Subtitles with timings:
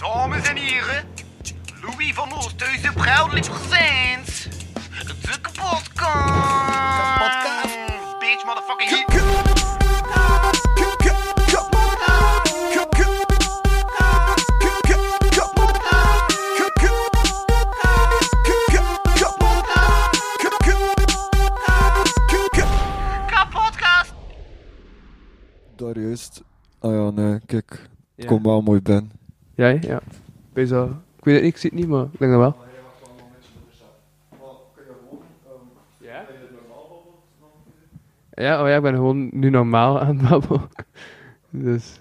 [0.00, 1.04] Dames en heren,
[1.82, 4.48] Louis van Oosthuizen proudly presents
[5.06, 5.90] de kapotkast.
[7.18, 7.76] Kapotkast.
[8.18, 9.04] Bitch, motherfucking hit.
[23.26, 24.14] Kapotkast.
[25.76, 26.42] Daar juist.
[26.78, 27.88] Ah ja, nee, kijk.
[28.14, 28.26] Ja.
[28.26, 29.19] Kom wel mooi ben.
[29.68, 30.00] Ja.
[30.52, 30.86] Wees wel.
[31.16, 32.56] Ik weet het niet, ik zie het niet, maar ik denk dat wel.
[35.98, 36.26] Ja?
[38.34, 40.68] Ja, oh ja, ik ben gewoon nu normaal aan het babbelen.
[41.50, 42.00] Dus...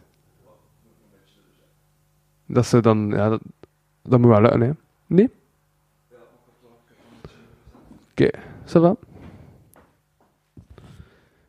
[2.46, 3.42] Dat ze dan, ja, dat,
[4.02, 4.72] dat moet wel lukken, hè?
[5.06, 5.30] Nee?
[8.12, 8.30] Oké,
[8.66, 8.96] ça va?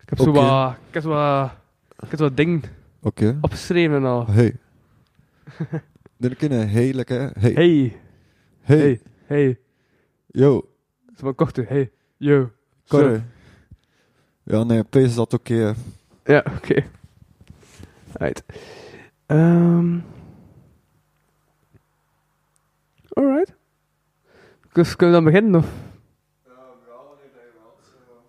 [0.01, 0.41] Ik heb zo Oké.
[0.41, 1.51] wat, ik heb zo wat,
[1.99, 2.63] ik heb zo wat dingen
[3.03, 3.39] Oké.
[3.41, 4.27] opgeschreven al.
[4.27, 4.57] Hey.
[6.21, 7.31] Dit kunnen lekker.
[7.39, 7.53] Hey.
[7.53, 8.01] Hey,
[8.61, 8.79] Hey.
[8.79, 9.59] hey, hey.
[10.27, 10.69] Yo.
[11.17, 12.51] Zo van korte, hey, yo.
[12.89, 13.23] Corre.
[14.43, 15.75] Ja, nee, pees dat oké.
[16.25, 16.85] Ja, oké.
[18.13, 18.43] Right.
[19.27, 19.99] Ehm.
[23.09, 23.55] Alright.
[24.73, 25.69] Dus kunnen we dan beginnen, of?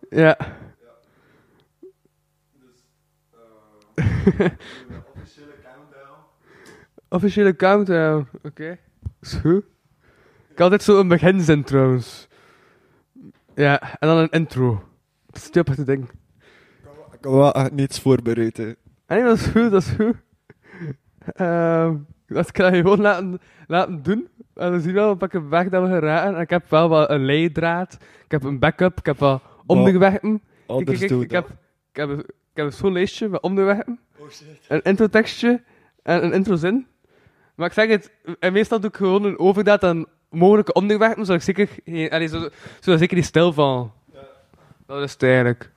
[0.10, 0.38] Ja.
[7.12, 8.78] Officiële countdown, oké.
[9.22, 9.64] Is goed.
[10.50, 12.28] Ik had altijd zo een beginzin trouwens.
[13.56, 14.84] Ja, en dan een intro.
[15.26, 16.10] Dat is te denken.
[17.12, 18.58] Ik heb wel echt niets voorbereid.
[18.58, 18.68] hè.
[19.06, 20.16] Ah, Nee, dat is goed, dat is goed.
[21.34, 21.96] Ehm
[22.34, 24.28] dat kan je gewoon laten, laten doen.
[24.54, 26.36] En we zien wel op welke weg dat we geraken.
[26.36, 27.98] En ik heb wel wat een leidraad.
[28.26, 28.98] Ik heb een backup.
[29.00, 30.42] Ik heb wat onderweggen.
[30.42, 31.58] Kijk, Anders kijk, doe kijk, ik heb,
[31.92, 34.00] ik, heb, ik heb zo'n lijstje met onderweggen.
[34.18, 34.46] Oh shit.
[34.68, 35.62] Een introtekstje
[36.04, 36.88] en een introzin.
[37.62, 41.48] Maar ik zeg het, en meestal doe ik gewoon een overdaad aan mogelijke onderweggen, zodat
[41.48, 42.52] ik zeker, geen- allee, zo, zodat
[42.94, 43.92] ik zeker niet stil val.
[44.86, 45.72] Dat is het eigenlijk.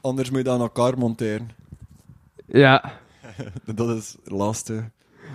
[0.00, 1.50] Anders moet je dat aan elkaar monteren.
[2.46, 2.92] Ja.
[3.74, 4.82] Dat is lastig.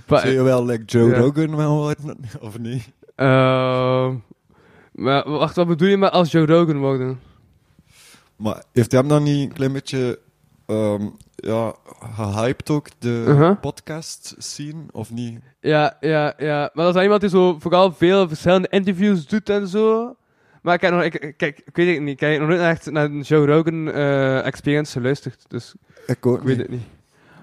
[0.08, 1.18] Zou je wel like Joe Ja.
[1.18, 2.18] Rogan wel worden?
[2.42, 2.90] Of niet?
[3.16, 4.16] Ehm,
[4.92, 7.20] maar wacht, wat bedoel je met als Joe Rogan worden?
[8.36, 10.20] Maar heeft hij hem dan niet een klein beetje
[10.74, 11.74] ehm, ja,
[12.16, 13.60] gehyped ook, de Uh-huh.
[13.62, 15.40] podcast scene, of niet?
[15.60, 16.70] Ja, ja, ja.
[16.74, 20.16] Maar dat is iemand die zo vooral veel verschillende interviews doet en zo.
[20.62, 22.14] Maar ik heb nog, ik, kijk, ik weet het niet.
[22.14, 25.46] Ik heb nog nooit echt naar een Joe Rogan eh, experience geluisterd.
[25.48, 25.74] Dus
[26.08, 26.66] Ik ook ik weet niet.
[26.68, 26.86] het niet.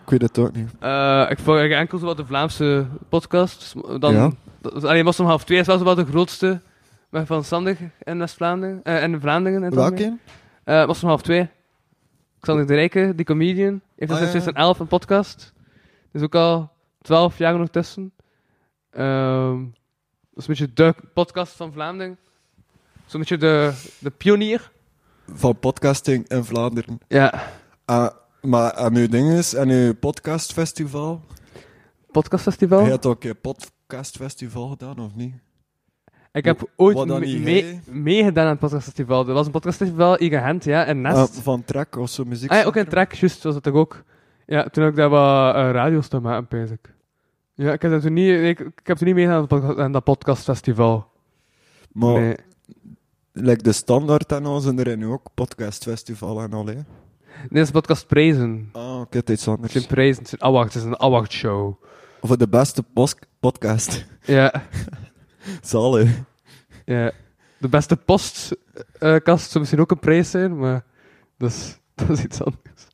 [0.05, 0.69] Ik weet het ook niet.
[0.81, 3.75] Eh, ik volg enkel zo wat de Vlaamse podcasts.
[3.99, 4.31] Dan, Ja.
[4.61, 6.61] dat- Alleen Moslim half 2 is wel zo wat de grootste.
[7.13, 8.81] Van Sandig in West-Vlaanderen.
[8.83, 9.75] eh in Vlaanderen.
[9.75, 10.17] Welke?
[10.65, 11.49] Eh Moslim half 2.
[12.41, 14.41] Xander de Rijke, die comedian, heeft Ah, sinds ja.
[14.41, 15.53] 2011 een podcast.
[16.13, 16.71] Dus ook al
[17.03, 18.13] 12 jaar nog tussen.
[18.91, 19.59] Ehm,
[20.31, 22.19] dat is een beetje de podcast van Vlaanderen.
[23.07, 24.71] Zo'n beetje de, de pionier.
[25.33, 26.99] Van podcasting in Vlaanderen.
[27.09, 27.43] Ja,
[27.85, 31.21] Ah, maar aan uw ding is, aan uw podcastfestival,
[32.11, 32.81] podcastfestival.
[32.81, 35.35] hij had ook een podcastfestival gedaan, of niet?
[36.33, 39.29] Ik heb ooit mee- meegedaan aan het podcastfestival.
[39.29, 41.17] Er was een podcastfestival in Gent, ja, in Nest.
[41.17, 42.51] Ah, van Trek of zo muziek.
[42.51, 44.03] Ah, ja, ook in Trek, juist, was dat toch ook.
[44.47, 46.95] Ja, toen heb ik daar wat uh, radio's te maken, ik.
[47.55, 49.49] Ja, ik heb, dat toen niet, ik, ik heb toen niet meegedaan
[49.79, 51.09] aan, het dat podcastfestival.
[51.93, 52.37] Maar Nee.
[53.33, 56.75] like de standaard en al zijn er nu ook podcastfestival en al, hè?
[56.75, 56.85] Nee,
[57.49, 58.69] dat is podcast Prijzen.
[58.73, 59.73] Ah, oké, het is iets Het anders.
[59.73, 61.83] zijn prijzen, het is een award, het is een award show.
[62.21, 62.85] Voor de beste
[63.41, 64.07] podcast.
[64.23, 64.53] Ja,
[65.63, 66.11] Zalig.
[66.85, 67.13] ja.
[67.59, 70.85] De beste postkast zou misschien ook een prijs zijn, maar
[71.37, 72.87] dat is, dat is iets anders.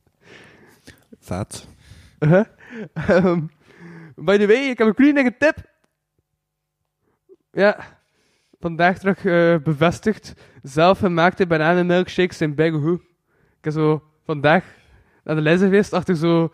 [1.21, 1.69] Vet.
[2.19, 2.45] Huh?
[2.93, 3.41] Ehm,
[4.15, 5.75] by the way, ik heb een kleine tip.
[7.53, 8.01] Ja,
[8.61, 10.34] vandaag terug eh, bevestigd.
[10.63, 13.01] Zelfgemaakte bananenmilkshakes zijn bijna goed.
[13.59, 14.65] Ik heb zo vandaag
[15.25, 16.45] naar de geweest achter zo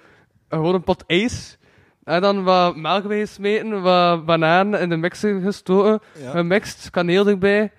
[0.49, 1.59] eh, gewoon een pot ijs.
[2.05, 6.31] En dan wat melk bij gesmeten, wat bananen in de mixer gestoken, Ja.
[6.31, 7.73] gemixt, kaneel erbij.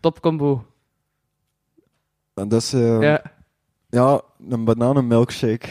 [0.00, 0.66] Top combo.
[2.34, 3.22] En dat is, eh, Ja.
[3.90, 5.68] ja, een bananenmilkshake.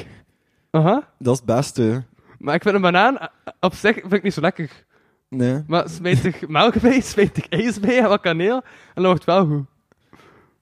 [0.71, 1.07] Aha.
[1.19, 2.03] Dat is het beste.
[2.39, 3.27] Maar ik vind een banaan eh,
[3.59, 4.85] op zich vind ik niet zo lekker.
[5.29, 5.63] Nee.
[5.67, 8.55] Maar smijt ik melk bij, smijt ik ijs bij en wat kaneel.
[8.55, 9.65] En dan wordt het wel goed.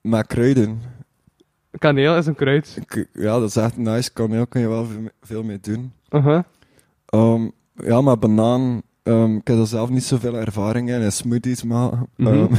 [0.01, 0.81] Maar kruiden.
[1.77, 2.79] Kaneel is een kruid.
[3.13, 4.13] Ja, dat is echt nice.
[4.13, 4.87] Kaneel kun je wel
[5.21, 5.93] veel- mee doen.
[6.09, 6.43] Uh-huh.
[7.09, 8.81] Ehm, ja, maar banaan...
[9.03, 11.01] ehm, ik heb er zelf niet zoveel ervaring in.
[11.01, 12.07] in smoothies maken.
[12.15, 12.55] Mhm.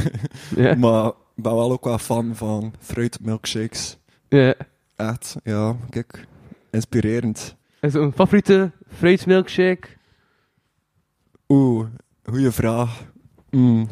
[0.55, 3.97] Ehm, maar ik ben wel ook wel fan van fruitmilkshakes.
[4.29, 4.53] Ja.
[4.95, 6.27] Echt, ja, kijk.
[6.71, 7.55] Inspirerend.
[7.81, 9.87] Is een favoriete fruitmilkshake?
[11.47, 11.85] Oeh,
[12.23, 13.03] goeie vraag.
[13.49, 13.87] Mm.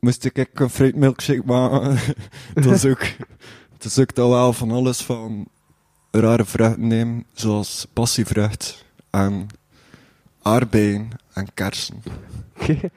[0.00, 1.98] Moest ik een fruit milkshake maken?
[2.54, 3.02] dat is ook...
[3.72, 5.48] Het is ook wel van alles van
[6.10, 9.46] rare vruchten nemen, zoals passievrucht en
[10.42, 12.02] aardbeien en kersen.
[12.60, 12.90] Oké.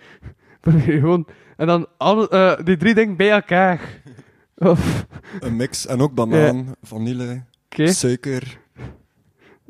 [0.64, 1.28] Gewoon...
[1.58, 3.82] En dan alle, eh, die drie dingen bij elkaar.
[4.56, 5.06] Of...
[5.40, 7.88] Een mix en ook banaan, vanille, Oké.
[7.88, 8.60] suiker,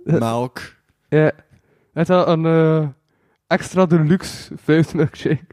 [0.05, 0.19] Eh.
[0.19, 0.61] melk.
[1.09, 1.31] Ja.
[1.93, 2.87] Het wel een eh,
[3.47, 5.45] extra deluxe fruit milkshake.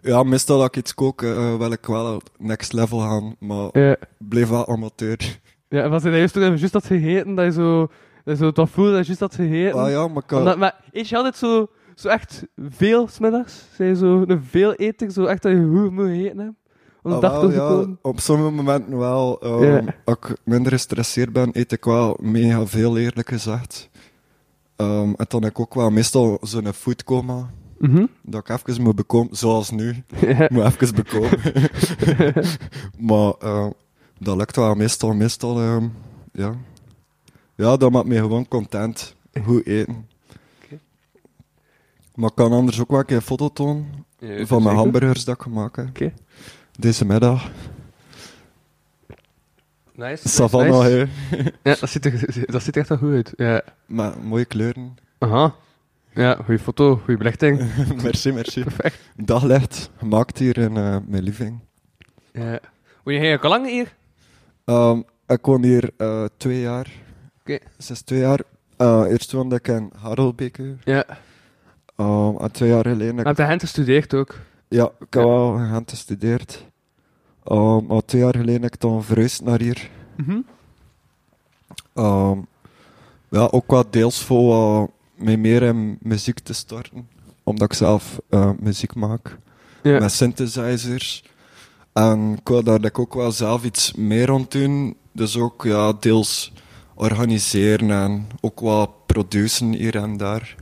[0.00, 3.78] Ja, meestal dat ik iets kook, eh, wil ik wel op next level gaan, maar
[3.78, 3.96] Ja.
[4.18, 5.38] bleef wel amateur.
[5.68, 7.90] Ja, en je dat juist toen juist had gegeten, dat je zo...
[8.24, 9.80] Dat zo dat dat je juist had gegeten.
[9.80, 13.62] Ah ja, maar kan- Omdat- maar eet je altijd zo, zo echt veel smiddags?
[13.74, 16.52] Zijn je zo een veel eter, zo echt dat je goed moet eten hebt?
[17.02, 17.98] Om Ah, dag wel, door te ja, komen?
[18.02, 19.40] op sommige momenten wel.
[19.40, 19.86] ehm.
[20.04, 23.88] Als ik minder gestresseerd ben, eet ik wel mega veel, eerlijk gezegd.
[24.76, 28.06] Ehm, en dan heb ik ook wel meestal zo'n foodcoma, Mhm.
[28.22, 30.04] dat ik even moet bekomen, zoals nu.
[30.20, 31.38] Ik moet even bekomen.
[33.08, 33.70] maar ehm,
[34.18, 35.60] dat lukt wel meestal, meestal,
[36.32, 36.54] ja.
[37.62, 39.16] Ja, dat maakt me gewoon content.
[39.44, 40.08] Goed eten.
[40.64, 40.78] Oké.
[42.14, 45.24] Maar ik kan anders ook wel een keer een foto tonen Ja, van mijn hamburgers
[45.24, 46.12] dat ik gemaakt heb.
[46.78, 47.50] Deze middag.
[49.94, 50.28] Nice.
[50.28, 51.08] Savannah, nice.
[51.62, 53.32] Ja, dat ziet, er, dat ziet er echt wel goed uit.
[53.36, 53.62] Ja.
[53.86, 54.96] Met mooie kleuren.
[55.18, 55.54] Aha.
[56.14, 57.70] Ja, goede foto, goede belichting.
[58.02, 58.62] merci, merci.
[58.62, 58.98] Perfect.
[59.16, 61.60] Daglicht, gemaakt hier in eh, mijn living.
[62.32, 62.60] Ja.
[63.02, 63.94] Woon je eigenlijk al lang hier?
[64.64, 67.01] Ehm, ik woon hier eh, twee jaar.
[67.42, 67.58] Oké.
[67.78, 68.40] Sinds twee jaar.
[68.76, 70.76] Eh, eerst woonde ik in Harelbeke.
[70.84, 71.04] Ja.
[71.96, 73.14] Ehm, en twee jaar geleden...
[73.14, 74.38] Je Ik, hebt de Gent gestudeerd ook.
[74.68, 75.28] ja, ik heb Ja.
[75.28, 76.66] wel in Gent gestudeerd.
[77.44, 79.90] Ehm, maar twee jaar geleden heb ik dan verhuisd naar hier.
[80.16, 80.40] Mhm.
[81.94, 82.38] Ehm,
[83.30, 84.48] ja, ook wat deels voor
[84.78, 87.08] wat mij meer in muziek te starten.
[87.42, 89.38] Omdat ik zelf eh, muziek maak.
[89.82, 89.98] Ja.
[89.98, 91.24] Met synthesizers.
[91.92, 94.96] En ik wil daar ook wel zelf iets meer rond doen.
[95.12, 96.52] Dus ook ja, deels
[97.02, 100.54] organiseren en ook wat produceren hier en daar.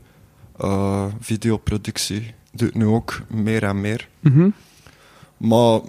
[0.58, 4.08] Eh, videoproductie doe ik nu ook meer en meer.
[4.20, 4.48] Mhm.
[5.36, 5.80] Maar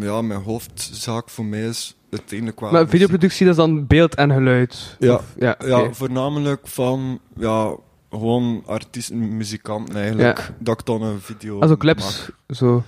[0.00, 2.70] ja, mijn hoofdzaak voor mij is uiteindelijk wel...
[2.72, 4.96] Maar videoproductie, dat is dan beeld en geluid?
[4.98, 5.14] Ja.
[5.14, 7.74] Of- ja, Ja, voornamelijk van ja,
[8.10, 10.52] gewoon artiesten, muzikanten eigenlijk.
[10.58, 11.78] Dat ik dan een video Also maak.
[11.80, 12.82] clips, zo.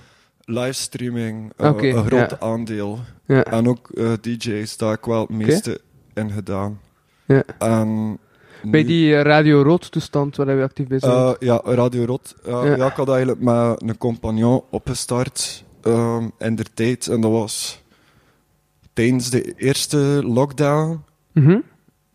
[0.45, 2.39] Livestreaming, eh, Oké, een groot ja.
[2.39, 2.99] aandeel.
[3.25, 5.81] En ook eh, DJ's, daar heb ik wel het meeste
[6.13, 6.79] in gedaan.
[7.25, 7.43] Ja.
[7.59, 8.19] En
[8.63, 11.11] Bij nu- die eh, Radio Rood toestand waar we actief bij zijn.
[11.13, 12.35] Eh, ja, Radio Rot.
[12.45, 12.75] Eh, Ja.
[12.75, 12.85] ja.
[12.87, 17.07] ik had eigenlijk met een compagnon opgestart ehm, in der tijd.
[17.07, 17.81] En dat was
[18.93, 21.01] tijdens de eerste lockdown.
[21.31, 21.59] Mhm.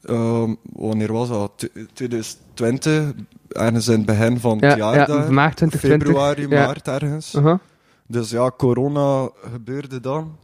[0.03, 1.53] Ehm, wanneer was dat?
[1.57, 3.13] T- 2020,
[3.49, 5.33] ergens in het begin van Ja, het jaar ja, daar.
[5.33, 6.09] maart 2020.
[6.09, 7.37] Februari, maart ergens.
[7.37, 7.59] Aha.
[8.07, 10.37] Dus ja, corona gebeurde dan.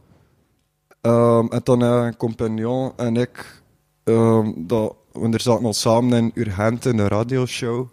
[1.01, 3.61] Ehm, en dan een compagnon en ik,
[4.05, 7.87] ehm, dat, we er zaten al samen in Urgent in een radioshow.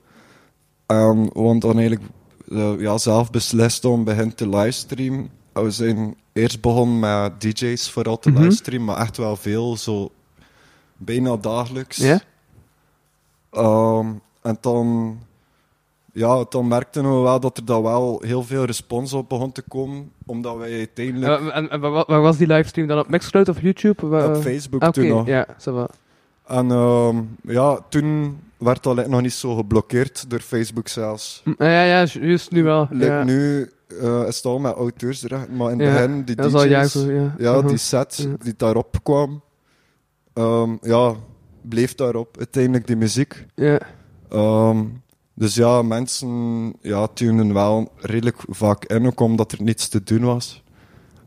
[0.87, 2.11] En we hadden dan eigenlijk
[2.49, 5.31] eh, ja, zelf beslist om begin te livestreamen.
[5.53, 8.41] En We zijn eerst begonnen met DJ's vooral te Mhm.
[8.43, 10.11] livestreamen, maar echt wel veel, zo
[10.97, 11.97] bijna dagelijks.
[11.97, 12.21] Ja?
[13.51, 14.07] Ehm,
[14.43, 15.19] en dan,
[16.13, 19.63] ja, dan merkten we wel dat er dan wel heel veel respons op begon te
[19.63, 22.99] komen, omdat wij uiteindelijk Eh, en en waar, waar was die livestream dan?
[22.99, 24.07] Op Mixcloud of YouTube?
[24.27, 25.27] Op Facebook Ah, toen nog.
[25.27, 25.89] ja, va.
[26.47, 31.41] En ehm, ja, toen werd dat nog niet zo geblokkeerd door Facebook zelfs.
[31.45, 32.87] Hm, Ja, ja, ja, ju- juist nu wel.
[32.91, 33.25] Like ja.
[33.25, 33.71] Nu
[34.01, 36.37] eh, is het al met auteursrecht, maar in het Ja, begin, die
[36.69, 37.05] jaren DJ's,
[37.39, 37.63] ja.
[37.63, 38.35] die set Ja.
[38.45, 39.43] die daarop kwam,
[40.33, 41.15] ehm, ja,
[41.63, 43.47] bleef daarop uiteindelijk die muziek.
[43.55, 43.81] Ja.
[44.31, 44.85] Ehm,
[45.35, 50.25] dus ja, mensen ja, tunen wel redelijk vaak in, ook omdat er niets te doen
[50.25, 50.63] was.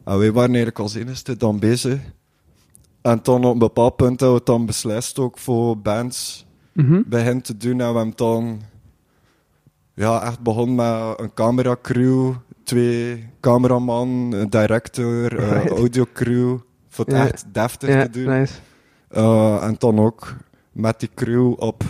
[0.03, 1.99] En wij waren eigenlijk als enigste dan bezig.
[3.05, 7.01] En dan op een bepaald punt hebben we het dan beslist ook voor bands Mhm.
[7.05, 7.71] bij hen te doen.
[7.71, 8.61] En we hebben dan
[9.93, 12.33] ja, echt begonnen met een cameracrew,
[12.63, 15.69] twee cameraman, een director, een Right.
[15.77, 16.57] audiocrew.
[16.89, 18.25] Voor het echt deftig te doen.
[18.39, 18.53] nice.
[19.09, 20.35] Eh, en dan ook
[20.71, 21.83] met die crew op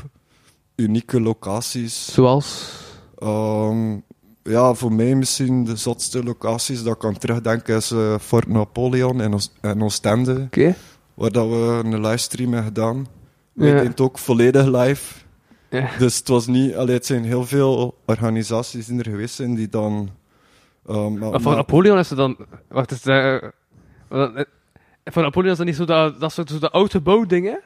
[0.76, 2.14] unieke locaties.
[2.14, 2.74] Zoals...
[3.18, 3.98] Ehm,
[4.44, 9.22] ja, voor mij misschien de zotste locaties dat ik kan terugdenken is eh, Fort Napoleon
[9.22, 10.76] in, Oos- in Oostende, Oké.
[11.16, 13.08] Waar dat we een livestream hebben gedaan.
[13.54, 13.74] We Ja.
[13.76, 15.24] het ook volledig live.
[15.70, 15.90] Ja.
[15.98, 16.76] Dus het was niet...
[16.76, 20.10] Allee, het zijn heel veel organisaties die er geweest zijn die dan...
[20.88, 22.38] ehm, maar- Maar van Napoleon is er dan...
[22.70, 23.42] Wacht, is het...
[24.10, 24.34] eh,
[25.06, 27.60] van Napoleon is dat niet zo dat, dat soort zo de oude bouwdingen?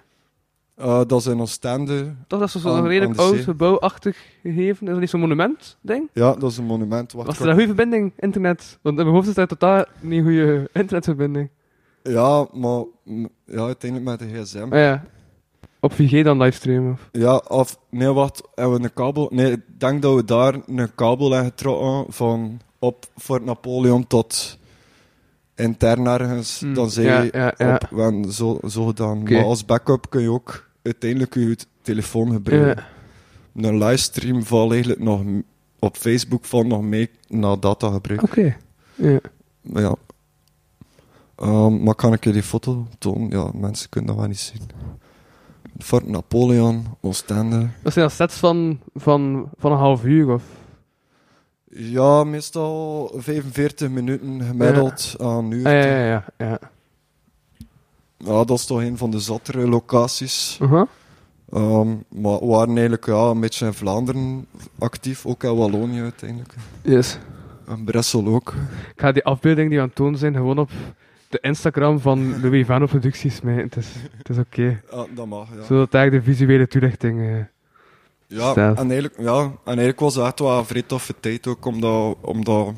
[0.75, 2.15] Eh, dat in Oostende.
[2.27, 4.85] Toch, dat is zo'n Aan- redelijk oud gebouwachtig gegeven.
[4.87, 6.09] Is dat niet zo'n monument, ding?
[6.13, 7.11] Ja, dat is een monument.
[7.11, 8.79] Wacht, Was er een goede verbinding, internet?
[8.81, 11.49] Want in mijn hoofd is dat totaal niet een goede internetverbinding.
[12.03, 12.83] Ja, maar
[13.45, 14.67] ja, uiteindelijk met de gsm.
[14.69, 15.03] Ah ja.
[15.79, 16.91] Op 4G dan livestreamen?
[16.91, 17.09] Of?
[17.11, 17.79] Ja, of...
[17.89, 18.41] Nee, wacht.
[18.55, 19.27] Hebben we een kabel...
[19.33, 24.57] Nee, ik denk dat we daar een kabel hebben getrokken van op Fort Napoleon tot
[25.55, 26.59] intern ergens.
[26.59, 27.73] Hmm, Dan zei ja, je ja, ja.
[27.73, 27.89] op...
[27.89, 29.23] we hebben zo, zo gedaan.
[29.23, 32.83] Maar als backup kun je ook uiteindelijk je telefoon gebruiken.
[33.53, 33.67] Ja.
[33.67, 35.21] Een livestream valt eigenlijk nog
[35.79, 38.23] op Facebook van nog mee naar data gebruik.
[38.23, 38.55] Oké.
[38.95, 39.19] Ja.
[39.61, 39.95] Maar ja.
[41.39, 43.29] Ehm, maar kan ik je die foto tonen?
[43.29, 44.61] Ja, mensen kunnen dat wel niet zien.
[45.77, 47.67] Fort Napoleon, Oostende.
[47.83, 50.43] Dat zijn dan sets van, van, van een half uur, of?
[51.71, 55.65] Ja, meestal 45 minuten gemiddeld aan uur.
[55.65, 56.25] Ah, ja, ja, ja.
[56.37, 56.59] ja.
[58.17, 60.59] Ja, dat is toch een van de zattere locaties.
[60.61, 64.45] Ehm, maar we waren eigenlijk ja, een beetje in Vlaanderen
[64.79, 66.53] actief, ook in Wallonië uiteindelijk.
[66.81, 67.17] Yes.
[67.67, 68.53] En Brussel ook.
[68.93, 70.69] Ik ga die afbeeldingen die we aan het tonen zijn gewoon op
[71.29, 73.63] de Instagram van Louis Vano Producties smijten.
[73.63, 74.81] Het is, het is oké.
[74.91, 75.63] Ja, dat mag, ja.
[75.63, 77.19] Zodat daar de visuele toelichting...
[77.21, 77.37] eh,
[78.27, 78.77] Ja, Staat.
[78.77, 82.17] en eigenlijk, ja, en eigenlijk was het echt wel een vrij toffe tijd ook, omdat,
[82.21, 82.73] omdat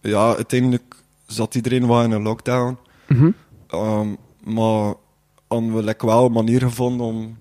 [0.00, 0.94] ja, uiteindelijk
[1.26, 2.76] zat iedereen wel in een lockdown.
[3.08, 3.30] mhm.
[3.68, 4.08] Ehm,
[4.44, 4.94] maar
[5.48, 7.38] hadden we like, wel een manier gevonden om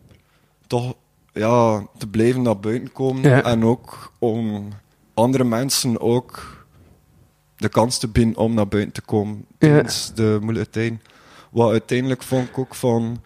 [0.68, 0.94] toch
[1.34, 3.22] ja, te blijven naar buiten komen.
[3.30, 3.44] Ja.
[3.44, 4.68] En ook om
[5.14, 6.61] andere mensen ook
[7.62, 11.02] de kans te bieden om naar buiten te komen tijdens de moeilijke tijden.
[11.52, 13.22] Wat uiteindelijk vond ik ook van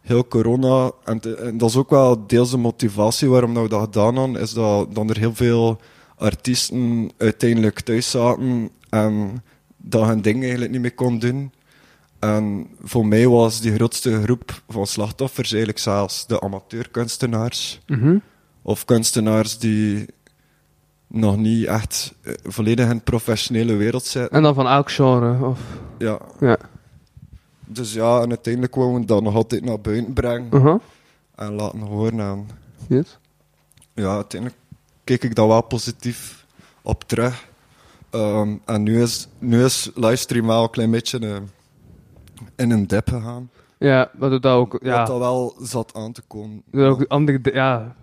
[0.00, 3.68] heel corona, en, te- en dat is ook wel deels de motivatie waarom dat we
[3.68, 5.80] dat gedaan hadden, is dat, dat er heel veel
[6.16, 9.42] artiesten uiteindelijk thuis zaten en
[9.76, 11.52] dat hun ding eigenlijk niet meer kon doen.
[12.18, 17.80] En voor mij was die grootste groep van slachtoffers eigenlijk zelfs de amateurkunstenaars.
[17.86, 18.16] Mhm.
[18.62, 20.06] Of kunstenaars die
[21.12, 24.30] nog niet echt eh, volledig in de professionele wereld zitten.
[24.36, 25.60] En dan van elk genre, of...
[25.98, 26.18] Ja.
[26.40, 26.56] Ja.
[27.66, 30.78] Dus ja, en uiteindelijk wou we dat nog altijd naar buiten brengen Uh-huh.
[31.34, 32.20] en laten horen.
[32.20, 32.46] En
[32.88, 33.18] Yes.
[33.94, 34.60] ja, uiteindelijk
[35.04, 36.46] keek ik daar wel positief
[36.82, 37.46] op terug.
[38.10, 41.36] Ehm, en nu is, nu is livestream wel een klein beetje eh,
[42.56, 43.50] in een dip gegaan.
[43.78, 44.78] Ja, maar doet dat ook...
[44.82, 46.62] Ja, dat wel zat aan te komen.
[46.70, 47.40] doet ook andere...
[47.52, 47.96] Ja,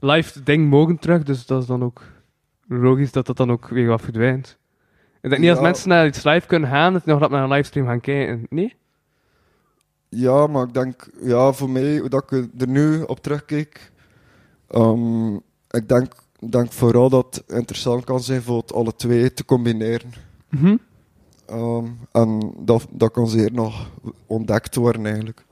[0.00, 2.02] live ding mogen terug, dus dat is dan ook
[2.68, 4.58] logisch dat dat dan ook weer wat verdwijnt.
[5.20, 7.42] Ik denk niet als mensen naar iets live kunnen gaan, dat ze nog dat naar
[7.42, 8.46] een livestream gaan kijken.
[8.50, 8.74] Nee?
[10.08, 13.92] Ja, maar ik denk, ja, voor mij, hoe dat ik er nu op terugkijk,
[14.68, 15.34] ehm,
[15.70, 16.12] ik denk,
[16.50, 20.12] denk vooral dat het interessant kan zijn voor het alle twee te combineren.
[20.48, 20.76] Mhm.
[21.46, 23.90] Ehm, en dat, dat kan zeer nog
[24.26, 25.44] ontdekt worden eigenlijk.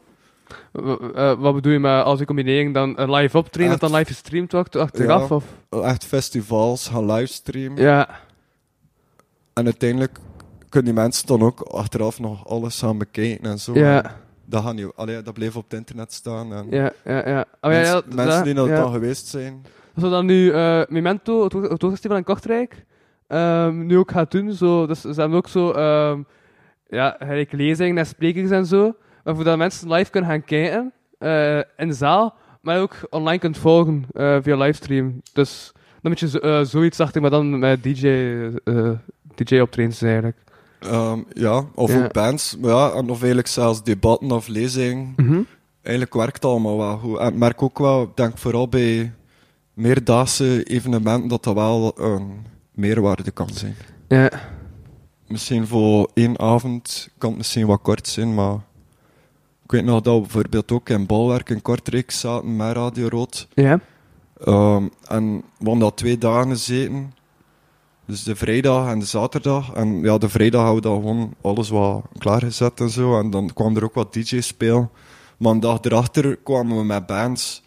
[0.72, 3.94] W- eh, wat bedoel je met als je combinering dan een live optreden, dat dan
[3.98, 5.28] live gestreamd wordt achteraf?
[5.28, 5.34] Ja.
[5.34, 5.44] Of?
[5.84, 7.82] Echt festivals gaan livestreamen.
[7.82, 8.08] Ja.
[9.52, 10.18] En uiteindelijk
[10.68, 13.74] kunnen die mensen dan ook achteraf nog alles gaan bekijken en zo.
[13.74, 16.52] Ja, Dat, gaan niet, allee, dat bleef op het internet staan.
[16.52, 17.28] En ja, ja.
[17.28, 17.44] ja.
[17.60, 18.76] Oh, ja, mensen, ja, mensen dat- die dat ja.
[18.76, 19.62] dan geweest zijn.
[19.94, 22.84] Als we dan nu eh, Memento, het, Hoogfestival in Kortrijk,
[23.26, 24.52] ehm, nu ook gaat doen.
[24.52, 26.22] Zo, dus ze hebben ook zo ehm,
[26.88, 27.16] ja,
[27.50, 28.94] lezingen en sprekers en zo.
[29.24, 33.58] Waarvoor dat mensen live kunnen gaan kijken eh, in de zaal, maar ook online kunt
[33.58, 35.20] volgen eh, via livestream.
[35.32, 35.72] Dus
[36.02, 38.06] dan moet je eh, zoiets achter, maar dan met DJ,
[38.64, 38.90] eh
[39.34, 40.36] DJ-optredens eigenlijk.
[40.80, 42.04] Ehm, ja, of Ja.
[42.04, 42.56] ook bands.
[42.56, 45.12] Maar ja, en of eigenlijk zelfs debatten of lezingen.
[45.16, 45.40] Mhm.
[45.82, 47.18] Eigenlijk werkt het allemaal wel goed.
[47.18, 49.12] En ik merk ook wel, ik denk vooral bij
[49.74, 53.74] meerdaagse evenementen, dat dat wel een meerwaarde kan zijn.
[54.08, 54.30] Ja.
[55.26, 58.56] Misschien voor één avond kan het misschien wat kort zijn, maar
[59.70, 63.48] ik weet nog dat we bijvoorbeeld ook in Balwerk in Kortrijk zaten met Radio Rood.
[63.54, 63.80] Ja.
[64.44, 67.14] Ehm, en we hadden dat twee dagen gezeten.
[68.06, 69.72] Dus de vrijdag en de zaterdag.
[69.72, 73.18] En ja, de vrijdag hadden we dan gewoon alles wat klaargezet en zo.
[73.18, 74.90] En dan kwam er ook wat DJ spelen.
[75.36, 77.62] Maar een dag erachter kwamen we met bands.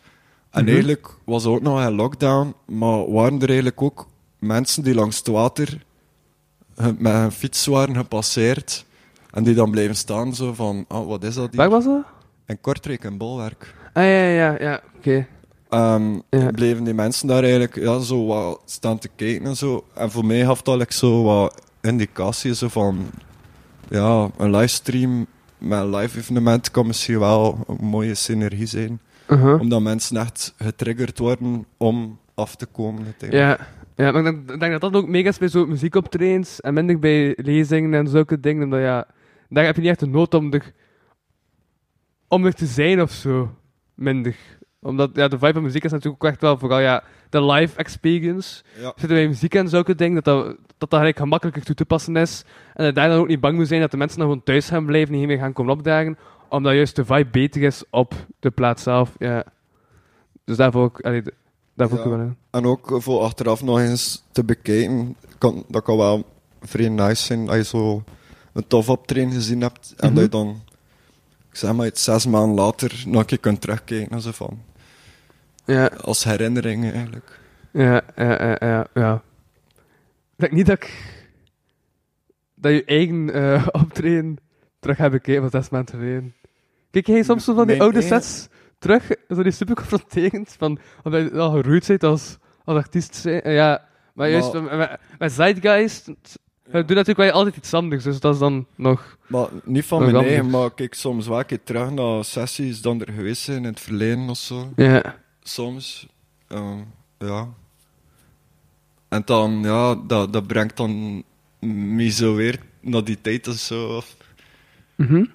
[0.49, 0.71] En Mhm.
[0.73, 2.53] eigenlijk was het ook nog een lockdown.
[2.65, 4.07] Maar waren er eigenlijk ook
[4.39, 5.83] mensen die langs het water
[6.97, 8.85] met een fiets waren gepasseerd.
[9.33, 11.57] En die dan bleven staan zo van, ah, wat is dat hier?
[11.57, 12.03] Waar was dat?
[12.47, 13.73] In Kortrijk, in Bolwerk.
[13.93, 14.81] Ah, ja, ja, ja.
[14.97, 15.27] Oké.
[15.69, 16.51] Ehm, Ja.
[16.51, 19.85] bleven die mensen daar eigenlijk ja, zo wat staan te kijken en zo.
[19.93, 23.05] En voor mij gaf dat like, zo wat indicatie zo van...
[23.89, 25.25] Ja, een livestream
[25.57, 28.99] met een live evenement kan misschien wel een mooie synergie zijn.
[29.27, 29.59] Uh-huh.
[29.61, 33.15] Omdat mensen echt getriggerd worden om af te komen.
[33.29, 33.57] Ja,
[33.95, 36.73] ja maar ik denk, ik denk dat dat ook mega is bij zo muziekoptredens en
[36.73, 38.63] minder bij lezingen en zulke dingen.
[38.63, 39.07] Omdat ja,
[39.49, 40.73] daar heb je niet echt de nood om er,
[42.27, 43.55] om er te zijn of zo.
[43.93, 44.35] minder.
[44.81, 47.77] Omdat ja, de vibe van muziek is natuurlijk ook echt wel vooral ja, de live
[47.77, 48.63] experience.
[48.79, 48.93] Ja.
[48.95, 52.15] Zitten wij muziek en zulke dingen, dat dat, dat, dat eigenlijk gemakkelijker toe te passen
[52.15, 52.43] is.
[52.73, 54.43] En dat je daar dan ook niet bang moet zijn dat de mensen dan gewoon
[54.43, 56.17] thuis gaan blijven en niet meer gaan komen opdagen.
[56.49, 59.15] Omdat juist de vibe beter is op de plaats zelf.
[59.19, 59.43] Ja.
[60.45, 61.23] Dus daarvoor ook, allee,
[61.75, 62.09] daarvoor Ja.
[62.17, 62.35] wel.
[62.51, 66.23] En ook voor achteraf nog eens te bekijken, kan, dat kan wel
[66.61, 68.03] vrij nice zijn als je zo
[68.53, 70.15] een tof optreden gezien hebt en Mhm.
[70.15, 70.61] dat je dan,
[71.51, 74.61] ik zeg maar, het zes maanden later nog een keer kunt terugkijken en zo van,
[75.65, 77.39] Ja, als herinnering eigenlijk.
[77.71, 78.87] ja, ja, ja, ja.
[78.93, 79.21] ja.
[80.35, 81.11] Ik denk niet dat ik...
[82.55, 84.37] Dat je eigen eh, optreden
[84.79, 86.33] terug hebt bekeken van zes maanden geleden.
[86.91, 88.47] Kijk jij soms zo van die Mijn oude eigen- sets
[88.79, 89.11] terug?
[89.29, 93.23] Zo die super confronterend, van, omdat je al geroeid bent als, als artiest.
[93.43, 96.09] ja, maar juist Maar- met, met, met Zeitgeist...
[96.63, 99.17] We doen natuurlijk wel altijd iets anders, dus dat is dan nog...
[99.27, 100.35] Maar niet van Nog mijn anders.
[100.35, 103.63] eigen, maar kijk soms wel een keer terug naar sessies dan er geweest zijn in
[103.63, 104.71] het verleden of zo.
[104.75, 105.17] Ja.
[105.43, 106.07] Soms,
[106.47, 106.77] ehm,
[107.17, 107.47] ja.
[109.09, 111.23] En dan, ja, dat, dat brengt dan
[111.59, 113.95] me zo weer naar die tijd of zo.
[113.97, 114.15] Of
[114.95, 115.15] Mhm.
[115.15, 115.29] een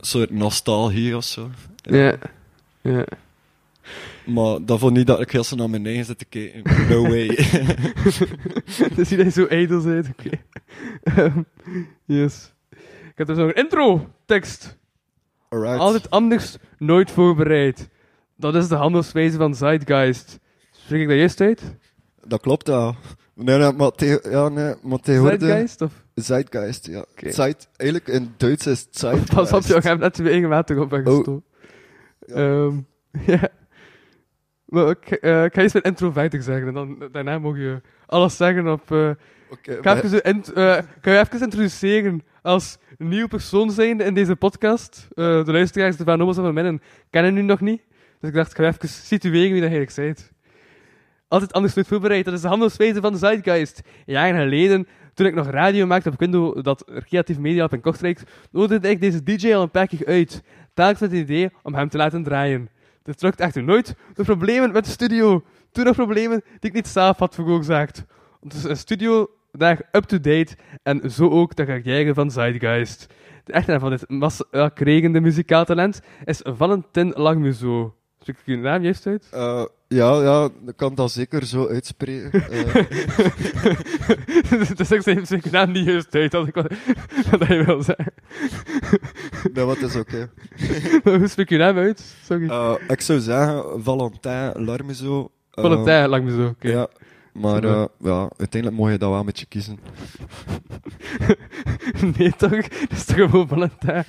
[0.00, 1.50] soort nostalgie of zo.
[1.82, 2.16] Ja.
[2.82, 3.04] Ja.
[4.28, 6.88] Maar dat vond niet dat ik heel snel naar mijn eigen zit te kijken.
[6.88, 7.26] No way.
[8.96, 10.30] dus je zo ijdel bent, oké.
[11.02, 11.42] Ehm,
[12.04, 12.52] yes.
[13.10, 14.78] Ik heb dus nog een intro-tekst.
[15.48, 15.78] Alright.
[15.78, 17.88] Altijd anders, nooit voorbereid.
[18.36, 20.38] Dat is de handelswijze van Zeitgeist.
[20.70, 21.62] Spreek ik dat juist uit?
[22.26, 22.94] Dat klopt, ja.
[23.34, 25.40] Nee, nee, maar, te, ja, nee, maar tegenwoordig...
[25.40, 25.80] Zeitgeist?
[25.80, 25.92] Of?
[26.14, 27.04] Zeitgeist, ja.
[27.10, 27.32] Oké.
[27.32, 29.34] Zeit, eigenlijk in Duits is het Zeitgeist.
[29.34, 31.16] Pas op, joh, ik heb net je eigen water op en Oh.
[31.16, 31.44] gestoken.
[32.26, 32.34] Ja.
[32.34, 32.76] Ehm,
[33.26, 33.48] ja.
[34.68, 37.80] Maar ik, eh, ik ga eens mijn intro verder zeggen en dan, daarna mag je
[38.06, 38.90] alles zeggen op...
[38.92, 39.10] eh,
[39.50, 44.00] Oké, Ik ga even, zo int- eh, kan je even introduceren als nieuw persoon zijn
[44.00, 45.08] in deze podcast?
[45.14, 47.82] Eh, de luisteraars de Van Omos en Van Mennen kennen u nog niet.
[48.20, 50.32] Dus ik dacht, ik ga even situeren wie dat eigenlijk zijt.
[51.28, 52.24] Altijd anders nooit voorbereid.
[52.24, 53.80] Dat is de handelswijze van de Zeitgeist.
[54.06, 58.20] Jaren geleden, toen ik nog radio maakte op Windows, dat creatief media op in Kortrijk,
[58.50, 60.42] nodigde ik deze DJ al een paar keer uit.
[60.74, 62.68] Telkens met het idee om hem te laten draaien.
[63.08, 65.42] Dit lukt echter nooit door problemen met de studio.
[65.72, 68.04] Toen nog problemen die ik niet zelf had veroorzaakt.
[68.40, 73.06] Dus een studio daar up-to-date en zo ook de carrière van Zeitgeist.
[73.44, 77.94] De echte van dit massakregen muzikaal talent is Valentin Langmuzo.
[78.18, 79.28] Spreek ik uw naam juist uit?
[79.30, 82.42] Eh, ja, ja, ik kan dat zeker zo uitspreken.
[84.50, 86.72] Eh, dus ik spreek uw naam niet juist uit, als ik wat,
[87.48, 88.12] je wil zeggen.
[89.52, 90.30] nee, wat is oké.
[91.18, 92.16] Hoe spreek je naam uit?
[92.24, 92.48] Sorry.
[92.48, 95.30] Eh, ik zou zeggen, Valentin Larmezo.
[95.50, 96.68] eh, Valentin Langmuzo, oké.
[96.68, 96.88] Ja,
[97.32, 99.78] maar eh, ja, uiteindelijk mag je dat wel met je kiezen.
[102.16, 102.68] nee toch?
[102.68, 104.04] Dat is toch gewoon Valentin?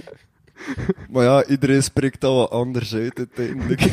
[1.11, 3.81] Maar ja, iedereen spreekt dat wat anders uit uiteindelijk.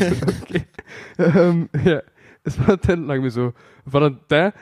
[1.16, 2.02] Ehm, ja,
[2.42, 3.52] is Valentin lang me zo.
[3.84, 4.52] Valentin,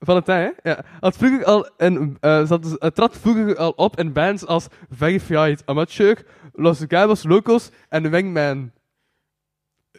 [0.00, 0.50] Valentin, hè?
[0.62, 0.84] Ja.
[1.00, 5.62] Had vroeger al in, eh, zat, uh, trad vroeger al op in bands als Verified
[5.64, 8.70] Amateur, Los Cabos Locos en Wingman.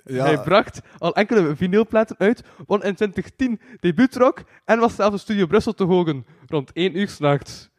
[0.04, 5.20] ja, Hij bracht al enkele vinylplaten uit, won in 2010 debuutrock en was zelfs in
[5.20, 7.70] Studio Brussel te horen, rond 1 uur s'nachts.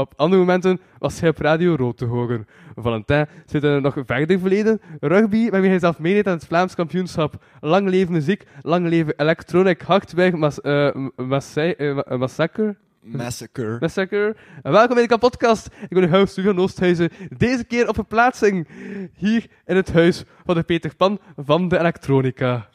[0.00, 2.46] Op andere momenten was hij op Radio Rood te horen.
[2.74, 4.80] Valentin zit in een nog verder verleden.
[5.00, 7.44] Rugby, waarmee hij zelf meedeed aan het Vlaams kampioenschap.
[7.60, 12.76] Lang leven muziek, lang leven electronic hardware mas, eh, massai- eh, ma- massacre.
[13.02, 13.76] Massacre.
[13.80, 14.36] Massacre.
[14.62, 15.66] En welkom bij de podcast.
[15.66, 17.10] Ik ben uw host Studio Oosthuizen.
[17.36, 18.68] Deze keer op verplaatsing.
[19.14, 22.68] Hier in het huis van de Peter Pan van de elektronica.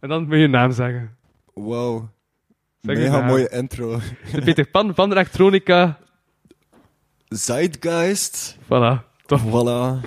[0.00, 1.16] En dan moet je naam zeggen.
[1.54, 2.04] Wow.
[2.86, 3.98] Zeg Mega mooie intro.
[4.32, 5.98] De Peter Pan van de elektronica.
[7.28, 8.56] Zeitgeist.
[8.64, 9.02] Voilà.
[9.26, 9.42] Toch.
[9.44, 9.84] Voilà.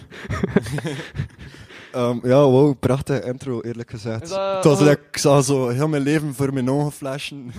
[1.91, 4.29] Ehm, ja, wow, prachtige intro, eerlijk gezegd.
[4.29, 7.51] Dat- Het was like, ik zag zo heel mijn leven voor mijn ogen flashen.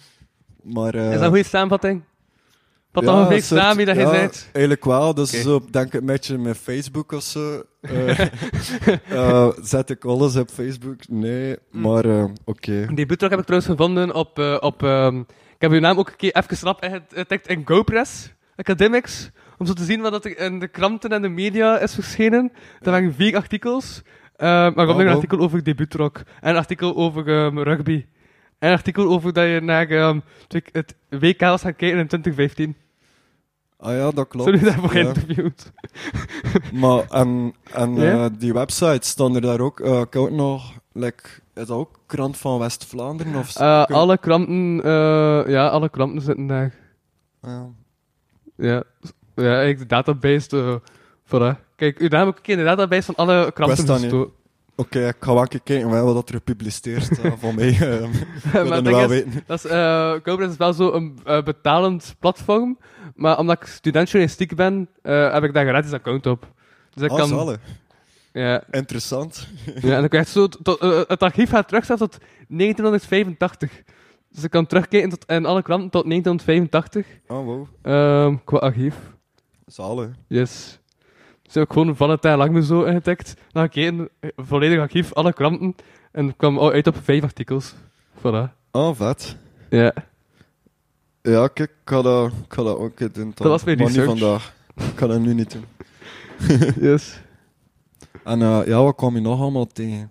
[0.74, 2.02] maar, eh, Is dat een goede samenvatting?
[3.04, 3.48] Wat een week
[3.86, 4.30] dat je ja, zei?
[4.52, 5.42] Eigenlijk wel, dus Oké.
[5.42, 7.40] zo, denk ik een beetje met Facebook of zo.
[7.80, 8.20] Eh,
[9.10, 11.08] eh, zet ik alles op Facebook?
[11.08, 11.80] Nee, Hm.
[11.80, 12.86] maar eh, oké.
[12.94, 14.38] Die boetrok heb ik trouwens gevonden op...
[14.60, 19.30] op ehm, ik heb uw naam ook een keer even snap ingetikt in GoPress Academics.
[19.58, 22.52] Om zo te zien wat dat er in de kranten en de media is verschenen.
[22.80, 24.02] Er waren vier artikels.
[24.36, 26.16] Maar komt Oh, nog een artikel over debuutrock.
[26.40, 28.04] En een artikel over ehm, rugby.
[28.58, 30.20] En een artikel over dat je naar ehm,
[30.72, 32.76] het WK was gaan kijken in 2015.
[33.80, 34.50] Ah ja, dat klopt.
[34.50, 35.02] We daarvoor ja.
[35.02, 35.72] geïnterviewd?
[36.80, 39.80] Maar en, en eh, die websites staan er daar ook.
[39.80, 41.22] eh ik ook nog, like,
[41.54, 43.34] is dat ook krant van West-Vlaanderen?
[43.34, 43.84] Of zo?
[43.84, 46.74] Kun- alle kranten, eh, ja, alle kranten zitten daar.
[47.42, 47.66] Ja.
[48.56, 48.82] Ja,
[49.34, 50.80] ja de database
[51.24, 51.66] Voilà.
[51.76, 54.12] Kijk, uw naam ook inderdaad daarbij van alle kranten wist
[54.80, 57.68] Oké, ik ga wel een keer kijken wel wat er gepubliceerd uh, van mij.
[57.68, 57.78] ik
[58.52, 59.42] wil Maar wel is, weten.
[59.46, 62.78] Dat is, eh Cobra is wel zo een eh, betalend platform,
[63.14, 66.52] maar omdat ik studentjournalistiek ben, heb ik daar gratis account op.
[66.94, 67.58] Dus ik Ah, kan...
[68.32, 69.48] Ja, Interessant.
[69.64, 70.46] ja, en dan krijg je zo...
[70.46, 73.82] Tot, het archief gaat terug tot 1985.
[74.30, 77.06] Dus ik kan terugkijken tot, in alle kranten tot 1985.
[77.26, 77.66] Oh, wow.
[77.82, 78.94] ehm, qua archief.
[79.66, 80.08] Zalig.
[80.28, 80.77] Yes.
[81.48, 83.34] Dus heb ik gewoon van het lang me zo ingetikt.
[83.52, 85.74] Dan ik een volledig archief, alle kranten.
[86.12, 87.74] En kwam al uit op vijf artikels.
[88.18, 88.52] Voilà.
[88.70, 89.36] Oh, vet.
[89.70, 89.92] Ja.
[91.22, 93.32] Ja, kijk, ik ga dat, ik ga dat ook een keer doen.
[93.34, 93.48] dan.
[93.48, 94.18] was mijn Maar niet research.
[94.18, 94.54] vandaag.
[94.74, 95.64] Ik ga dat nu niet doen.
[96.90, 97.20] Yes.
[98.24, 100.10] En eh, ja, wat kwam je nog allemaal tegen?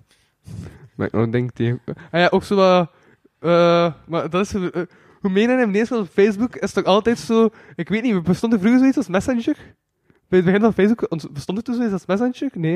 [0.95, 1.81] Maar ik nog denk tegen...
[2.11, 2.91] Ah ja, ook zo wat...
[3.39, 4.53] eh, maar dat is...
[4.53, 4.81] eh,
[5.21, 7.49] hoe meer en ineens op Facebook is toch altijd zo...
[7.75, 9.57] Ik weet niet, bestond er vroeger zoiets als Messenger?
[10.29, 12.51] Bij het begin van Facebook bestond er toen zoiets als Messenger?
[12.53, 12.75] Nee.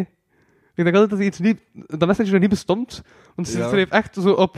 [0.76, 3.02] Ik denk altijd dat, iets niet, dat Messenger nog niet bestond.
[3.36, 3.70] Want ze Ja.
[3.70, 4.58] schreef echt zo op...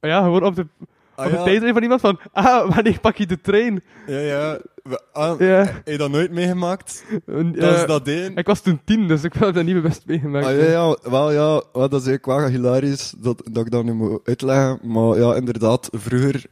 [0.00, 0.66] Ja, gewoon op de,
[1.14, 2.18] Ah, op de tijdlijn van iemand van...
[2.32, 3.82] Ah, wanneer pak je de trein?
[4.06, 4.58] ja, ja.
[4.82, 5.46] We- ah, Ja.
[5.64, 7.04] Heb je dat nooit meegemaakt?
[7.26, 8.36] Dat is dat één.
[8.36, 10.46] Ik was toen tien, dus ik heb dat niet bewust meegemaakt.
[10.46, 13.84] Ah, ja, ja, wel ja, wel, dat is eigenlijk wel hilarisch dat, dat ik dat
[13.84, 14.78] nu moet uitleggen.
[14.82, 16.44] Maar ja, inderdaad, vroeger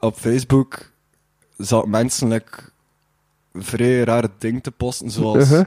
[0.00, 0.90] op Facebook
[1.56, 2.58] zaten mensen like,
[3.52, 5.64] vrij rare dingen te posten, zoals Uh-huh.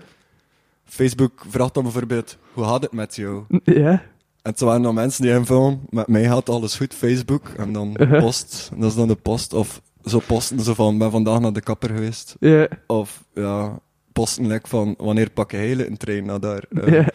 [0.85, 3.43] Facebook vraagt dan bijvoorbeeld, hoe gaat het met jou?
[3.63, 4.03] Ja.
[4.41, 7.47] En toen waren er mensen die invullen, met mij gaat alles goed, Facebook.
[7.57, 8.19] En dan Uh-huh.
[8.19, 9.53] post, dat is dan de post.
[9.53, 12.35] Of zo posten ze van, ben vandaag naar de kapper geweest.
[12.39, 12.67] Ja.
[12.87, 13.79] Of ja,
[14.13, 16.63] posten like van, wanneer pak je hele een trein naar daar?
[16.69, 17.07] Eh, Ja.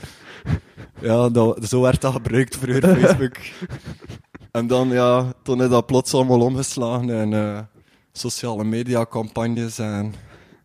[1.00, 3.36] ja, dat, zo werd dat gebruikt vroeger, Facebook.
[4.58, 7.58] en dan, ja, toen is dat plots allemaal omgeslagen eh,
[8.12, 10.14] sociale media campagnes en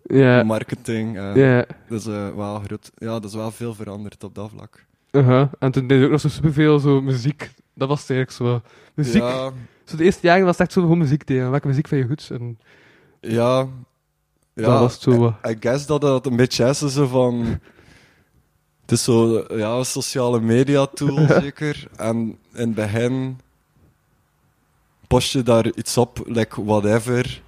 [0.07, 0.43] Ja.
[0.43, 1.17] marketing.
[1.17, 1.65] En Ja.
[1.89, 4.85] dat, is, eh, wel groot, ja, dat is wel veel veranderd op dat vlak.
[5.11, 5.47] Uh-huh.
[5.59, 7.51] En toen deed je ook nog zo superveel zo muziek.
[7.73, 8.61] Dat was eigenlijk zo.
[8.93, 9.21] Muziek.
[9.21, 9.51] Ja,
[9.83, 11.51] Zo de eerste jaren was het echt zo gewoon muziek tegen.
[11.51, 12.29] Welke muziek vind je goed?
[12.39, 12.59] En
[13.21, 13.57] ja,
[14.53, 15.17] dat ja was het zo.
[15.17, 15.33] wat.
[15.49, 17.59] I guess dat het een beetje is zo van...
[18.81, 21.87] Het is zo, ja, sociale media tool zeker.
[21.95, 22.17] En
[22.53, 23.39] in het begin
[25.07, 27.41] post je daar iets op, like whatever.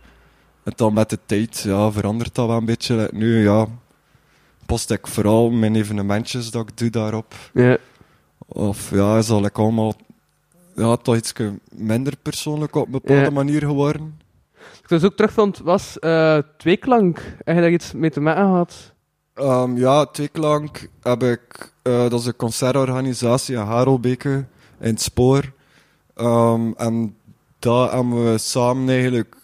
[0.68, 3.10] En dan met de tijd ja, verandert dat wel een beetje.
[3.14, 3.68] Nu ja,
[4.66, 7.34] post ik vooral mijn evenementjes dat ik doe daarop.
[7.54, 7.78] Ja.
[8.48, 9.94] Of ja, is dat like allemaal
[10.76, 11.34] ja, toch iets
[11.70, 13.30] minder persoonlijk op een bepaalde Ja.
[13.30, 14.20] manier geworden.
[14.82, 17.18] Ik dus ook terugvond, was eh tweeklank.
[17.44, 18.94] Heb je daar iets mee te maken gehad?
[19.34, 24.46] Ehm, ja, twee keer lang heb ik, eh, dat is een concertorganisatie in Harelbeke
[24.80, 25.52] in het Spoor.
[26.16, 27.16] Ehm, en
[27.60, 29.37] daar hebben we samen eigenlijk,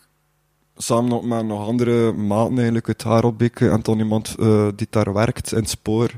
[0.77, 5.51] samen met nog andere maten eigenlijk uit Harelbeke en dan iemand eh, die daar werkt
[5.51, 6.09] in het Spoor.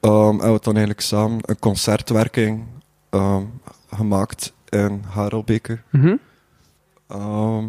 [0.00, 2.64] ehm, hebben we dan eigenlijk samen een concertwerking
[3.10, 3.42] ehm,
[3.94, 5.78] gemaakt in Harelbeke.
[5.90, 6.16] Mhm.
[7.08, 7.64] Ehm,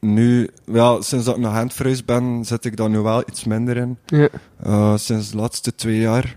[0.00, 3.76] nu, ja, sinds dat ik naar verhuisd ben, zit ik daar nu wel iets minder
[3.76, 3.98] in.
[4.06, 4.28] Ja.
[4.62, 6.36] Eh, sinds de laatste twee jaar.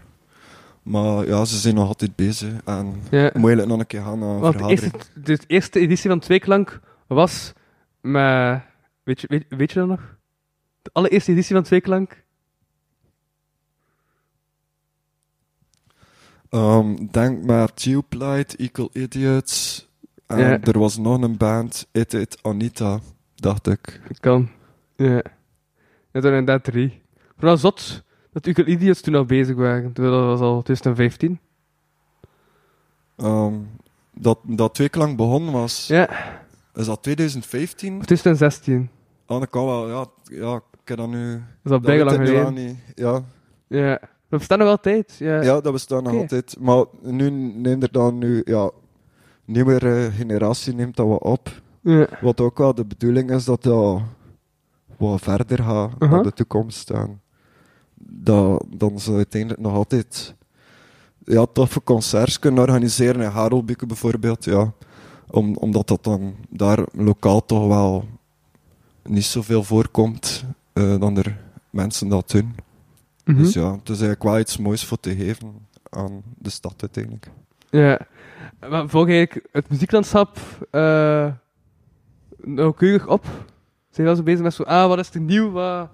[0.83, 2.53] Maar ja, ze zijn nog altijd bezig.
[2.65, 3.23] En ja.
[3.23, 5.25] moet eigenlijk nog een keer gaan naar een Want de eerste, vergadering.
[5.25, 7.53] de eerste editie van Tweeklank was
[8.03, 8.61] met...
[9.03, 10.15] Weet je, weet, weet je dat nog?
[10.81, 12.23] De allereerste editie van Tweeklank?
[16.49, 19.87] Ehm, denk met Tube Equal Idiots.
[20.27, 20.61] En Ja.
[20.61, 22.99] er was nog een band, It It Anita,
[23.35, 24.01] dacht ik.
[24.07, 24.49] Dat kan.
[24.95, 25.21] Ja.
[26.11, 27.01] Toen inderdaad drie.
[27.37, 29.93] Vooral zot dat Equal Idiots toen al bezig waren.
[29.93, 31.39] Dat was al 2015.
[33.17, 33.53] Ehm,
[34.13, 36.09] dat, dat tweeklank begonnen was, Ja,
[36.73, 37.97] is dat 2015?
[37.99, 38.89] of 2016.
[39.27, 40.05] Oh, dat kan wel, ja.
[40.23, 41.31] ja ik heb dat nu...
[41.31, 42.53] Dat is al dat bijna lang geleden.
[42.53, 42.77] niet.
[42.95, 43.23] Ja.
[43.67, 43.99] Ja.
[44.29, 45.15] Dat bestaat nog altijd.
[45.19, 45.41] Ja.
[45.41, 46.21] Ja, dat bestaat nog Oké.
[46.21, 46.55] altijd.
[46.59, 48.71] Maar nu neemt er dan nu, ja,
[49.45, 51.61] nieuwere generatie neemt dat wat op.
[51.81, 52.07] Ja.
[52.21, 54.01] Wat ook wel de bedoeling is dat dat
[54.97, 56.11] wat verder gaat Uh-huh.
[56.11, 56.89] naar de toekomst.
[56.89, 57.21] En
[58.05, 60.35] dat, dan ze uiteindelijk nog altijd
[61.25, 64.43] ja, toffe concerts kunnen organiseren in Harelbeke bijvoorbeeld.
[64.45, 64.73] Ja.
[65.29, 68.05] Om, omdat dat dan daar lokaal toch wel
[69.03, 71.37] niet zoveel voorkomt eh, dan er
[71.69, 72.55] mensen dat doen.
[73.25, 73.37] Mhm.
[73.37, 77.29] Dus ja, het is eigenlijk wel iets moois voor te geven aan de stad uiteindelijk.
[77.69, 77.99] Ja.
[78.69, 80.37] Maar volg eigenlijk het muzieklandschap
[80.71, 81.31] eh
[82.37, 83.23] nauwkeurig op?
[83.25, 83.43] Zijn
[83.95, 85.89] je wel zo bezig met zo, ah, wat is er nieuw wat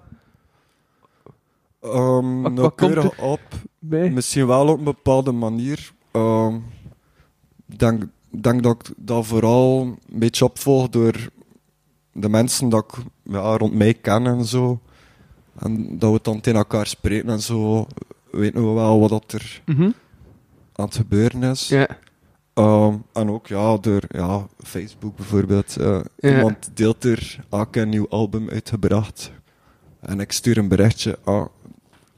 [1.84, 3.40] Um, Wat- wat komt nauwkeurig op,
[3.78, 4.10] bij?
[4.10, 5.92] misschien wel op een bepaalde manier.
[7.68, 11.28] Ik denk, denk dat ik dat vooral een beetje opvolg door
[12.12, 14.80] de mensen dat ik ja, rond mij ken en zo.
[15.58, 17.86] En dat we het dan tegen elkaar spreken en zo
[18.30, 19.90] weten we wel wat dat er Mhm.
[20.72, 21.68] aan het gebeuren is.
[21.68, 21.88] Ja.
[22.54, 25.76] Ehm, en ook ja, door ja, Facebook bijvoorbeeld.
[25.76, 26.36] eh, Ja.
[26.36, 29.32] Iemand deelt er, ah, ik heb een nieuw album uitgebracht.
[30.00, 31.46] En ik stuur een berichtje, ah,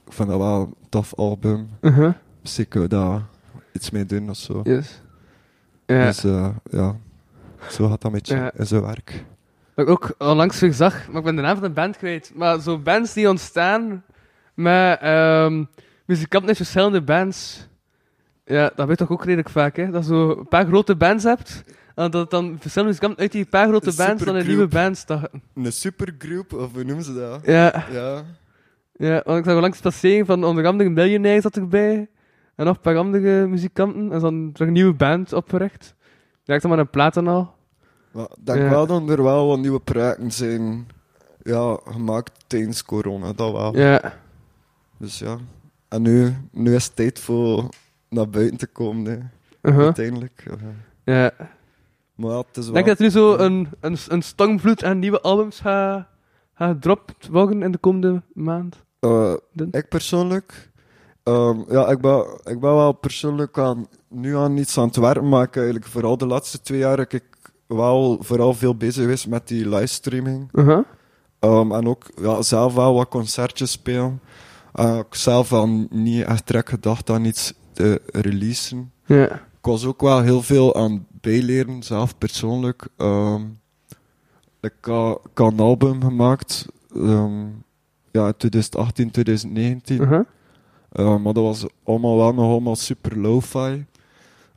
[0.06, 1.68] ik vind dat wel een tof album.
[1.80, 2.10] Mhm.
[2.40, 3.22] Misschien kunnen we daar
[3.72, 4.60] iets mee doen of zo.
[4.64, 5.00] Yes.
[5.92, 6.06] Ja.
[6.06, 6.96] Dus eh, ja,
[7.70, 8.50] zo gaat dat een beetje Ja.
[8.56, 9.24] in zijn werk.
[9.74, 12.32] Wat ik ook onlangs weer zag, maar ik ben de naam van de band kwijt.
[12.34, 14.04] Maar zo bands die ontstaan
[14.54, 15.64] met ehm
[16.06, 17.68] muzikanten uit verschillende bands.
[18.44, 19.90] Ja, dat weet je toch ook redelijk vaak, hè?
[19.90, 21.64] Dat je zo een paar grote bands hebt.
[21.94, 24.96] En dat dan verschillende muzikanten uit die paar grote Een bands dan een nieuwe band
[24.96, 25.42] starten.
[25.54, 27.40] Een supergroep, of hoe noemen ze dat?
[27.44, 28.22] Ja, Ja.
[28.96, 32.08] ja, want ik zag langs passeren van onder andere Millionaire zat erbij.
[32.54, 34.12] En nog een paar andere muzikanten.
[34.12, 35.94] En dan terug een nieuwe band opgericht.
[36.44, 37.54] Direct maar een platen al.
[38.10, 38.68] Maar ik denk Ja.
[38.68, 40.86] wel dat er wel wat nieuwe projecten zijn
[41.42, 43.76] ja, gemaakt tijdens corona, dat wel.
[43.76, 44.14] Ja.
[44.96, 45.36] Dus ja.
[45.88, 47.68] En nu, nu is het tijd voor
[48.08, 49.18] naar buiten te komen, hè.
[49.70, 49.84] Uh-huh.
[49.84, 50.44] uiteindelijk.
[50.46, 50.56] Ja.
[51.04, 51.32] Ja.
[52.14, 52.74] Maar ja, het is wel...
[52.74, 56.06] Denk je dat er nu zo een, een, een stormvloed aan nieuwe albums gaat
[56.54, 58.84] gaat gedropt worden in de komende maand?
[59.00, 59.34] Eh,
[59.70, 60.70] ik persoonlijk...
[61.22, 65.28] ehm, ja, ik ben, ik ben wel persoonlijk aan, nu aan iets aan het werken,
[65.28, 67.24] maar ik eigenlijk vooral de laatste twee jaar heb ik
[67.66, 70.48] wel vooral veel bezig geweest met die livestreaming.
[70.52, 70.84] Uh-huh.
[71.38, 74.20] Ehm, en ook ja, zelf wel wat concertjes spelen.
[74.72, 78.92] Eh, ik zelf wel niet echt direct gedacht aan iets te releasen.
[79.58, 82.88] Ik was ook wel heel veel aan bijleren, zelf persoonlijk.
[82.96, 83.42] Ehm,
[84.60, 86.66] ik, had, ik had een album gemaakt,
[88.12, 90.00] ja, in 2018, 2019.
[90.00, 90.20] Uh-huh.
[90.96, 93.84] Uh, maar dat was allemaal wel nog allemaal super lo-fi.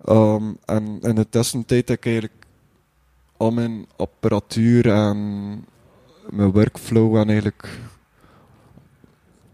[0.03, 2.45] Ehm, en in de tussentijd heb ik eigenlijk
[3.37, 5.17] al mijn apparatuur en
[6.29, 7.79] mijn workflow en eigenlijk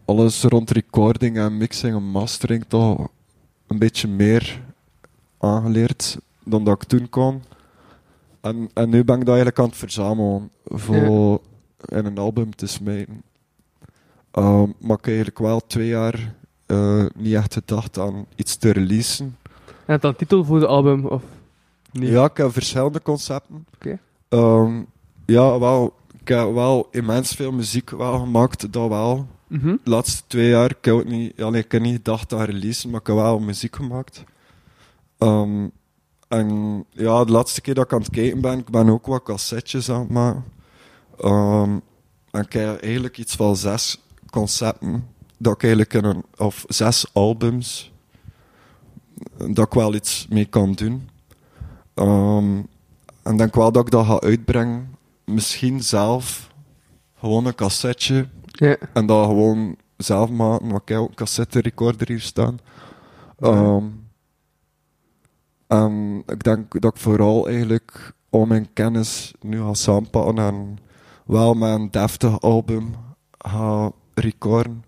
[0.06, 3.08] alles rond recording en mixing en mastering toch
[3.68, 4.64] een beetje meer
[5.38, 7.44] aangeleerd dan dat ik toen kon.
[8.42, 11.42] En, en nu ben ik dat eigenlijk aan het verzamelen voor
[11.86, 13.24] in een album te smijten.
[14.32, 16.36] Ehm, maar ik heb eigenlijk wel twee jaar
[16.72, 19.38] eh, niet echt gedacht aan iets te releasen.
[19.86, 21.06] En dan titel voor de album?
[21.06, 21.24] Of
[21.92, 22.10] niet?
[22.10, 23.66] Ja, ik heb verschillende concepten.
[23.76, 24.00] Oké.
[24.30, 24.82] Ehm,
[25.26, 29.28] ja, wel, ik heb wel immens veel muziek wel gemaakt, dat wel.
[29.48, 29.76] Mhm.
[29.84, 32.44] De laatste twee jaar, ik heb, ook niet, ja, nee, ik heb niet gedacht aan
[32.44, 34.24] releasen, maar ik heb wel muziek gemaakt.
[35.18, 35.68] Ehm,
[36.28, 39.24] en ja, de laatste keer dat ik aan het kijken ben, ik ben ook wat
[39.24, 40.44] cassettes aan het maken.
[41.20, 41.80] Ehm,
[42.32, 45.08] en ik heb eigenlijk iets van zes concepten,
[45.42, 47.92] dat ik eigenlijk in een, of zes albums,
[49.38, 51.10] dat ik wel iets mee kan doen.
[51.94, 52.62] Ehm,
[53.24, 56.54] en denk wel dat ik dat ga uitbrengen, misschien zelf,
[57.18, 58.28] gewoon een cassetje,
[58.94, 62.60] en dat gewoon zelf maken, want ik heb ook een cassette recorder hier staan.
[63.40, 63.86] Ehm,
[65.68, 70.78] en ik denk dat ik vooral eigenlijk al mijn kennis nu ga samenpakken en
[71.26, 72.96] wel een deftig album
[73.38, 74.84] ga recorden.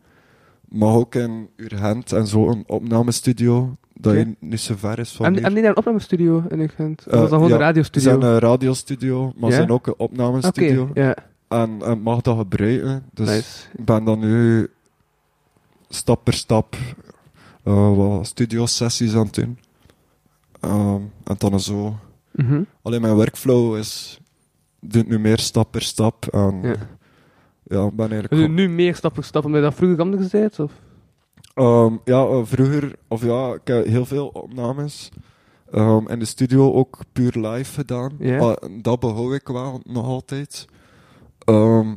[0.73, 5.25] Maar ook in Urgent en zo een opnamestudio, dat je niet zo ver is van
[5.25, 5.43] En, hier.
[5.43, 7.03] en die daar een opnamestudio in Gent?
[7.07, 8.09] Of Eh, was dat gewoon ja, een Ze radiostudio?
[8.09, 10.89] zijn een radiostudio, maar ze zijn ook een Oké, opnamestudio.
[10.93, 11.15] ja.
[11.47, 13.03] En, en mag dat gebruiken.
[13.13, 13.67] Dus nice.
[13.77, 14.67] ik ben dan nu
[15.89, 16.75] stap per stap
[17.63, 19.57] eh, wat studio-sessies aan het doen.
[20.59, 21.95] Ehm, en dan zo.
[22.31, 22.63] Mhm.
[22.81, 24.19] Alleen mijn workflow is.
[24.79, 26.25] doet nu meer stap per stap.
[26.31, 26.75] En Ja.
[27.73, 28.29] Ja, ik ben eigenlijk.
[28.41, 30.59] Dus nu meer stap voor stap, omdat je dat vroeger anders deed?
[30.59, 30.71] Of?
[31.53, 35.09] Ehm, ja, eh, vroeger, of ja, ik heb heel veel opnames.
[35.71, 38.11] ehm, in de studio ook puur live gedaan.
[38.19, 40.65] Maar dat behoud ik wel nog altijd.
[41.45, 41.95] Ehm,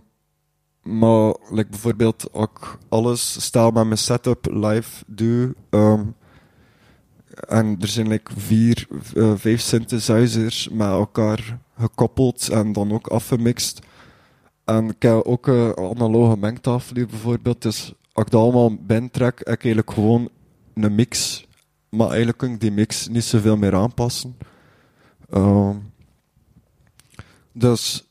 [0.82, 5.54] maar like bijvoorbeeld, ik alles stel met mijn setup live doe.
[7.48, 13.85] en er zijn like vier, eh, vijf synthesizers met elkaar gekoppeld en dan ook afgemixt.
[14.66, 17.62] En ik heb ook een analoge mengtafel bijvoorbeeld.
[17.62, 20.28] Dus als ik dat allemaal heb ik eigenlijk gewoon
[20.74, 21.44] een mix.
[21.88, 24.36] Maar eigenlijk kan ik die mix niet zoveel meer aanpassen.
[25.30, 25.76] Ehm,
[27.52, 28.04] dus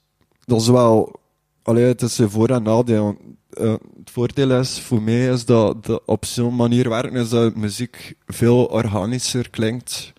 [0.45, 1.19] dat is wel...
[1.63, 3.17] Allee, het is voor- en nadeel.
[3.49, 7.55] Eh, het voordeel is voor mij is dat de, op zo'n manier werken is dat
[7.55, 10.13] muziek veel organischer klinkt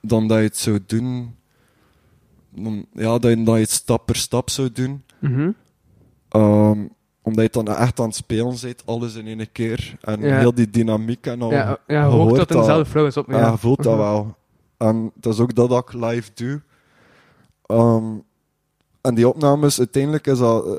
[0.00, 1.36] dan dat je het zou doen.
[2.92, 5.02] Ja, dat dat je het stap per stap zou doen.
[5.20, 5.50] Mhm.
[6.28, 6.86] Ehm,
[7.22, 9.96] omdat je dan echt aan het spelen bent, alles in één keer.
[10.00, 10.38] En Ja.
[10.38, 11.50] heel die dynamiek en al.
[11.50, 13.30] Ja, ja, je hoort dat dezelfde flow is op.
[13.30, 14.02] Ja, Ja, je voelt dat Mhm.
[14.02, 14.36] wel.
[14.76, 16.60] En dat is ook dat dat ik live doe.
[17.66, 18.04] Ehm,
[19.00, 20.66] en die opnames, uiteindelijk is dat...
[20.66, 20.72] eh,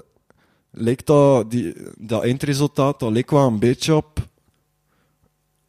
[0.72, 4.20] leek dat, die, dat eindresultaat, dat leek wel een beetje op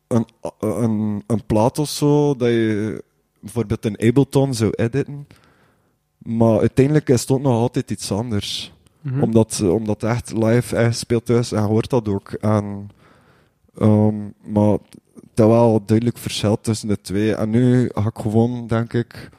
[0.08, 0.26] een,
[0.58, 3.04] een, een plaat of zo, dat je
[3.40, 5.26] bijvoorbeeld in Ableton zou editen.
[6.24, 8.72] Maar uiteindelijk is het ook nog altijd iets anders.
[9.00, 9.22] Mhm.
[9.22, 12.32] Omdat, omdat het echt live echt speelt thuis en hoort dat ook.
[12.32, 12.90] En,
[13.78, 14.78] ehm, maar
[15.34, 17.34] dat wel duidelijk verschil tussen de twee.
[17.34, 19.30] En nu ga ik gewoon, denk ik,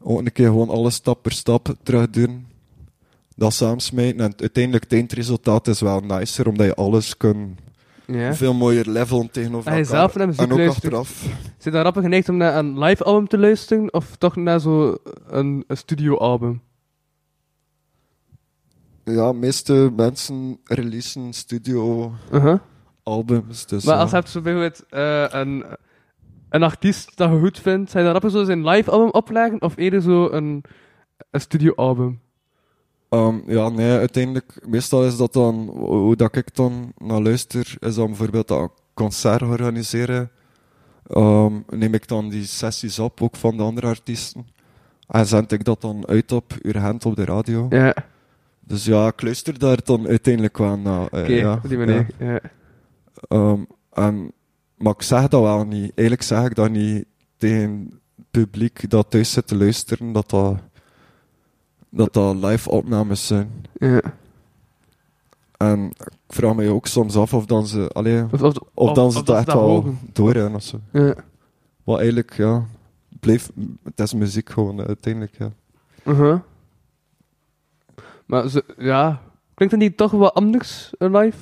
[0.00, 2.46] ook een keer gewoon alles stap per stap terug doen.
[3.36, 4.20] Dat samensmijten.
[4.20, 7.58] En uiteindelijk het eindresultaat is wel nicer, omdat je alles kunt
[8.12, 8.34] Ja.
[8.34, 9.98] veel mooier levelen tegenover En je elkaar.
[9.98, 11.24] zelf naar muziek en ook achteraf.
[11.58, 13.92] Zit daar rapper geneigd om naar een live album te luisteren?
[13.94, 14.96] Of toch naar zo
[15.26, 16.62] een, een studio album?
[19.04, 22.58] Ja, de meeste mensen releasen studio Uh-huh.
[23.02, 23.66] albums.
[23.66, 25.64] Dus, Maar als je hebt zo bijvoorbeeld eh, een,
[26.50, 29.62] een artiest dat je goed vindt, zou je dan rapper zo zijn live album opleggen?
[29.62, 30.64] Of eerder zo een,
[31.30, 32.20] een studio album?
[33.10, 37.94] Ehm, ja, nee, uiteindelijk, meestal is dat dan, hoe dat ik dan naar luister, is
[37.94, 40.30] dan bijvoorbeeld dat een concert organiseren.
[41.06, 44.46] Ehm, neem ik dan die sessies op, ook van de andere artiesten.
[45.08, 47.66] En zend ik dat dan uit op Urgent op de radio.
[47.70, 47.94] Ja,
[48.60, 51.06] Dus ja, ik luister daar dan uiteindelijk wel naar.
[51.08, 52.06] eh, ja, op die manier.
[52.18, 52.40] Ja.
[53.28, 53.60] Ehm,
[53.92, 54.32] en,
[54.76, 55.92] maar ik zeg dat wel niet.
[55.94, 57.04] Eigenlijk zeg ik dat niet
[57.36, 60.56] tegen het publiek dat thuis zit te luisteren, dat dat,
[61.90, 63.66] dat, dat live opnames zijn.
[63.72, 64.00] Ja.
[65.56, 69.12] En ik vraag me ook soms af of dan ze, allee, Of, of, of dan
[69.12, 69.94] ze of dat echt wel
[70.54, 70.80] of zo.
[70.92, 71.14] Ja.
[71.84, 72.66] Maar eigenlijk, ja,
[73.20, 73.50] blijf,
[73.84, 75.50] het is muziek gewoon, uiteindelijk, ja.
[76.04, 76.38] Uh-huh.
[78.26, 79.22] Maar ze, ja,
[79.54, 81.38] klinkt het niet toch wel anders eh, live?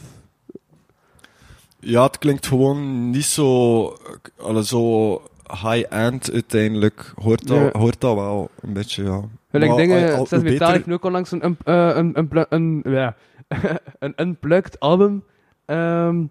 [1.80, 3.96] Ja, het klinkt gewoon niet zo,
[4.36, 7.12] allee, zo high-end uiteindelijk.
[7.22, 7.78] Hoort dat, Ja.
[7.78, 9.20] hoort dat wel een beetje, ja.
[9.50, 12.46] Maar, dingen, al- al- Zes Metaal heeft nu ook onlangs een, een, eh, een, een,
[12.48, 13.16] een, ja,
[13.98, 15.24] een unplugged album
[15.64, 16.22] ehm,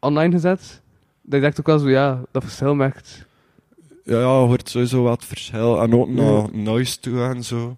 [0.00, 0.80] online gezet.
[1.22, 3.26] Dat ik dacht ook wel zo, ja, dat verschil merkt.
[4.04, 5.82] Ja, ja, je hoort sowieso wat verschil.
[5.82, 7.76] En ook naar noise toe en zo.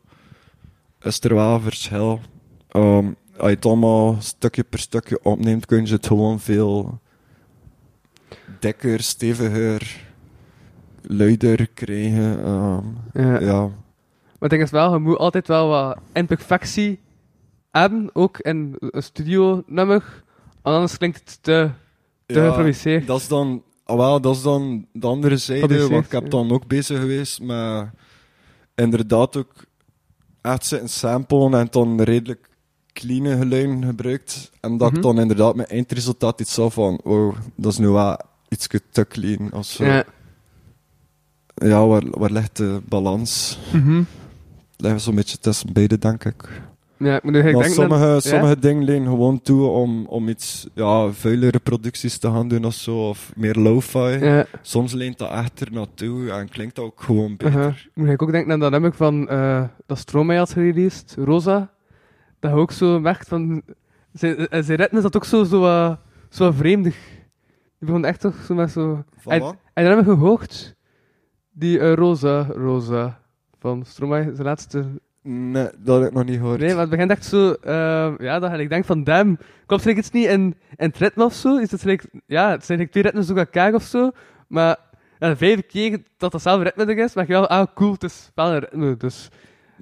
[1.03, 2.21] Is er wel verschil.
[2.69, 6.99] Ehm, als je het allemaal stukje per stukje opneemt, kun je het gewoon veel
[8.61, 10.09] dikker, steviger,
[11.03, 12.45] luider krijgen.
[12.45, 13.41] Ehm, Ja.
[13.41, 13.61] ja.
[13.63, 16.99] Maar het ding is wel, je moet altijd wel wat imperfectie
[17.71, 20.23] hebben, ook in een studio nummer.
[20.63, 21.71] Anders klinkt het te,
[22.27, 22.41] te
[22.91, 26.23] Ja, dat is dan, ah, wel, dat is dan de andere zijde, want ik heb
[26.23, 26.29] ja.
[26.29, 27.87] dan ook bezig geweest met
[28.75, 29.53] inderdaad ook
[30.41, 32.49] echt zitten samplen en dan redelijk
[32.93, 34.51] clean geluiden gebruikt.
[34.61, 34.97] En dat Mhm.
[34.97, 39.07] ik dan inderdaad mijn eindresultaat iets zo van, wow, dat is nu wel iets te
[39.09, 39.85] clean of zo.
[39.85, 40.05] Ja.
[41.61, 43.59] Ja, waar, waar ligt de balans?
[43.73, 44.03] Mhm.
[44.77, 46.49] Ligt zo'n beetje tussen beide, denk ik.
[46.97, 51.11] Ja, ik ik denk sommige, dat, sommige dingen lenen gewoon toe om, om iets ja,
[51.11, 53.99] vuilere producties te gaan doen of zo, of meer lo-fi.
[53.99, 57.89] Ja, Soms leent dat echt er naartoe en klinkt dat ook gewoon beter.
[57.95, 61.71] Moet ik ook denken aan dat nummer van eh, dat Stromae had gereleased, Rosa.
[62.41, 63.63] Dat je ook zo merkt van...
[64.13, 66.95] Zijn, zijn ritme is dat ook zo, zo, wat- zo vreemdig.
[67.79, 69.05] Die begon echt toch zo met zo...
[69.27, 69.43] En-?
[69.75, 70.75] En dan heb je gehoord?
[71.51, 73.21] Die eh, Rosa, Rosa
[73.59, 74.87] van Stromae, zijn laatste
[75.23, 76.61] Nee, dat heb ik nog niet gehoord.
[76.61, 79.97] Nee, maar het begint echt zo, ehm, ja, dat ik denk van, damn, klopt er
[79.97, 80.41] iets niet in,
[80.77, 81.57] in het ritme of zo?
[81.57, 84.11] Is het gelijk, ja, het zijn gelijk twee ritmes door elkaar of zo,
[84.49, 84.77] maar
[85.19, 88.03] ja, de vijfde keer dat datzelfde ritme er is, maar je wel, ah, cool, het
[88.03, 89.29] is wel een ritme, dus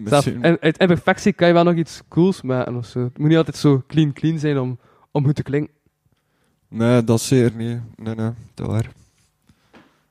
[0.04, 3.04] zelf, en, uit imperfectie kan je wel nog iets cools maken of zo.
[3.04, 4.78] Het moet niet altijd zo clean clean zijn om,
[5.10, 5.74] om goed te klinken.
[6.68, 7.80] Nee, dat zeker niet.
[7.96, 8.90] Nee, nee, dat waar.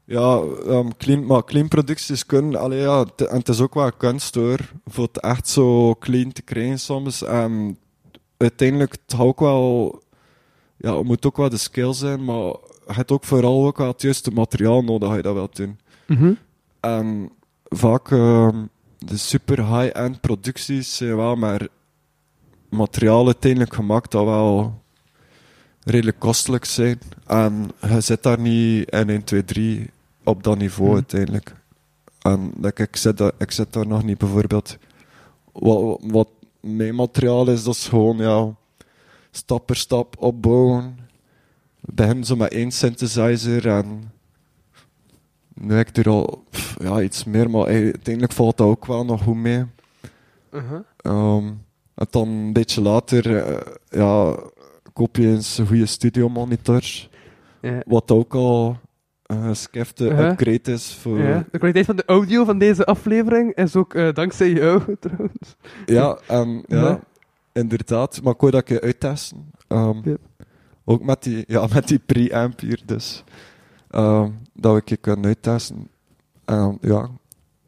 [0.10, 4.36] Ja, ehm, clean, maar clean producties kunnen, allee, ja, en het is ook wel kunst
[4.36, 7.24] hoor, voor het echt zo clean te krijgen soms.
[7.24, 7.78] En
[8.38, 10.02] uiteindelijk, het ook wel,
[10.78, 12.36] ja, het moet ook wel de skill zijn, maar
[12.88, 15.80] je hebt ook vooral ook wel het juiste materiaal nodig, ga je dat wel doen.
[16.80, 17.30] En
[17.64, 18.66] vaak ehm,
[18.98, 21.68] de super high-end producties zijn wel maar
[22.70, 24.82] materiaal uiteindelijk gemaakt dat wel
[25.84, 27.00] redelijk kostelijk zijn.
[27.26, 29.90] En je zit daar niet in 1, 2, 3
[30.28, 30.96] op dat niveau Hmm.
[30.98, 31.56] uiteindelijk.
[32.22, 34.78] En like, ik, zit daar, ik zit daar nog niet bijvoorbeeld.
[35.52, 38.56] Wat, wat mijn materiaal is, dat is gewoon ja,
[39.32, 40.98] stap per stap opbouwen.
[41.80, 44.12] We beginnen zo met één synthesizer en
[45.54, 49.06] nu heb ik er al pff, ja, iets meer, maar uiteindelijk valt dat ook wel
[49.06, 49.66] nog goed mee.
[50.52, 50.80] Uh-huh.
[50.98, 51.48] Ehm,
[51.96, 54.36] en dan een beetje later eh, ja,
[54.94, 56.84] koop je eens een goede studiomonitor.
[57.86, 58.78] Wat ook al
[59.28, 60.30] een geskifte Uh-huh.
[60.30, 61.20] upgrade is voor...
[61.20, 65.56] Ja, de kwaliteit van de audio van deze aflevering is ook eh, dankzij jou, trouwens.
[65.86, 67.00] Ja, en ja, Ja.
[67.54, 68.22] inderdaad.
[68.24, 69.52] Maar ik wou dat je uittesten.
[69.68, 70.16] Ehm, Ja.
[70.86, 73.24] Ook met die, ja, met die pre-amp hier, dus.
[73.90, 75.88] Ehm, dat we keer kunnen uittesten.
[76.46, 77.10] Ehm, ja,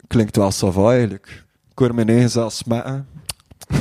[0.07, 1.43] klinkt wel sava eigenlijk.
[1.71, 3.07] Ik hoor mijn eigen zelfs smetten.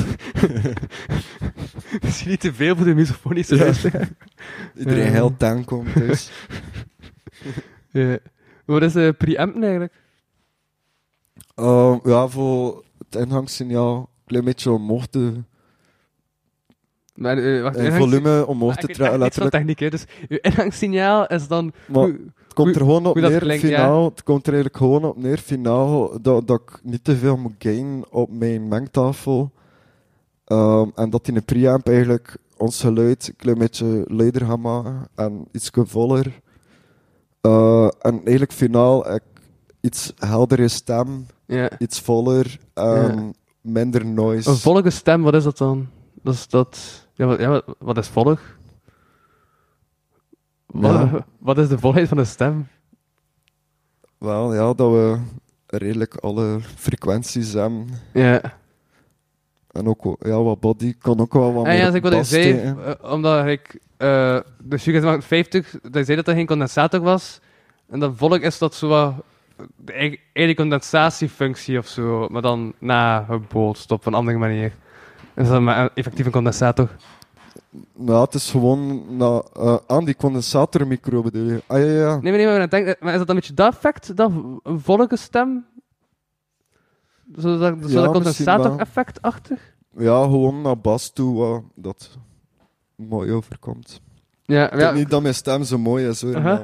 [2.03, 3.73] Misschien niet te veel voor de misofonische Ja.
[4.79, 6.31] Iedereen heel tank komt, dus.
[7.93, 8.19] Ja.
[8.65, 9.93] Wat is de preampen eigenlijk?
[11.55, 15.33] Ehm, ja, voor het ingangssignaal een klein beetje omhoog te...
[17.15, 19.55] Maar, eh, wacht, eh, volume omhoog Ah, te trekken, letterlijk.
[19.55, 19.89] techniek, hè.
[19.91, 21.73] Dus uw ingangssignaal is dan...
[21.87, 23.69] Maar hoe- het komt er gewoon op neer, klinkt, ja.
[23.69, 27.37] finaal, het komt er eigenlijk gewoon op neer, finaal, dat, dat ik niet te veel
[27.37, 29.53] moet gainen op mijn mengtafel.
[30.45, 35.09] Ehm, en dat in een preamp eigenlijk ons geluid een klein beetje luider gaat maken
[35.15, 36.41] en iets voller.
[37.41, 39.23] Eh, en eigenlijk finaal ik
[39.81, 41.79] iets heldere stem, ja.
[41.79, 44.51] iets voller en minder noise.
[44.51, 45.89] Een volge stem, wat is dat dan?
[46.23, 47.07] Dat is dat...
[47.15, 48.41] Ja, wat, ja, wat, wat is volg?
[50.67, 51.27] Wat, Ja.
[51.39, 52.69] wat is de volheid van een stem?
[54.19, 55.19] Wel, ja, dat we
[55.67, 57.89] redelijk alle frequenties hebben.
[58.13, 58.58] Ja.
[59.79, 62.27] En ook ja, wat body kan ook wel wat En meer ja, als ik wat
[62.27, 63.79] zei, eh, omdat ik...
[63.97, 67.41] eh de Sugar 50, dat zei dat er geen condensator was.
[67.89, 69.15] En dan volg is dat zo wat...
[69.77, 74.73] De eigen eigen condensatiefunctie of zo, maar dan na gebootst op een andere manier.
[75.35, 76.89] Is dat maar een effectieve condensator?
[77.95, 79.05] Nou, het is gewoon
[79.57, 80.17] eh, aan die.
[81.67, 82.19] Ah ja, ja.
[82.21, 84.17] Nee, maar, nee, maar, denk, maar is dat een beetje dat effect?
[84.17, 84.31] Dat
[84.63, 85.65] een volge stem?
[87.37, 89.59] Zo dat, zo Ja, dat condensator-effect achter?
[89.97, 92.19] Ja, gewoon naar bas toe, wat dat
[92.97, 94.01] mooi overkomt.
[94.45, 94.79] Ja, Ik ja.
[94.79, 96.41] denk niet dat mijn stem zo mooi is hoor.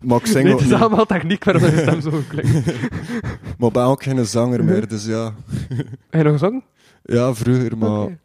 [0.00, 0.82] Maar ik zing Nee, ook het is niet.
[0.82, 2.66] allemaal techniek waarom je stem zo klinkt.
[3.58, 5.34] Maar ik ben ook geen zanger meer, dus ja.
[5.68, 6.62] Heb je nog gezongen?
[7.02, 8.02] Ja, vroeger, maar...
[8.02, 8.18] Oké.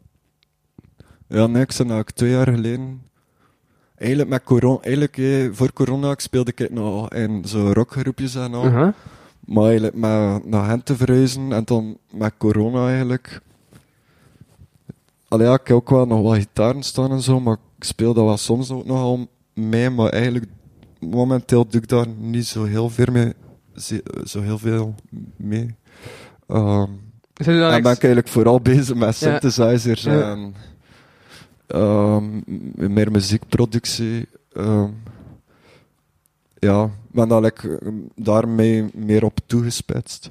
[1.28, 3.02] Ja, nee, ik zei nou, twee jaar geleden...
[3.96, 4.80] Eigenlijk met corona...
[4.82, 8.92] Eigenlijk, eh, voor corona speelde ik nog in zo rockgroepjes en al.
[9.46, 13.40] Maar eigenlijk met naar hen te verhuizen en dan met corona eigenlijk.
[15.28, 18.14] Allee, ja, ik heb ook wel nog wat gitaren staan en zo, maar ik speel
[18.14, 19.90] dat wel soms ook nogal mee.
[19.90, 20.46] Maar eigenlijk,
[21.00, 23.32] momenteel doe ik daar niet zo heel veel mee.
[24.24, 24.94] Zo heel veel
[25.36, 25.74] mee.
[26.46, 26.98] Dan
[27.36, 30.30] en ben ik eigenlijk vooral bezig met synthesizers Ja.
[30.30, 30.54] en
[31.66, 32.24] ehm,
[32.94, 34.28] meer muziekproductie.
[34.52, 34.88] ehm.
[36.66, 40.30] Ja, ik ben daar like, ehm, daarmee meer op toegespitst.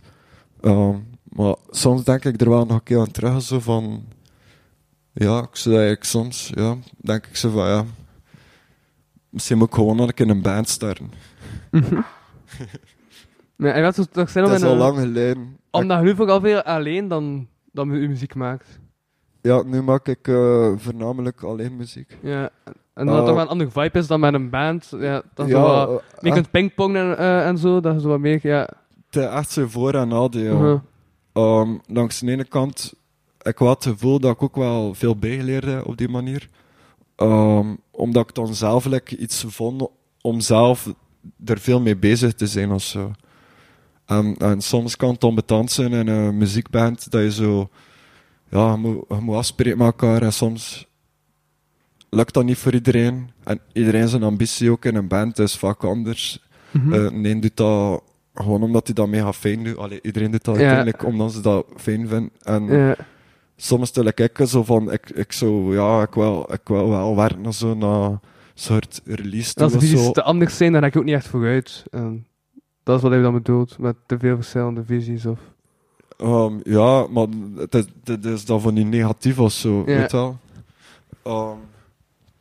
[0.61, 4.05] Ehm, maar soms denk ik er wel nog een keer aan terug, zo van...
[5.13, 7.85] Ja, ik zou eigenlijk soms, ja, denk ik zo van, ja...
[9.29, 11.11] Misschien moet ik gewoon nog een band starten.
[13.57, 15.57] En wat zou het toch zijn Dat is in al lang geleden.
[15.71, 18.79] omdat je nu vooral veel alleen dan, dan je muziek maakt.
[19.41, 22.17] Ja, nu maak ik eh, voornamelijk alleen muziek.
[22.21, 22.49] Ja.
[22.95, 24.93] En dat het Eh, toch wel een andere vibe is dan met een band.
[24.99, 28.07] Ja, dat je ja, wat, eh, je kunt pingpongen en, eh, en zo, dat zo
[28.07, 28.69] wat meer, ja.
[29.05, 30.53] Het is echt zo voor en nadeel.
[30.53, 30.79] Uh-huh.
[31.33, 32.93] Ehm, langs de ene kant,
[33.41, 36.49] ik had het gevoel dat ik ook wel veel bijgeleerd heb op die manier.
[37.15, 39.87] Ehm, omdat ik dan zelf like, iets vond
[40.21, 40.93] om zelf
[41.45, 43.11] er veel mee bezig te zijn of zo.
[44.05, 47.69] En, en soms kan het onbetand zijn in een muziekband dat je zo,
[48.49, 50.87] ja, je moet, je moet afspreken met elkaar en soms
[52.15, 53.29] lukt dat niet voor iedereen.
[53.43, 56.43] En iedereen zijn ambitie ook in een band is vaak anders.
[56.71, 56.93] Mhm.
[56.93, 58.03] Eh, nee, doet dat
[58.33, 59.77] gewoon omdat hij dat mega fijn doet.
[59.77, 60.61] Allee, iedereen doet dat Ja.
[60.61, 62.29] uiteindelijk omdat ze dat fijn vinden.
[62.43, 62.95] En ja.
[63.57, 67.15] soms stel ik ook zo van, ik, ik, zo, ja, ik, wil, ik wil wel
[67.15, 68.09] werken naar zo'n uh,
[68.53, 69.79] soort release Als zo.
[69.79, 71.83] visies te anders zijn, dan ga ik ook niet echt vooruit.
[71.91, 72.25] En
[72.83, 75.25] dat is wat hij dan bedoelt, met te veel verschillende visies.
[75.25, 75.39] Of...
[76.17, 79.83] Ehm, ja, maar het is, het is dan van niet negatief of zo, Ja.
[79.97, 80.37] weet je wel.
[81.23, 81.57] Ehm,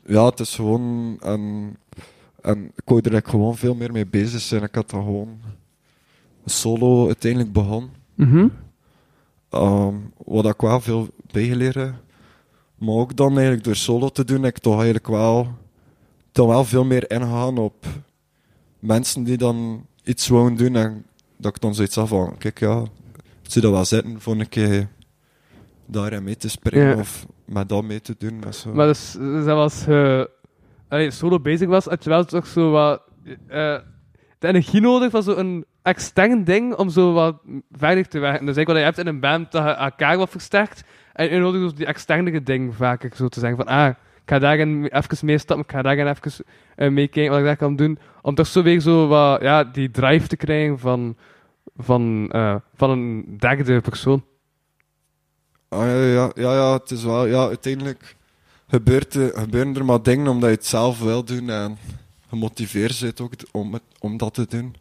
[0.07, 1.17] ja, het is gewoon...
[1.21, 1.77] En,
[2.41, 4.63] en ik wou er gewoon veel meer mee bezig zijn.
[4.63, 5.41] Ik had dan gewoon
[6.45, 7.91] solo uiteindelijk begonnen.
[8.15, 8.49] Mhm.
[9.51, 9.95] Ehm,
[10.25, 11.95] wat ik wel veel bijgeleerd heb.
[12.79, 15.49] Maar ook dan eigenlijk door solo te doen, heb ik toch eigenlijk wel,
[16.33, 17.87] toch wel veel meer ingegaan op
[18.79, 20.77] mensen die dan iets wouden doen.
[20.77, 21.05] En
[21.37, 22.81] dat ik dan zoiets had van, kijk ja,
[23.43, 24.89] ik zie dat wel zitten voor een keer
[25.87, 26.97] daarin mee te springen Ja.
[26.97, 28.43] of met dat mee te doen.
[28.45, 28.73] en zo.
[28.73, 30.31] Maar dus, dus dat was je
[30.89, 33.03] allee, solo bezig was, had je wel toch zo wat
[33.49, 33.77] eh,
[34.39, 37.37] de energie nodig van zo'n extern ding om zo wat
[37.71, 38.47] verder te werken.
[38.47, 40.85] Dus eigenlijk wat je hebt in een band, dat je elkaar wat versterkt.
[41.13, 44.39] En je nodig dus die externe ding vaker zo te zeggen van, ah, ik ga
[44.39, 46.45] daarin even meestappen, ik ga daarin even
[46.77, 47.99] eh, meekijken wat ik daar kan doen.
[48.23, 51.17] Om toch zo weer zo wat, ja, die drive te krijgen van,
[51.77, 54.25] van, eh, van een derde persoon.
[55.75, 58.17] Ah, ja, ja, ja, ja, het is wel, ja, uiteindelijk
[58.69, 61.79] gebeurt gebeuren er maar dingen omdat je het zelf wil doen en
[62.29, 64.75] gemotiveerd bent ook om, het, om dat te doen.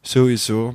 [0.00, 0.74] Sowieso.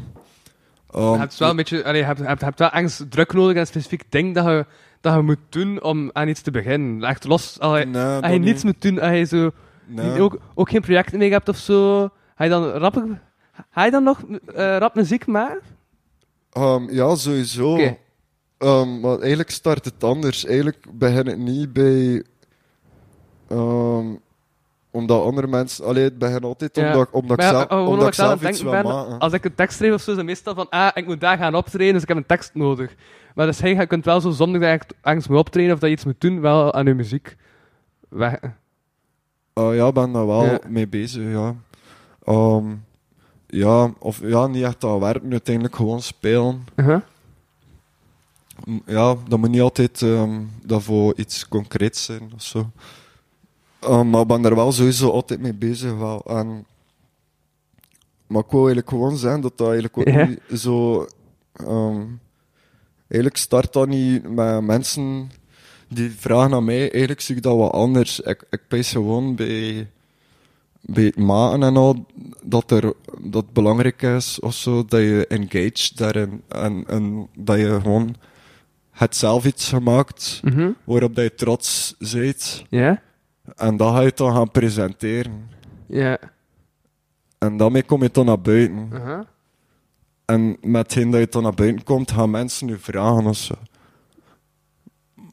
[0.91, 3.11] je Um, hebt wel een beetje, allee, je hebt, je hebt, je hebt wel angst,
[3.11, 4.65] druk nodig en een specifiek ding dat je,
[5.01, 7.03] dat je moet doen om aan iets te beginnen.
[7.03, 8.41] Echt los, allee, nee, als je niet.
[8.41, 9.51] niets moet doen, als je zo
[9.87, 10.09] Nee.
[10.11, 13.03] niet- ook, ook geen projecten mee hebt of zo, ga je dan rap,
[13.71, 14.21] ga je dan nog
[14.55, 15.61] eh, rap muziek maken?
[16.57, 17.77] Um, ja, sowieso.
[18.59, 20.45] Um, maar eigenlijk start het anders.
[20.45, 22.23] Eigenlijk begin ik niet bij...
[23.51, 24.19] um,
[24.91, 25.85] omdat andere mensen...
[25.85, 26.87] Allee, het begint altijd Ja.
[26.87, 28.63] omdat, omdat ik ja, zelf, gewoon omdat omdat ik ik zelf aan zelf het iets
[28.63, 29.19] denken wil ben, maken.
[29.19, 31.37] als ik een tekst schrijf of zo, is het meestal van, ah, ik moet daar
[31.37, 32.95] gaan optreden, dus ik heb een tekst nodig.
[33.35, 35.95] Maar dus je kunt wel zo zonder dat je angst moet optreden of dat je
[35.95, 37.35] iets moet doen, wel aan je muziek
[38.09, 38.39] weg.
[39.59, 40.59] Uh, ja, ik ben daar wel Ja.
[40.67, 41.55] mee bezig, ja.
[42.29, 42.85] Um,
[43.47, 46.65] ja, of ja, niet echt aan werken, uiteindelijk gewoon spelen.
[46.75, 47.01] Uh-huh.
[48.85, 52.69] Ja, dat moet niet altijd ehm daarvoor iets concreets zijn of zo.
[53.89, 55.93] Um, maar ik ben daar wel sowieso altijd mee bezig.
[55.97, 56.23] Wel.
[56.25, 56.65] En,
[58.27, 60.25] maar ik wou eigenlijk gewoon zeggen dat dat eigenlijk ook Ja.
[60.25, 61.07] niet zo...
[61.53, 62.01] ehm,
[63.07, 65.31] eigenlijk start dat niet met mensen
[65.87, 66.79] die vragen aan mij.
[66.91, 68.19] Eigenlijk zie ik dat wat anders.
[68.19, 69.87] Ik, ik gewoon bij,
[70.81, 72.05] bij het maken en al
[72.43, 76.41] dat, er, dat het belangrijk is of zo, dat je engaged daarin.
[76.47, 78.15] En, en dat je gewoon
[78.95, 80.71] het zelf iets gemaakt Mhm.
[80.83, 82.63] waarop dat je trots bent.
[82.69, 83.01] Ja?
[83.55, 85.49] En dat ga je dan gaan presenteren.
[85.87, 86.17] Ja.
[87.37, 88.89] En daarmee kom je dan naar buiten.
[90.25, 93.55] En met hetgeen dat je dan naar buiten komt, gaan mensen je vragen of zo.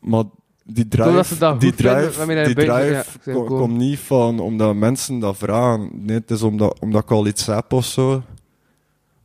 [0.01, 0.25] Maar
[0.65, 5.91] die drive, dat die vinden, drive, die ja, komt niet van omdat mensen dat vragen.
[5.93, 8.23] Nee, het is omdat, omdat ik al iets heb of zo.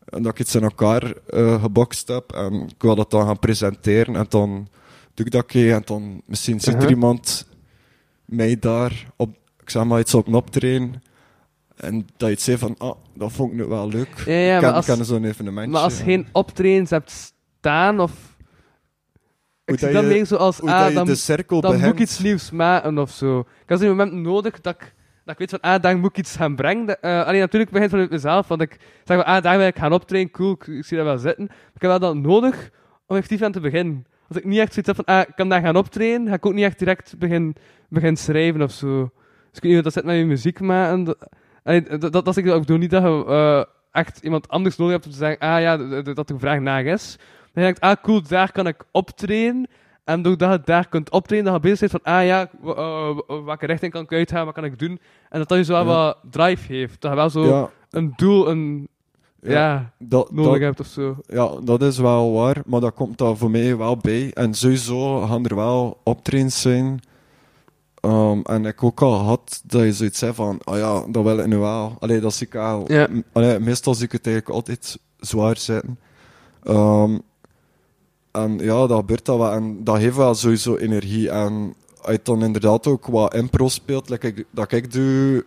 [0.10, 2.32] En dat ik iets in elkaar eh gebokst heb.
[2.32, 4.16] En ik wil dat dan gaan presenteren.
[4.16, 4.68] En dan
[5.14, 5.74] doe ik dat een keer.
[5.74, 6.90] En dan misschien ziet er Uh-huh.
[6.90, 7.48] iemand
[8.26, 9.30] mij daar op,
[9.62, 11.04] ik zeg maar iets op een optreden.
[11.76, 14.24] En dat je het zei van, ah, dat vond ik nu wel leuk.
[14.26, 15.72] Ja, ja, ik maar ken, als, zo'n evenementje.
[15.72, 16.06] maar als je ja.
[16.06, 18.12] geen optredens hebt staan, of...
[19.66, 20.94] Ik zie dat je- meer zoals, Hoe ah, dan,
[21.62, 23.40] dan moet ik iets nieuws maken of zo.
[23.40, 24.94] Ik had zo'n moment nodig dat ik,
[25.28, 26.86] dat ik weet van, ah, daar moet ik iets gaan brengen.
[26.86, 29.78] Dat- eh, alleen natuurlijk begint vanuit mezelf, want ik zeg van, ah, daar wil ik
[29.78, 31.46] gaan optreden, cool, ik, zie dat wel zitten.
[31.46, 32.70] Maar ik heb wel dan nodig
[33.08, 34.06] om effectief aan te beginnen.
[34.28, 36.46] Als ik niet echt zoiets heb van, ah, ik kan daar gaan optreden, ga ik
[36.46, 37.56] ook niet echt direct begin,
[37.90, 39.12] begin schrijven of zo.
[39.52, 41.04] Dus ik weet dat zit met je muziek maken.
[41.04, 41.18] Dat,
[42.02, 45.06] dat, dat, dat ik ook bedoel niet dat je eh, echt iemand anders nodig hebt
[45.06, 45.78] om te zeggen, ah ja,
[46.14, 47.18] dat de vraag naar is.
[47.54, 49.68] Dan denk ik, ah cool, daar kan ik optreden.
[50.08, 53.46] En doordat je daar kunt optreden, dat je bezig bent van, ah ja, eh, w-
[53.46, 55.00] welke richting kan ik uitgaan, wat kan ik doen?
[55.30, 57.02] En dat dat je zo wel wat drive heeft.
[57.02, 58.88] Dat je wel zo Ja, een doel, een,
[59.42, 61.16] ja, ja, dat, nodig dat, hebt of zo.
[61.26, 64.32] ja, dat is wel waar, maar dat komt daar voor mij wel bij.
[64.34, 67.00] En sowieso gaan er wel optredens zijn.
[68.02, 71.38] Ehm, en ik ook al had dat je zoiets zei van, oh ja, dat wil
[71.40, 71.96] ik nu wel.
[72.00, 72.92] Allee, dat zie ik al.
[72.92, 73.08] Ja.
[73.12, 76.00] m- Allee, meestal zie ik het eigenlijk altijd zwaar zitten.
[76.64, 77.18] Ehm,
[78.44, 79.52] en ja, dat gebeurt dat wel.
[79.52, 81.30] En dat geeft wel sowieso energie.
[81.30, 85.46] En als je dan inderdaad ook wat impro speelt, like ik, dat ik doe,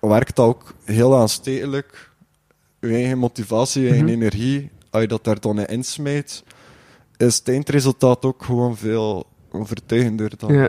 [0.00, 2.10] werkt dat ook heel aanstekelijk.
[2.80, 4.14] Je eigen motivatie, je eigen Mhm.
[4.14, 6.44] energie, als je dat daar dan in insmijt,
[7.16, 10.68] is het eindresultaat ook gewoon veel overtuigender dan.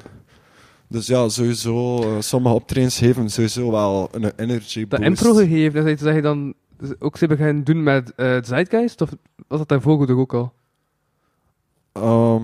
[0.88, 5.04] Dus ja, sowieso, eh, sommige optredens geven sowieso wel een energy Dat boost.
[5.04, 6.54] impro gegeven, dat je dan
[7.00, 9.02] ook ze gaan doen met eh Zeitgeist?
[9.02, 9.10] Of
[9.48, 10.54] was dat daarvoor ook al?
[12.02, 12.44] Ehm,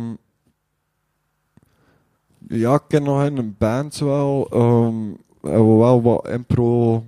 [2.47, 4.47] ja, ik ken nog in een band wel.
[4.51, 7.03] ehm we wel wat impro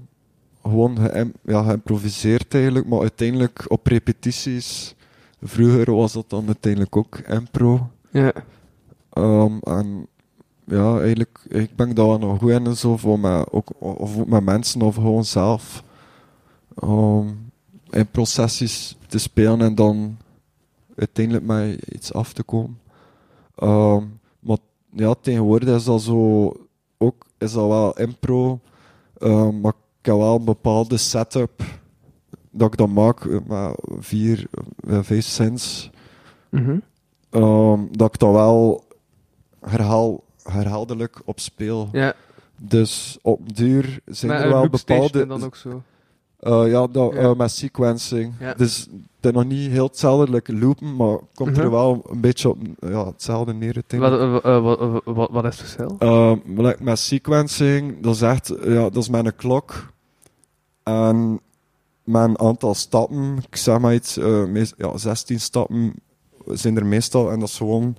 [0.62, 0.98] gewoon
[1.44, 4.96] ja, geïmproviseerd eigenlijk, maar uiteindelijk op repetities.
[5.42, 7.90] Vroeger was dat dan uiteindelijk ook impro.
[8.12, 8.34] Ja.
[9.10, 10.08] Ehm, en
[10.64, 14.26] ja, eigenlijk ik ben ik daar wel nog goed in, zo, voor met, ook, of
[14.26, 15.84] met mensen of gewoon zelf.
[16.76, 17.28] ehm,
[17.90, 20.18] in processies te spelen en dan
[20.98, 22.80] uiteindelijk met iets af te komen.
[23.56, 24.04] Ehm,
[24.40, 24.58] maar
[24.92, 26.54] ja, tegenwoordig is dat zo
[26.98, 28.60] ook is dat wel impro,
[29.18, 31.62] ehm, maar ik heb wel een bepaalde setup
[32.52, 34.48] dat ik dan maak eh, met vier,
[34.88, 35.90] eh, vijf cents.
[37.30, 38.84] Ehm, dat ik dan wel
[39.62, 41.90] herhaal, herhaaldelijk op speel.
[41.92, 42.14] Ja,
[42.62, 45.22] Dus op duur zijn er wel bepaalde.
[45.22, 45.82] en dan ook zo.
[46.40, 47.20] Eh, ja, dat, Ja.
[47.20, 48.34] eh, met sequencing.
[48.58, 48.88] Dus
[49.28, 51.60] het nog niet heel hetzelfde, like loopen, maar komt Mhm.
[51.60, 53.84] er wel een beetje op ja, hetzelfde neer.
[53.88, 54.12] Wat,
[54.44, 55.96] eh, wat, wat, wat, wat is het verschil?
[56.00, 59.94] Ehm, like met sequencing, dat is echt, ja, dat is een klok.
[60.84, 61.40] En
[62.06, 65.94] een aantal stappen, ik zeg maar iets, eh, meest- ja, 16 stappen
[66.46, 67.32] zijn er meestal.
[67.32, 67.96] En dat is gewoon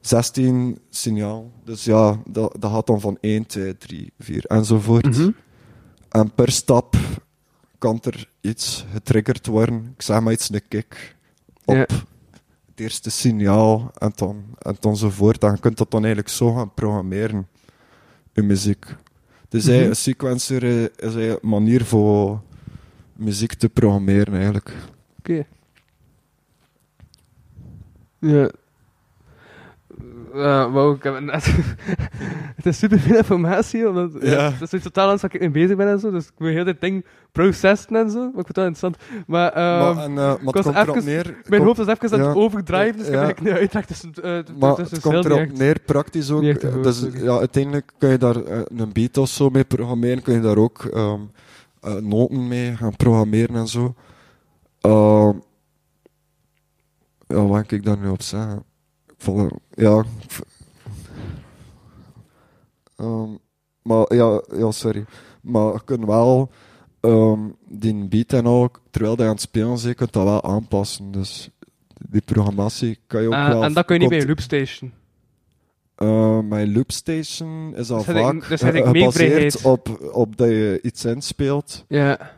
[0.00, 1.50] 16 signaal.
[1.64, 5.06] Dus ja, dat, dat gaat dan van 1, 2, 3, 4 enzovoort.
[5.18, 5.30] Mhm.
[6.08, 6.96] En per stap
[7.78, 9.92] kan er iets getriggerd worden.
[9.96, 11.16] Ik zeg maar iets, een kick
[11.64, 11.80] op Ja.
[11.80, 12.00] het
[12.74, 15.42] eerste signaal en dan, en dan zo voort.
[15.44, 17.48] En je kunt dat dan eigenlijk zo gaan programmeren,
[18.32, 18.86] je muziek.
[19.48, 20.62] Dus eigenlijk een sequencer
[21.02, 22.40] is een manier voor
[23.12, 24.74] muziek te programmeren eigenlijk.
[25.18, 25.46] Oké.
[28.18, 28.50] Ja.
[30.32, 31.44] Wauw, ik heb net...
[32.56, 34.10] het is super veel informatie, omdat...
[34.20, 34.30] Ja.
[34.30, 34.50] Ja.
[34.52, 36.48] Het is iets totaal anders waar ik mee bezig ben en zo, dus ik moet
[36.48, 38.18] heel dit ding processen en zo.
[38.18, 39.24] Maar ik vind het wel interessant.
[39.26, 41.40] Maar, ehm, maar, en, eh, maar het komt erop neer...
[41.48, 42.40] mijn hoofd is even aan het ja.
[42.40, 44.12] overdrijven, dus ik heb eigenlijk nu uitleg tussen...
[44.14, 46.42] eh, t- Maar tussen het komt erop niet neer, praktisch ook.
[46.42, 49.64] niet eh, goed, Dus ja, uiteindelijk kun je daar eh, een beat of zo mee
[49.64, 50.22] programmeren.
[50.22, 51.20] Kun je daar ook ehm,
[51.80, 53.94] eh, noten mee gaan programmeren en zo.
[54.80, 55.32] Ehm,
[57.26, 58.62] ja, wat kan ik daar nu op zeggen?
[59.74, 60.04] Ja.
[62.96, 63.30] Ehm,
[63.82, 65.04] maar ja, ja, sorry.
[65.40, 66.50] Maar je kunt wel
[67.00, 70.42] ehm, die beat en ook, terwijl je aan het spelen bent, je kunt dat wel
[70.44, 71.10] aanpassen.
[71.10, 71.50] Dus
[72.08, 73.62] die programmatie kan je ook Eh, wel...
[73.62, 74.92] en dat kun je niet bij een loopstation.
[76.48, 81.84] mijn loopstation is al Dus vaak dus ik gebaseerd op, op dat je iets inspeelt
[81.88, 82.30] Ja,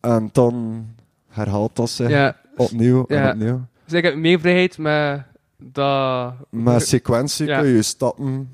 [0.00, 0.86] en dan
[1.28, 3.66] herhaalt dat zich opnieuw en opnieuw.
[3.84, 5.22] Dus ik heb meer vrijheid met
[5.62, 6.34] dat...
[6.50, 7.58] Met sequentie Ja.
[7.60, 8.48] kun je je stappen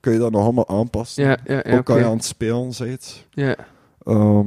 [0.00, 1.24] kun je dat nog allemaal aanpassen.
[1.24, 3.26] Ja, ja, ook als je aan het spelen bent.
[3.30, 3.56] Ja.
[4.04, 4.46] Ehm,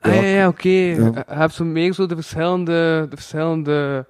[0.00, 0.68] Ah, ja, ja, oké.
[0.68, 0.94] Ja.
[0.94, 4.06] Je hebt zo meer zo de verschillende, de verschillende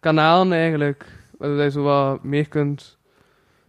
[0.00, 1.04] kanalen eigenlijk.
[1.38, 2.98] Waar je zo wat meer kunt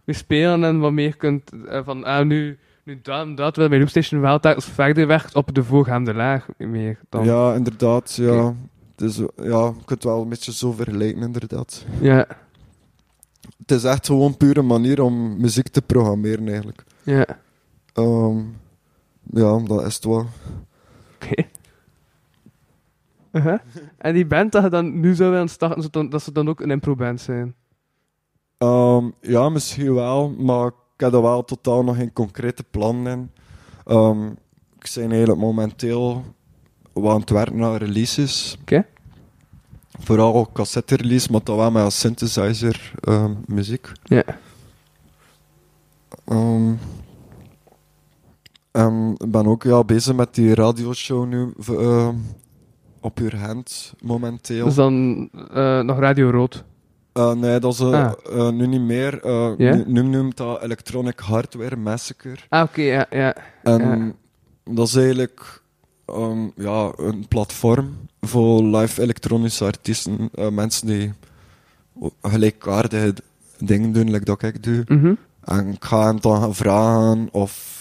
[0.04, 3.80] mee spelen en wat meer kunt eh, van, ah, nu, nu dat dat, terwijl mijn
[3.80, 7.24] loopstation wel telkens verder werkt op de voorgaande laag meer dan.
[7.24, 8.14] ja, inderdaad.
[8.14, 8.54] Ja.
[9.00, 11.84] Dus, ja, je kunt het wel een beetje zo vergelijken, inderdaad.
[12.00, 12.26] Ja,
[13.58, 16.84] Het is echt gewoon puur een manier om muziek te programmeren, eigenlijk.
[17.02, 17.26] ja.
[17.92, 18.38] Ehm,
[19.22, 20.26] ja, dat is het wel.
[21.14, 21.42] Oké.
[23.32, 23.58] Uh-huh.
[23.98, 26.70] En die band dat je dan nu zou willen starten, dat zou dan ook een
[26.70, 27.54] impro-band zijn.
[28.58, 33.30] Ehm, ja, misschien wel, maar ik heb er wel totaal nog geen concrete plannen in.
[33.86, 34.26] Ehm,
[34.78, 36.24] ik ben eigenlijk momenteel
[36.92, 38.56] wat aan het werken aan releases.
[38.60, 38.86] Oké.
[40.00, 43.92] Vooral cassette release, maar dan wel met synthesizer ehm, muziek.
[44.02, 44.22] Ja.
[46.24, 46.72] Ehm,
[48.70, 52.14] en ik ben ook ja, bezig met die radioshow nu ehm,
[53.00, 54.64] op uw hand momenteel.
[54.64, 56.64] Dus dan eh, nog Radio Rood.
[57.12, 58.52] Eh, nee, dat is eh, Ah.
[58.52, 59.28] nu niet meer.
[59.30, 59.74] Ja?
[59.74, 62.36] nu, nu noemt dat Electronic Hardware Massacre.
[62.48, 63.36] Ah, oké, ja, ja.
[63.62, 64.16] En
[64.64, 65.59] dat is eigenlijk
[66.14, 70.28] ehm, ja, een platform voor live elektronische artiesten.
[70.34, 71.12] eh, mensen die
[72.22, 73.14] gelijkaardige
[73.58, 74.84] dingen doen, like dat ik doe.
[74.86, 75.14] Mhm.
[75.44, 77.78] En ik ga hem dan gaan vragen of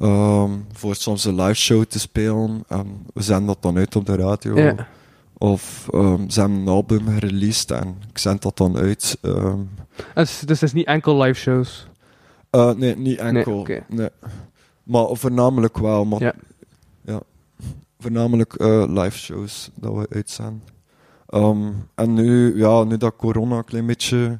[0.00, 2.64] ehm, voor soms een live show te spelen.
[2.68, 4.74] En we zenden dat dan uit op de radio.
[5.38, 9.18] Of ehm, ze hebben een album gereleased en ik zend dat dan uit.
[10.14, 11.86] Dus, dus het is niet enkel live shows.
[12.50, 13.66] Eh, nee, niet enkel.
[13.88, 14.08] Nee.
[14.82, 16.04] Maar voornamelijk wel.
[16.04, 16.34] Maar, ja.
[18.08, 20.62] Voornamelijk eh, live shows dat we uitzenden.
[21.26, 24.38] Ehm, en nu, ja, nu dat corona een klein beetje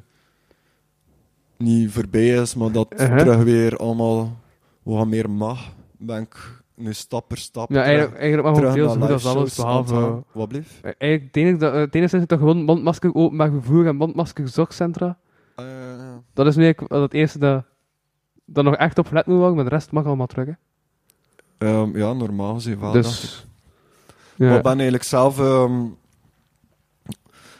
[1.57, 3.17] niet voorbij is, maar dat Uh-huh.
[3.17, 4.37] terug weer allemaal
[4.83, 8.87] wat meer mag, ben ik nu stap per stap Ja, eigenlijk, eigenlijk mag ook naar
[8.89, 10.23] goed als alles, behalve...
[10.31, 10.73] Wat blieft?
[10.81, 14.47] eh, Eigenlijk, het enige, dat, het enige is dat gewoon mondmasker openbaar vervoer en mondmasker
[14.47, 15.17] zorgcentra.
[15.55, 15.65] Eh,
[16.33, 17.63] Dat is nu het eerste dat,
[18.45, 20.47] dat nog echt op gelet moet worden, maar de rest mag allemaal terug.
[20.47, 20.53] Hè.
[21.67, 22.91] ehm, ja, normaal gezien wel.
[22.91, 23.47] dus...
[24.37, 24.55] Maar Ja.
[24.57, 25.85] ik ben eigenlijk zelf ehm,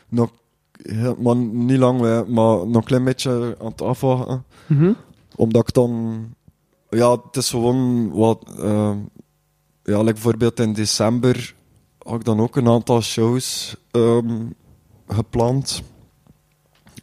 [0.10, 0.32] nog
[1.18, 4.44] maar niet lang, maar nog een klein beetje aan het afwachten.
[4.68, 4.92] Mhm.
[5.36, 6.20] Omdat ik dan...
[6.90, 8.44] Ja, het is gewoon wat...
[8.60, 8.98] ehm,
[9.84, 11.56] ja, like bijvoorbeeld in december
[11.98, 14.46] had ik dan ook een aantal shows ehm,
[15.08, 15.82] gepland.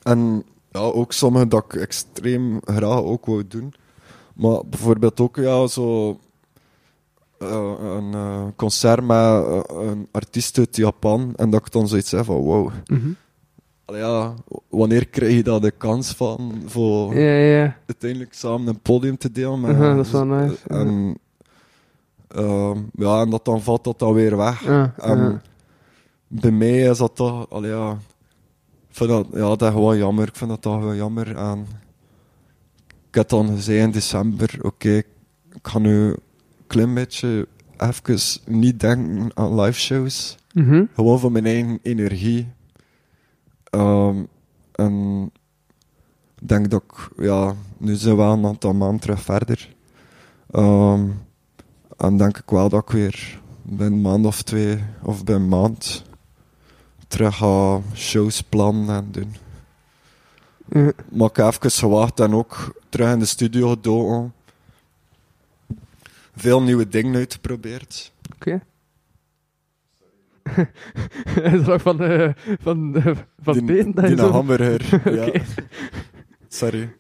[0.03, 3.75] En ja, ook sommige dat ik extreem graag ook wou doen.
[4.35, 6.19] Maar bijvoorbeeld ook ja, zo...
[7.43, 11.33] eh, een eh, concert met eh, een artiest uit Japan.
[11.37, 12.71] En dat ik dan zoiets heb van wow.
[13.85, 14.35] Allee, ja,
[14.69, 17.77] wanneer krijg je daar de kans van voor Ja, ja.
[17.87, 19.61] uiteindelijk samen een podium te delen?
[19.61, 20.57] Met, Aha, dat is wel nice.
[20.67, 21.19] En,
[22.29, 24.67] ehm, ja, en dat dan valt dat dan weer weg.
[24.97, 25.43] En
[26.29, 27.91] bij mij is dat toch, allee, ja,
[28.89, 30.29] ik vind dat, ja, dat is gewoon jammer.
[30.29, 31.37] Ik vind dat toch wel jammer.
[31.37, 31.67] En
[33.09, 34.97] ik heb dan gezegd in december, oké,
[35.53, 36.17] ik ga nu
[36.73, 40.37] klein beetje even niet denken aan live shows.
[40.53, 40.85] Mhm.
[40.95, 42.53] Gewoon voor mijn eigen energie.
[43.65, 44.25] Ehm,
[44.73, 45.31] en
[46.41, 49.75] ik denk dat ik, ja, nu zijn we wel een aantal maanden terug verder.
[50.51, 51.09] Ehm,
[51.97, 55.49] en denk ik wel dat ik weer binnen een maand of twee, of binnen een
[55.49, 56.05] maand,
[57.09, 59.35] terug ga shows plannen en doen.
[61.11, 64.33] Maar ik heb even gewacht en ook terug in de studio gedoken.
[66.35, 68.13] Veel nieuwe dingen uitgeprobeerd.
[68.35, 68.61] Oké.
[71.43, 72.31] Is er ook van, eh
[72.61, 75.01] van, eh, van die, been dat je die zo- hamburger.
[75.35, 75.41] ja.
[76.49, 76.93] Sorry.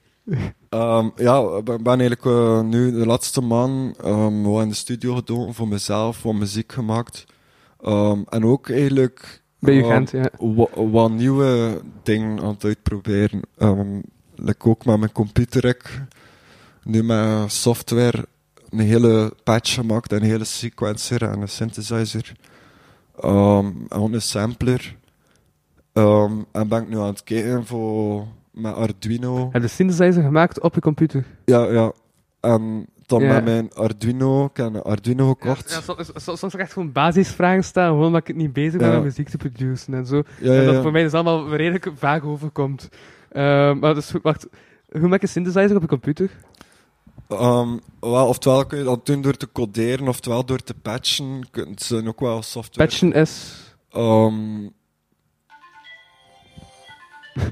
[0.68, 4.74] Ehm, ja, ik ben ben eigenlijk eh, nu de laatste maand ehm, wat in de
[4.74, 7.24] studio gedaan voor mezelf, wat muziek gemaakt.
[7.80, 10.30] Ehm, en ook eigenlijk Bij je Gent, ja.
[10.38, 13.40] wa- wat nieuwe dingen aan het uitproberen.
[14.34, 15.64] Like ook met mijn computer.
[15.64, 16.02] Ik
[16.82, 18.26] nu met software
[18.72, 22.32] een hele patch gemaakt, een hele sequencer en een synthesizer.
[23.20, 24.96] Ehm, en een sampler.
[25.92, 29.36] Ehm, en ben ik nu aan het kijken voor met Arduino.
[29.44, 31.24] Heb je de synthesizer gemaakt op je computer?
[31.44, 31.92] Ja, ja.
[32.40, 33.32] En dan Ja.
[33.34, 35.70] met mijn Arduino, ik heb een Arduino gekocht.
[35.70, 38.88] Ja, soms, soms, soms echt gewoon basisvragen staan, gewoon omdat ik het niet bezig ben
[38.88, 38.94] Ja.
[38.94, 40.16] met muziek te produceren en zo.
[40.40, 40.82] ja, en ja, dat ja.
[40.82, 42.88] voor mij dus allemaal redelijk vaag overkomt.
[43.30, 44.46] Ehm, maar dus, wacht,
[44.98, 46.30] hoe maak je synthesizer op je computer?
[47.28, 51.48] Wel, oftewel kun je dat doen door te coderen, oftewel door te patchen.
[51.52, 52.88] Het zijn ook wel software.
[52.88, 53.60] Patchen is...
[53.90, 54.68] Ehm,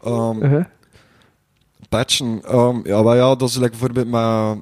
[0.00, 0.64] ehm, uh
[1.88, 2.40] patchen,
[2.84, 4.58] ja, wel ja, dat is like bijvoorbeeld met,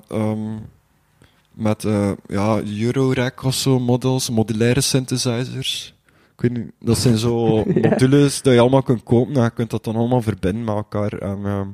[1.50, 5.94] met eh, ja, Eurorack of zo models, modulaire synthesizers.
[6.40, 7.88] Ik weet niet, dat zijn zo Ja.
[7.88, 11.12] modules dat je allemaal kunt kopen en je kunt dat dan allemaal verbinden met elkaar.
[11.12, 11.66] En ehm,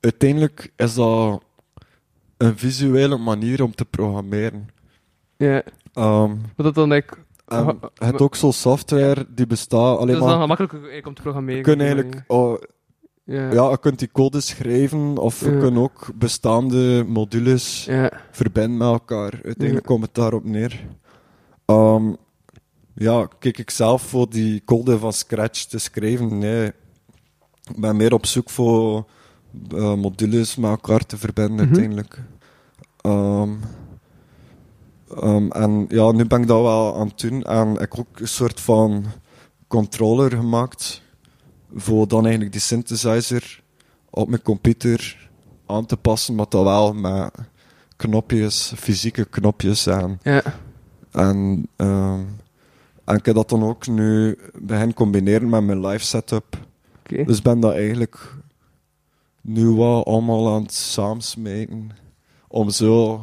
[0.00, 1.42] uiteindelijk is dat
[2.36, 4.68] een visuele manier om te programmeren.
[5.36, 5.62] Ja,
[5.92, 7.04] Ehm, maar dat dan je
[7.94, 11.56] hebt ook zo'n software die bestaat alleen dat is dan eigenlijk om te programmeren.
[11.58, 12.24] Je kunt eigenlijk...
[12.26, 12.60] oh,
[13.24, 13.52] Ja.
[13.52, 15.58] ja, je kunt die code schrijven of je Ja.
[15.58, 18.12] kunt ook bestaande modules Ja.
[18.30, 19.40] verbinden met elkaar.
[19.44, 20.86] Uiteindelijk komt het daarop neer.
[21.64, 22.12] Ehm,
[22.94, 26.38] ja, kijk ik zelf voor die code van scratch te schrijven.
[26.38, 26.66] Nee,
[27.70, 29.06] ik ben meer op zoek voor
[29.74, 31.64] eh, modules met elkaar te verbinden Mhm.
[31.64, 32.22] uiteindelijk.
[33.00, 33.50] Ehm,
[35.16, 37.42] ehm, en ja, nu ben ik dat wel aan het doen.
[37.42, 39.04] En ik heb ook een soort van
[39.68, 41.02] controller gemaakt
[41.74, 43.62] voor dan eigenlijk die synthesizer
[44.10, 45.30] op mijn computer
[45.66, 47.30] aan te passen, maar dan wel met
[47.96, 50.18] knopjes, fysieke knopjes aan.
[50.22, 50.42] Ja.
[51.10, 52.20] En, ehm,
[53.04, 56.44] en ik heb dat dan ook nu begin combineren met mijn live setup.
[57.00, 57.24] Oké.
[57.24, 58.34] Dus ben dat eigenlijk
[59.40, 61.90] nu wel allemaal aan het samensmeten
[62.48, 63.20] om zo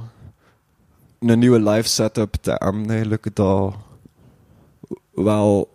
[1.19, 3.75] een nieuwe live setup te hebben eigenlijk dat
[5.11, 5.69] wel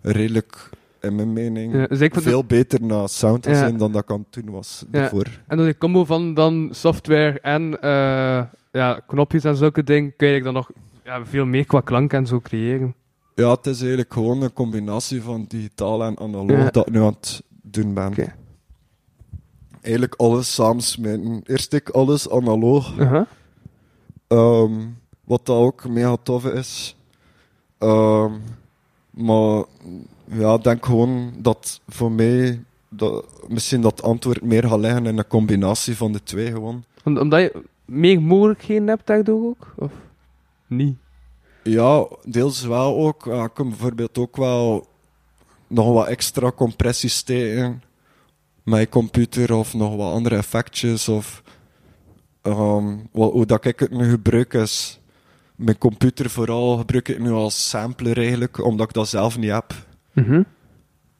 [0.00, 3.56] redelijk in mijn mening Ja, dus veel beter naar sound te Ja.
[3.58, 5.00] zijn dan dat ik aan doen was Ja.
[5.00, 5.26] daarvoor.
[5.46, 8.42] En door die combo van dan software en eh,
[8.72, 10.70] ja, knopjes en zulke dingen, kun je dan nog
[11.04, 12.94] ja, veel meer qua klank en zo creëren.
[13.38, 16.70] Ja, het is eigenlijk gewoon een combinatie van digitaal en analoog Ja.
[16.70, 18.14] dat ik nu aan het doen ben.
[19.80, 21.40] Eigenlijk alles samensmeten.
[21.44, 22.98] Eerst ik alles analoog.
[24.26, 24.72] Ehm,
[25.24, 26.96] wat dat ook mega tof is.
[27.78, 28.32] Ehm,
[29.10, 29.64] maar
[30.24, 35.18] ja, ik denk gewoon dat voor mij dat, misschien dat antwoord meer gaat liggen in
[35.18, 36.84] een combinatie van de twee gewoon.
[37.04, 39.72] Om- omdat je meer mogelijkheden hebt daardoor ook?
[39.76, 39.92] Of
[40.66, 40.96] niet?
[41.68, 43.24] Ja, deels wel ook.
[43.24, 44.86] Ja, ik kan bijvoorbeeld ook wel
[45.66, 47.82] nog wat extra compressies steken
[48.76, 51.08] je computer of nog wat andere effectjes.
[51.08, 51.42] Of
[52.42, 55.00] ehm, wat, hoe dat ik het nu gebruik is.
[55.56, 59.74] Mijn computer vooral gebruik ik nu als sampler eigenlijk, omdat ik dat zelf niet heb.
[60.12, 60.42] Mhm.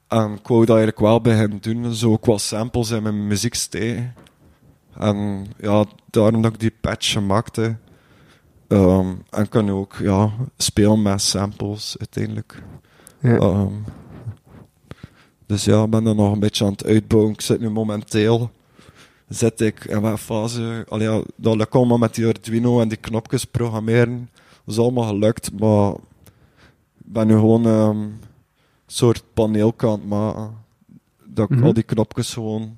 [0.07, 3.27] En ik wou dat eigenlijk wel bij hem doen, zo ook wat samples in mijn
[3.27, 4.13] muziek steken.
[4.97, 7.57] En ja, daarom dat ik die patch gemaakt
[8.69, 12.63] Ehm, en kan nu ook ja, spelen met samples uiteindelijk.
[13.19, 13.37] Ja.
[13.37, 13.73] Ehm,
[15.45, 17.33] dus ja, ik ben er nog een beetje aan het uitbouwen.
[17.33, 18.51] Ik zit nu momenteel,
[19.27, 22.97] zit ik in wat fase, allee, ja, dat lukt allemaal met die Arduino en die
[22.97, 24.29] knopjes programmeren.
[24.65, 25.91] Dat is allemaal gelukt, maar
[26.97, 28.19] ik ben nu gewoon ehm, een
[28.87, 30.53] soort paneel kan het maken.
[31.25, 31.65] Dat ik Mhm.
[31.65, 32.75] al die knopjes gewoon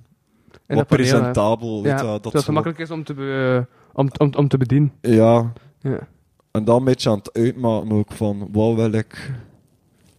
[0.68, 4.10] wat presentabel, weet Ja, je, dat dat het zo- gemakkelijk is om te, be- om,
[4.18, 4.92] om, om te bedienen.
[5.02, 6.08] Ja, Ja.
[6.52, 9.32] En dan een beetje aan het uitmaken ook van wat wil ik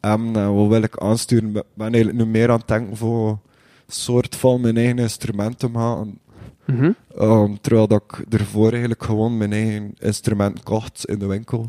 [0.01, 1.57] hebben en wat wil ik aansturen.
[1.57, 3.39] Ik ben eigenlijk nu meer aan het denken voor een
[3.87, 6.19] soort van mijn eigen instrument te maken.
[6.67, 6.93] Mhm.
[7.17, 11.69] Ehm, terwijl dat ik ervoor eigenlijk gewoon mijn eigen instrument kocht in de winkel.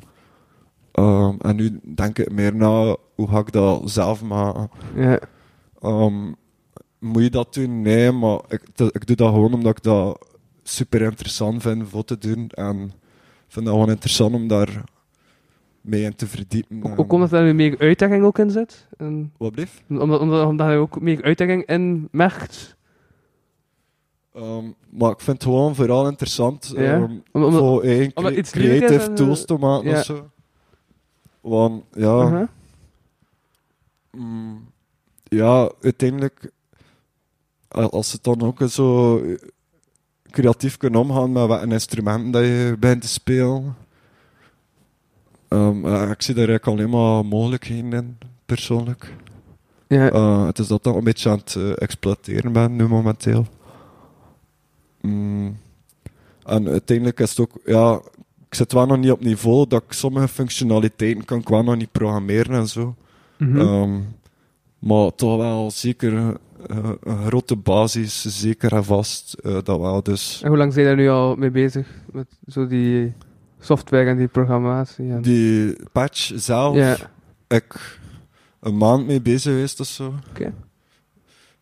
[0.91, 4.69] Ehm, en nu denk ik meer na hoe ga ik dat zelf maken.
[4.95, 5.19] Ja.
[5.81, 6.31] Ehm,
[6.99, 7.81] moet je dat doen?
[7.81, 10.27] Nee, maar ik, ik doe dat gewoon omdat ik dat
[10.63, 12.49] super interessant vind voor te doen.
[12.49, 12.91] En
[13.53, 14.83] vind dat gewoon interessant om daar
[15.81, 16.77] mee in te verdiepen.
[16.83, 18.87] Ook, En- ook omdat er meer uitdaging ook in zit.
[18.97, 19.81] En Wat blieft?
[19.89, 22.75] omdat, omdat, omdat je ook meer uitdaging in merkt.
[24.33, 26.81] Ehm, maar ik vind het gewoon vooral interessant Ja?
[26.93, 27.83] ehm, Om- omdat- voor
[28.31, 29.97] cre- iets creative en, tools eh, te maken ja.
[29.99, 30.29] of zo.
[31.41, 32.47] Want ja, Uh-huh.
[34.11, 34.71] mm,
[35.23, 36.51] ja, uiteindelijk,
[37.67, 39.35] al- als het dan ook zo eh,
[40.33, 43.75] creatief kunnen omgaan met wat een instrument dat je bent te spelen.
[45.47, 49.13] Ehm, ik zie daar eigenlijk alleen maar mogelijkheden in, persoonlijk.
[49.87, 50.11] Ja.
[50.11, 53.45] Eh, het is dat ik een beetje aan het eh, exploiteren ben nu momenteel.
[55.01, 55.57] Mm.
[56.43, 58.01] En uiteindelijk is het ook, ja,
[58.47, 61.91] ik zit wel nog niet op niveau dat ik sommige functionaliteiten kan wel nog niet
[61.91, 62.95] programmeren en zo.
[63.37, 63.99] Ehm,
[64.79, 66.37] maar toch wel zeker
[66.67, 70.03] een grote basis, zeker en vast, eh, dat wel.
[70.03, 71.87] Dus En hoe lang zijn daar nu al mee bezig?
[72.11, 73.13] Met zo die
[73.59, 75.09] software en die programmatie?
[75.11, 75.21] En...
[75.21, 76.97] die patch zelf, Ja.
[77.47, 77.99] ik
[78.59, 80.13] een maand mee bezig geweest of zo.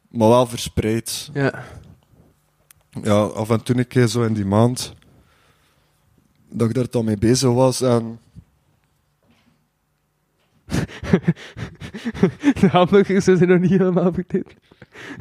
[0.09, 1.29] Maar wel verspreid.
[1.33, 1.63] Ja.
[3.03, 4.93] ja, af en toe een keer zo in die maand
[6.49, 7.81] dat ik daar dan mee bezig was.
[7.81, 8.19] En
[12.59, 14.53] de hamburgers zijn nog niet helemaal verdiend.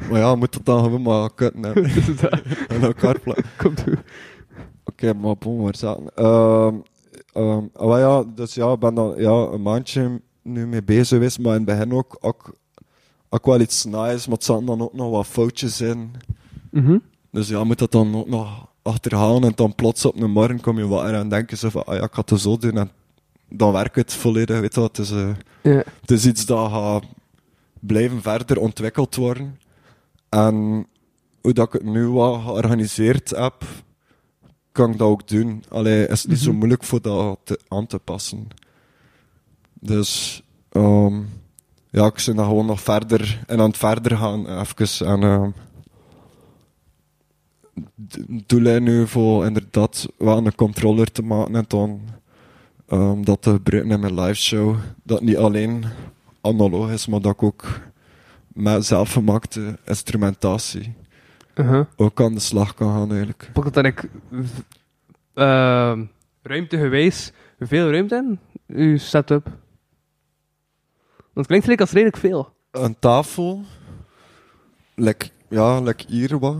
[0.09, 3.45] maar ja, moet het dan gewoon maar kutten dus dat en elkaar plakken.
[3.57, 3.97] komt goed.
[4.83, 6.13] Oké, maar bon, waar zaten?
[7.33, 11.39] Ah, wel ja, dus ja, ik ben dan ja, een maandje nu mee bezig geweest,
[11.39, 12.55] maar in het begin ook, ook,
[13.29, 16.11] ook wel iets nice, maar het zaten dan ook nog wat foutjes in.
[16.69, 16.97] Mhm.
[17.31, 20.77] Dus ja, moet dat dan ook nog achterhalen en dan plots op een morgen kom
[20.77, 22.91] je wakker en denk je zo van, ah ja, ik ga het zo doen en
[23.51, 24.97] dan werkt het volledig, weet je wat.
[24.97, 25.29] Het is, eh,
[25.63, 25.83] Ja.
[26.01, 27.03] het is iets dat gaat
[27.79, 29.59] blijven verder ontwikkeld worden.
[30.29, 30.87] En
[31.41, 33.63] hoe dat ik het nu wat georganiseerd heb,
[34.71, 35.63] kan ik dat ook doen.
[35.69, 36.57] Allee, is het niet zo Mhm.
[36.57, 38.47] moeilijk voor dat te, aan te passen.
[39.73, 41.15] Dus ehm,
[41.89, 45.07] ja, ik ben dan gewoon nog verder en aan het verder gaan even.
[45.07, 45.49] En ehm,
[48.07, 52.01] d- doellijn nu voor inderdaad wel een controller te maken en dan
[52.91, 54.75] ehm, dat te gebruiken in mijn live show.
[55.03, 55.85] Dat niet alleen
[56.41, 57.79] analoog is, maar dat ik ook
[58.47, 60.95] met zelfgemaakte instrumentatie
[61.55, 61.85] Uh-huh.
[61.95, 63.49] ook aan de slag kan gaan eigenlijk.
[63.53, 64.09] Pak dat dan ik
[65.35, 65.99] uh,
[66.41, 69.49] ruimtegewijs veel ruimte in, uw setup.
[71.33, 72.53] Dat klinkt gelijk als redelijk veel.
[72.71, 73.63] Een tafel,
[74.95, 76.57] lek, ja, lek hier wat.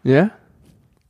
[0.00, 0.37] Ja?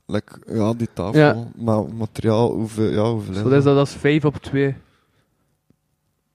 [0.09, 1.47] Lek, ja, die tafel, Ja.
[1.55, 4.75] maar materiaal, hoeveel, ja, hoeveel Zo, dat is dat als 5 op 2.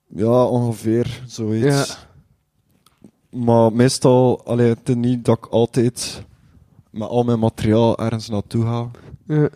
[0.07, 1.67] Ja, ongeveer, zoiets.
[1.67, 3.39] Ja.
[3.39, 6.25] Maar meestal, allee, het is niet dat ik altijd
[6.91, 8.91] met al mijn materiaal ergens naartoe ga.
[9.27, 9.49] Ja.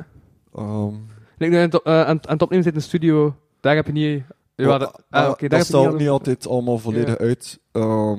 [0.55, 0.95] Ehm,
[1.39, 3.35] Ik nu aan het, op- eh, aan, het- aan het opnemen zit in de studio.
[3.61, 4.23] Daar heb je niet...
[4.55, 7.59] Ja, dat, ah, daar je staat niet ook niet altijd allemaal volledig uit.
[7.73, 8.19] Ehm,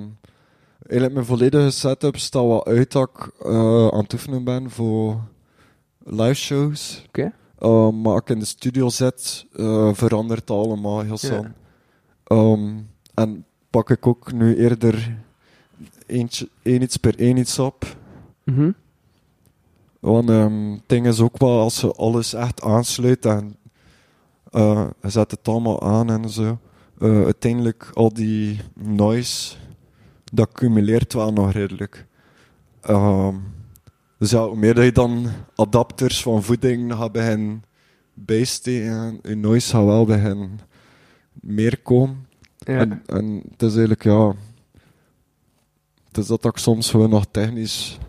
[0.79, 5.19] eigenlijk mijn volledige setup staat wel uit dat ik eh, aan het oefenen ben voor
[6.09, 7.03] live shows.
[7.07, 7.31] Oké.
[7.59, 11.45] Ehm, maar als ik in de studio zit, eh, verandert het allemaal heel snel.
[12.23, 12.77] Ehm,
[13.13, 15.17] en pak ik ook nu eerder
[16.05, 17.97] eentje, één iets per één iets op.
[18.43, 18.71] Mhm.
[19.99, 23.55] Want ehm, het ding is ook wel als je alles echt aansluit en
[24.51, 26.57] je zet het allemaal aan en zo.
[26.99, 29.55] eh, uiteindelijk al die noise,
[30.33, 32.05] dat cumuleert wel nog redelijk.
[32.81, 33.35] Ehm,
[34.19, 37.63] dus ja, hoe meer dat je dan adapters van voeding gaat beginnen
[38.13, 40.59] bijsteken, je noise gaat wel beginnen
[41.33, 42.27] meer komen.
[42.57, 42.77] Ja.
[42.77, 44.33] En, en het is eigenlijk, ja...
[46.07, 47.99] Het is dat ik soms gewoon nog technisch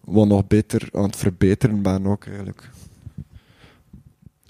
[0.00, 2.70] wat nog beter aan het verbeteren ben ook, eigenlijk.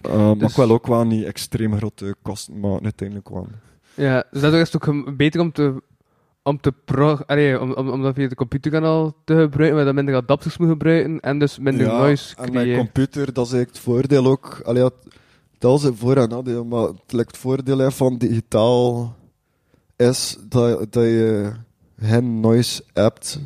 [0.03, 3.49] Maar Dus- ik wil ook wel niet extreem grote kosten maken, uiteindelijk wel.
[3.95, 5.83] ja, dus daardoor is het ook beter om te...
[6.47, 9.93] Om, te pro allee, om, om, om dat via de computerkanaal te gebruiken, waar je
[9.93, 12.85] minder adapters moet gebruiken en dus minder Ja, noise en mijn creëren.
[12.85, 14.61] computer, dat is eigenlijk het voordeel ook.
[14.65, 14.91] Allee, ja,
[15.59, 19.15] dat is het voor- en nadeel, maar het, lijkt het voordeel hè, van digitaal
[19.97, 21.53] is dat, dat je
[22.01, 23.41] geen noise hebt.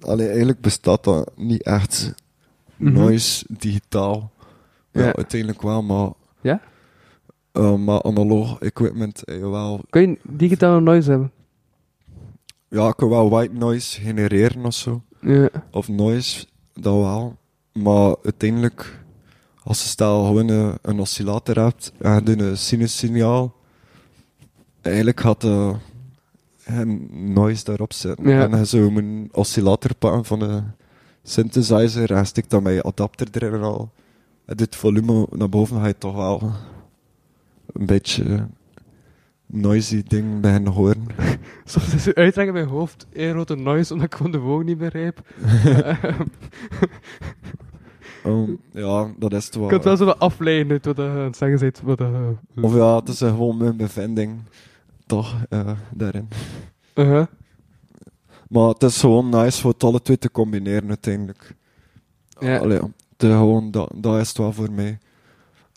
[0.00, 2.14] Allee, eigenlijk bestaat dat niet echt.
[2.76, 2.92] Mhm.
[2.92, 4.32] Noise digitaal.
[4.90, 5.14] Ja, Ja.
[5.14, 6.10] uiteindelijk wel, maar...
[6.40, 6.60] Ja?
[7.54, 9.80] Eh, maar analoog equipment, eh, wel...
[9.90, 11.32] Kun je digitale noise hebben?
[12.68, 15.02] Ja, ik kan wel white noise genereren of zo.
[15.20, 15.48] Ja.
[15.70, 17.36] of noise, dat wel.
[17.72, 19.00] Maar uiteindelijk,
[19.62, 23.54] als je stel gewoon een, een oscillator hebt en je doet een sinussignaal,
[24.80, 25.74] eigenlijk gaat de,
[26.64, 28.28] en noise daarop zetten.
[28.28, 28.48] Ja.
[28.48, 30.62] En je zou een oscillator pakken van de
[31.22, 33.90] synthesizer en stikt dan met je adapter erin en al.
[34.44, 36.52] En dit volume naar boven ga je toch wel
[37.74, 38.46] een beetje
[39.46, 41.06] noisy ding beginnen horen.
[41.64, 44.66] Soms is het uitdrukken in mijn hoofd een grote noise, omdat ik gewoon de woord
[44.66, 45.20] niet begrijp.
[48.26, 49.64] Um, ja, dat is het wel.
[49.64, 51.80] ik kan het wel zo wat afleiden uit wat je aan het zeggen bent.
[51.80, 52.28] Wat, uh,
[52.60, 54.40] Of ja, het is eh, gewoon mijn bevinding.
[55.06, 56.28] Toch, eh, daarin.
[56.94, 57.26] uh-huh.
[58.48, 61.54] Maar het is gewoon nice voor het alle twee te combineren uiteindelijk.
[62.38, 62.56] Ja.
[62.58, 62.80] Allee,
[63.16, 64.98] het gewoon, dat, dat is het wel voor mij.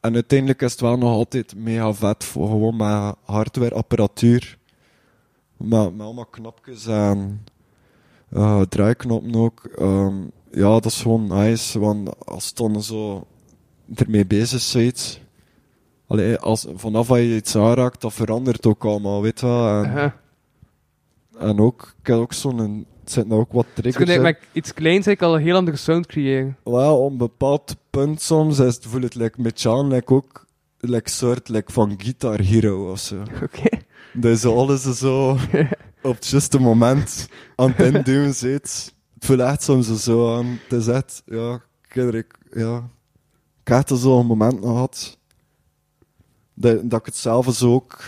[0.08, 4.58] En uiteindelijk is het wel nog altijd mega vet voor gewoon met hardware, apparatuur.
[5.58, 7.44] Met, met allemaal knopjes en
[8.30, 9.66] eh, draaiknoppen ook.
[9.78, 10.16] Ehm,
[10.52, 13.28] ja, dat is gewoon nice, want als je dan zo
[13.96, 15.20] ermee bezig bent,
[16.08, 19.84] allee, als, vanaf dat je iets aanraakt, dat verandert ook allemaal, weet je wel.
[19.84, 20.14] En,
[21.40, 24.74] en ook, ik heb ook zo'n, er zitten ook wat Dus triggers eigenlijk met iets
[24.74, 26.58] kleins eigenlijk al een heel andere sound creëren.
[26.64, 30.46] Wel, een bepaald punt soms is het, voelt het like, met Jan like, ook
[30.80, 33.22] like, soort like, van Guitar Hero of zo.
[33.44, 33.78] Oké.
[34.14, 35.38] Dat je alles zo
[36.10, 38.94] op het juiste moment aan het indoen zit.
[39.14, 40.60] Het voelt echt soms zo aan.
[40.68, 42.90] Het is echt, ja, ik, ik, ja.
[43.62, 45.18] ik heb er zo'n moment gehad
[46.54, 48.00] dat, dat ik het zelf zo ook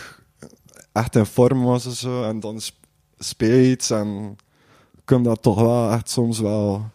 [0.92, 2.24] echt in vorm was en zo.
[2.24, 2.84] En dan sp-
[3.18, 4.36] speel je iets en
[5.04, 6.90] komt dat toch wel echt soms wel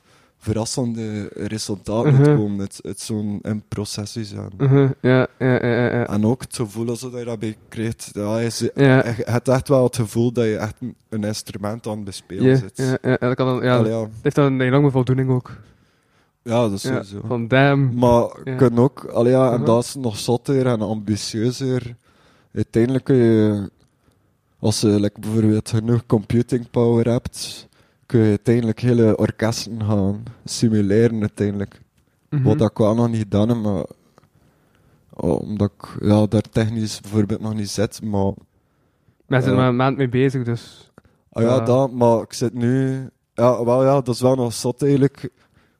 [0.46, 2.24] verrassende resultaten Mhm.
[2.24, 4.50] uitkomen uit, uit zo'n in processie zijn.
[4.58, 4.90] Uh-huh.
[5.02, 6.08] Ja, ja, ja, ja, ja.
[6.08, 8.10] En ook het gevoel dat je daarbij krijgt.
[8.14, 9.06] Ja, je, zi- Ja.
[9.08, 12.44] je hebt echt wel het gevoel dat je echt een, een instrument aan het bespelen
[12.50, 12.72] Ja, zit.
[12.78, 14.08] ja, ja, dat kan dan, ja, Allee, dat ja.
[14.22, 15.52] heeft dan een enorme voldoening ook.
[16.44, 17.28] ja, dat is Ja, sowieso.
[17.28, 17.94] van damn.
[17.98, 18.56] Maar Ja.
[18.56, 19.66] kunt ook, allee, ja, en Mhm.
[19.66, 21.96] dat is nog zotter en ambitieuzer.
[22.54, 23.70] Uiteindelijk kun je,
[24.60, 27.65] als je like, bijvoorbeeld genoeg computing power hebt,
[28.06, 31.82] kun je uiteindelijk hele orkesten gaan simuleren uiteindelijk.
[32.30, 32.44] Mhm.
[32.44, 33.86] Wat ik wel nog niet gedaan heb, maar
[35.16, 38.34] omdat ik ja, daar technisch bijvoorbeeld nog niet zit, maar
[39.28, 40.92] zijn er maar een maand mee bezig, dus.
[41.32, 43.02] Ah ja, dat, maar ik zit nu...
[43.34, 45.30] Ja, wel ja, dat is wel nog zot eigenlijk.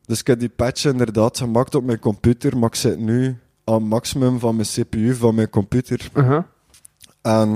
[0.06, 3.74] Dus ik heb die patch inderdaad gemaakt op mijn computer, maar ik zit nu aan
[3.74, 6.10] het maximum van mijn CPU van mijn computer.
[6.14, 6.44] Uh-huh.
[7.22, 7.50] En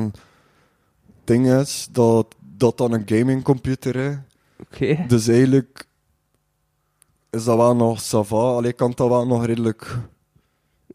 [1.05, 4.17] het ding is dat dat dan een gamingcomputer is.
[4.59, 5.05] Oké.
[5.07, 5.85] Dus eigenlijk
[7.29, 8.35] is dat wel nog sava.
[8.35, 9.97] Alleen kan dat wel nog redelijk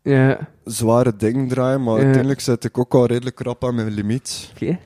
[0.02, 2.02] Ja, zware dingen draaien, maar Ja.
[2.02, 4.50] uiteindelijk zit ik ook al redelijk rap aan mijn limiet.
[4.54, 4.78] oké.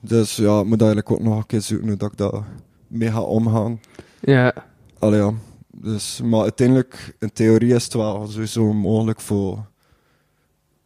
[0.00, 2.42] Dus ja, ik moet eigenlijk ook nog een keer zoeken hoe dat ik dat
[2.86, 3.80] mee ga omgaan.
[4.20, 4.54] Ja,
[4.98, 5.32] Allee, ja.
[5.70, 9.64] Dus, maar uiteindelijk, in theorie is het wel sowieso mogelijk voor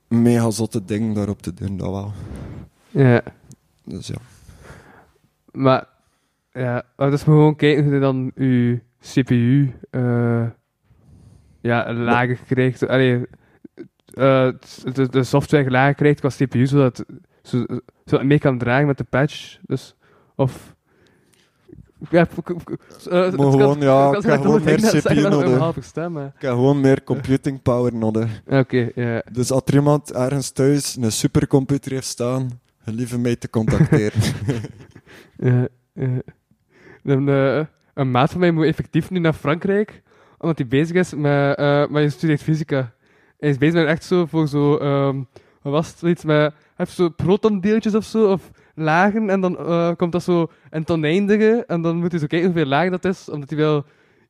[0.08, 2.12] mega zotte dingen daarop te doen, dat wel.
[2.90, 3.22] ja.
[3.84, 4.16] Dus ja.
[5.52, 5.86] Maar,
[6.52, 10.46] ja, maar dus gewoon kijken hoe je dan je CPU eh
[11.60, 12.88] ja, lager krijgt.
[12.88, 13.20] Allee,
[14.14, 14.48] eh,
[14.92, 17.06] de, de software lager krijgt qua CPU, zodat, het-
[17.42, 19.58] zo, zodat het mee kan dragen met de patch.
[19.66, 19.94] Dus,
[20.34, 20.76] of...
[22.10, 22.60] Ja, kan-
[23.52, 25.58] gewoon, ja, ik heb dat gewoon meer CPU dat nodig.
[26.36, 28.42] Ik heb gewoon meer computing power nodig.
[28.46, 29.22] Oké, ja.
[29.32, 34.20] Dus als er iemand ergens thuis een supercomputer heeft staan, gelieve mij te contacteren.
[35.36, 36.20] Ja, ja.
[37.02, 37.60] Dan, eh,
[37.94, 40.02] een maat van mij moet effectief nu naar Frankrijk,
[40.38, 42.92] omdat hij bezig is met, eh met je studeert fysica.
[43.38, 45.22] Hij is bezig met echt zo voor zo, ehm
[45.62, 50.12] wat was zoiets met, heeft zo protondeeltjes of zo, of lagen, en dan eh, komt
[50.12, 50.40] dat zo
[50.70, 53.58] in het oneindige, en dan moet hij zo kijken hoeveel lagen dat is, omdat hij
[53.58, 53.84] wil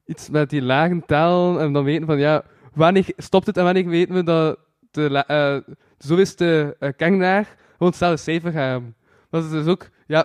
[0.07, 2.43] iets met die lagen tellen, en dan weten van, ja,
[2.75, 4.59] wanneer stopt het en wanneer weten we dat
[4.91, 5.61] de, la- eh
[5.99, 8.95] de uh, kengenaar gewoon hetzelfde cijfer hebben.
[9.31, 10.25] Dat is dus ook, ja,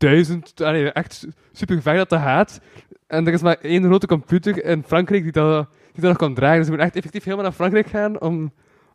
[0.00, 2.60] duizend, allee, echt super ver dat dat gaat.
[3.06, 6.34] En er is maar één grote computer in Frankrijk die dat, die dat nog kan
[6.34, 6.56] dragen.
[6.56, 8.52] Dus je moet echt effectief helemaal naar Frankrijk gaan om,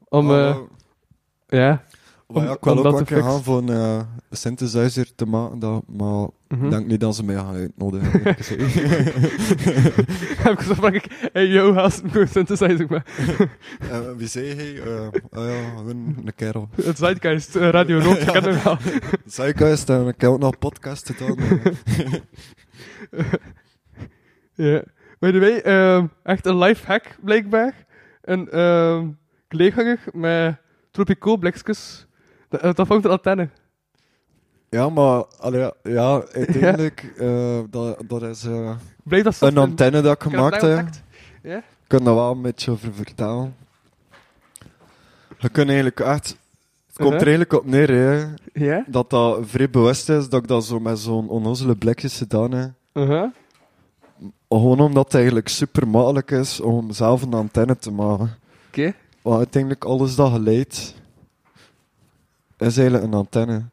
[0.09, 0.55] om Oh, eh,
[1.47, 1.83] ja.
[2.27, 3.99] Maar ja, om- ik wil om ook dat wel gaan voor een eh,
[4.31, 6.65] synthesizer te maken, dat, maar Mhm.
[6.65, 8.11] ik denk niet dat ze mij gaan uitnodigen.
[8.11, 8.39] heb
[10.51, 12.85] ik gezegd, Frankrijk, hey yo, haast een synthesizer.
[12.89, 13.05] Maar
[13.91, 14.81] Eh, wie zei hij?
[14.81, 16.69] Eh, ah ja, gewoon een kerel.
[16.83, 18.77] het Zeitgeist, eh, Radio Rood, ik ken hem wel.
[19.25, 21.59] Zeitgeist, en ik heb ook nog podcast gedaan.
[24.53, 24.83] Ja.
[25.19, 27.85] By the way, ehm, echt een life hack blijkbaar.
[28.21, 30.55] Een kleerganger met
[30.91, 32.07] tropico blikjes.
[32.49, 33.49] Dat, dat vangt een antenne.
[34.70, 38.76] Ja, maar allee, ja, uiteindelijk, eh, dat, dat is eh,
[39.24, 40.88] dat een antenne dat ik gemaakt heb.
[41.43, 41.57] Ja?
[41.57, 43.55] Ik kan daar wel een beetje over vertellen.
[45.38, 46.38] Je kunt eigenlijk echt
[46.88, 47.28] Het komt er Uh-huh.
[47.28, 47.89] eigenlijk op neer,
[48.53, 48.82] hè.
[48.88, 52.72] Dat dat vrij bewust is dat ik dat zo met zo'n onnozele blikjes gedaan heb.
[52.93, 53.30] Uh-huh.
[54.49, 58.38] Gewoon omdat het eigenlijk super makkelijk is om zelf een antenne te maken.
[58.68, 58.93] Oké.
[59.22, 60.95] Maar uiteindelijk alles dat geleid
[62.57, 63.63] is eigenlijk een antenne.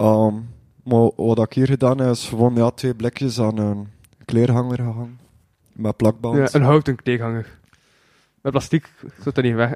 [0.00, 0.34] Ehm,
[0.84, 3.88] maar wat ik hier gedaan heb, is gewoon ja, twee blikjes aan een
[4.24, 5.18] kleerhanger gehangen.
[5.72, 6.36] Met plakband.
[6.36, 7.58] Ja, een houten kleeghanger.
[8.40, 8.90] Met plastic
[9.22, 9.72] zit dat niet weg.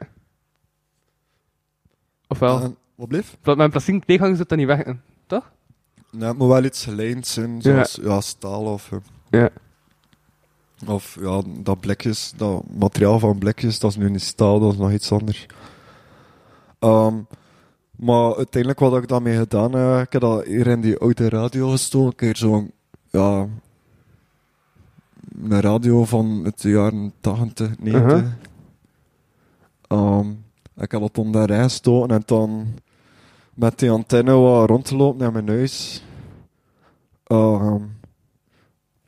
[2.29, 3.37] Ofwel, En- wat bleef?
[3.43, 4.85] met een plastic kleeghanger zit dat niet weg.
[5.27, 5.51] Toch?
[6.11, 8.20] Nee, het moet wel iets gelijnd zijn, zoals ja.
[8.20, 8.93] staal of...
[8.93, 8.99] eh,
[9.31, 9.49] Ja.
[10.87, 14.79] Of ja, dat blikjes, dat materiaal van blikjes, dat is nu niet staal, dat is
[14.79, 15.47] nog iets anders.
[16.79, 17.14] Ehm,
[17.97, 21.71] maar uiteindelijk wat ik daarmee gedaan heb, ik heb dat hier in die oude radio
[21.71, 22.11] gestoken.
[22.11, 22.73] Ik heb zo'n,
[23.11, 23.47] ja,
[25.43, 28.13] een radio van het jaren 80, 90.
[28.13, 28.33] Uh-huh.
[29.89, 30.31] Ehm,
[30.77, 32.67] ik heb dat onder rij gestoken en dan
[33.55, 36.05] met die antenne wat rond te lopen naar mijn huis.
[37.25, 37.83] Ehm,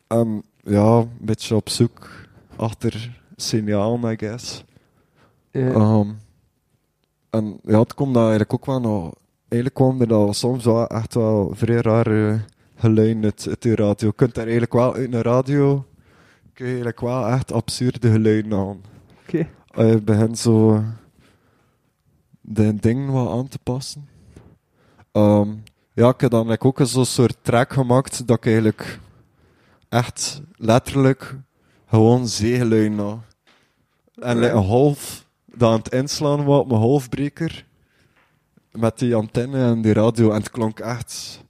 [0.06, 2.10] en ja, een beetje op zoek
[2.56, 4.64] achter signaal, I guess.
[5.50, 6.08] Ehm,
[7.36, 9.14] en ja, het komt daar eigenlijk ook wel nog...
[9.48, 12.40] Eigenlijk kwam er soms wel echt wel vrij rare
[12.74, 14.08] geluiden uit, uit de radio.
[14.08, 15.84] Je kunt daar eigenlijk wel uit een radio...
[16.52, 18.80] Kun je eigenlijk wel echt absurde geluiden aan.
[19.26, 19.48] Oké.
[19.74, 20.82] Als je begint zo...
[22.40, 24.08] De dingen wat aan te passen.
[25.12, 25.48] Ehm,
[25.92, 28.98] ja, ik heb dan like, ook zo'n soort track gemaakt dat ik eigenlijk
[29.88, 31.36] echt letterlijk
[31.86, 33.18] gewoon zeegeluiden had.
[34.14, 35.25] En like, een half
[35.56, 37.66] dat aan het inslaan was op mijn halfbreker.
[38.72, 40.30] Met die antenne en die radio.
[40.30, 41.44] En het klonk echt...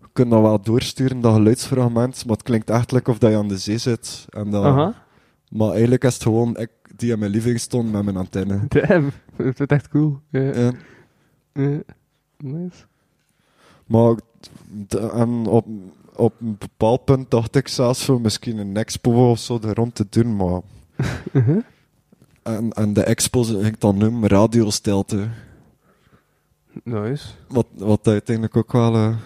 [0.00, 2.26] Je kunt dat wel doorsturen, dat geluidsfragment.
[2.26, 4.26] Maar het klinkt echt of dat je aan de zee zit.
[4.30, 4.94] En dat, Aha.
[5.50, 8.60] Maar eigenlijk is het gewoon ik die in mijn living stond met mijn antenne.
[8.68, 9.10] Damn.
[9.36, 10.20] Dat is echt cool.
[10.28, 10.72] Ja.
[11.52, 11.82] Ja.
[12.36, 12.84] Nice.
[13.86, 14.14] Maar
[15.12, 15.66] en op,
[16.14, 19.94] op een bepaald punt dacht ik zelfs voor misschien een expo of zo er rond
[19.94, 20.36] te doen.
[20.36, 20.60] Maar
[22.48, 25.28] En, en de expo ging dan noemen radiostilte.
[26.84, 27.28] Nice.
[27.48, 29.16] Wat, wat uiteindelijk ook wel een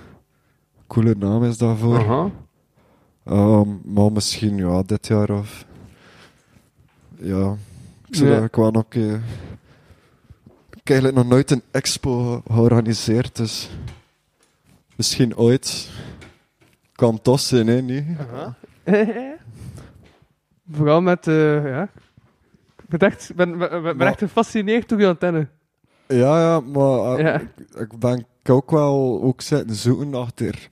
[0.86, 1.98] coole naam is daarvoor.
[1.98, 2.30] Aha.
[3.24, 5.64] Ehm, maar misschien ja, dit jaar of...
[7.16, 7.56] Ja,
[8.08, 8.34] ik zou Ja.
[8.34, 9.14] dat ook wel nog een keer...
[10.70, 13.70] Ik heb eigenlijk nog nooit een expo georganiseerd, dus...
[14.96, 15.90] Misschien ooit.
[16.92, 18.16] Kan tof zijn, hè, nu?
[18.20, 18.54] Aha.
[20.72, 21.88] Vooral met, eh ja.
[22.92, 25.48] Ik ben echt, ben, ben, ben Maar- echt gefascineerd door je antenne.
[26.08, 27.40] Ja, ja, maar eh, Ja.
[27.40, 27.48] ik,
[27.80, 30.68] ik ben ook wel ook zitten zoeken achter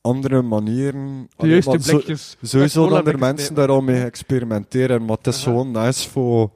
[0.00, 1.28] andere manieren.
[1.36, 2.36] De juiste want zo- blikjes.
[2.42, 6.50] Sowieso dat er mensen daar al mee experimenteren, maar het is gewoon nice voor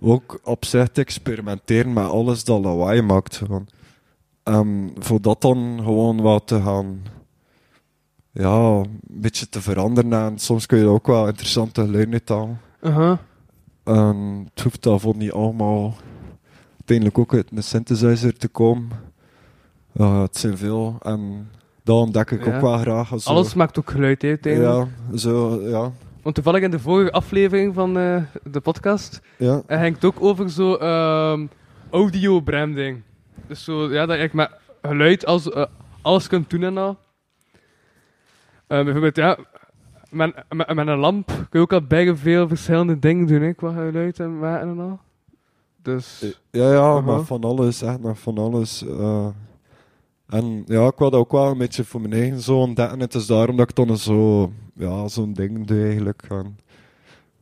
[0.00, 3.36] ook op zich te experimenteren met alles dat lawaai maakt.
[3.36, 3.68] Gewoon.
[4.42, 7.02] Ehm, voor dat dan gewoon wat te gaan,
[8.32, 10.12] ja, een beetje te veranderen.
[10.12, 12.60] En soms kun je ook wel interessante geluiden uithalen.
[12.80, 13.18] Aha.
[13.84, 15.94] En het hoeft daarvoor niet allemaal
[16.76, 18.88] uiteindelijk ook uit een synthesizer te komen.
[19.92, 21.50] Ja, het zijn veel en
[21.84, 22.54] dat ontdek ik Ja.
[22.54, 23.08] ook wel graag.
[23.20, 24.88] Zo, Alles maakt ook geluid, hè, uiteindelijk.
[25.10, 29.62] ja, zo, ja, Want toevallig in de vorige aflevering van eh, de podcast ja.
[29.66, 31.46] hij hangt ook over zo ehm,
[31.90, 33.02] audio branding.
[33.46, 34.50] Dus zo, ja, dat je met
[34.82, 35.64] geluid als, eh,
[36.02, 36.98] alles kunt doen en al.
[38.66, 39.38] Eh, bijvoorbeeld, ja,
[40.12, 43.52] met, met, met een lamp kun je ook al bijna veel verschillende dingen doen, hè,
[43.52, 44.98] qua geluid en maken en al.
[45.82, 47.00] Dus, Ja, ja, Aha.
[47.00, 48.86] maar van alles, echt maar van alles.
[48.86, 49.26] eh.
[50.28, 53.00] en ja, ik wil dat ook wel een beetje voor mijn eigen zo ontdekken.
[53.00, 56.22] Het is daarom dat ik dan zo, ja, zo'n ding doe eigenlijk.
[56.28, 56.58] En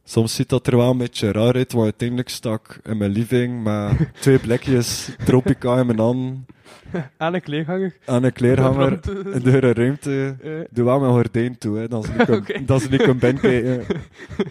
[0.04, 3.10] soms ziet dat er wel een beetje raar uit, want uiteindelijk sta ik in mijn
[3.10, 6.38] living met twee blikjes Tropica in mijn hand
[7.16, 7.96] aan een kleerhanger.
[8.06, 9.00] en een kleerhanger
[9.42, 10.36] door een ruimte.
[10.70, 13.40] Doe wel mijn gordijn toe, hè, dat ze niet kunnen Oké.
[13.40, 13.86] dat niet.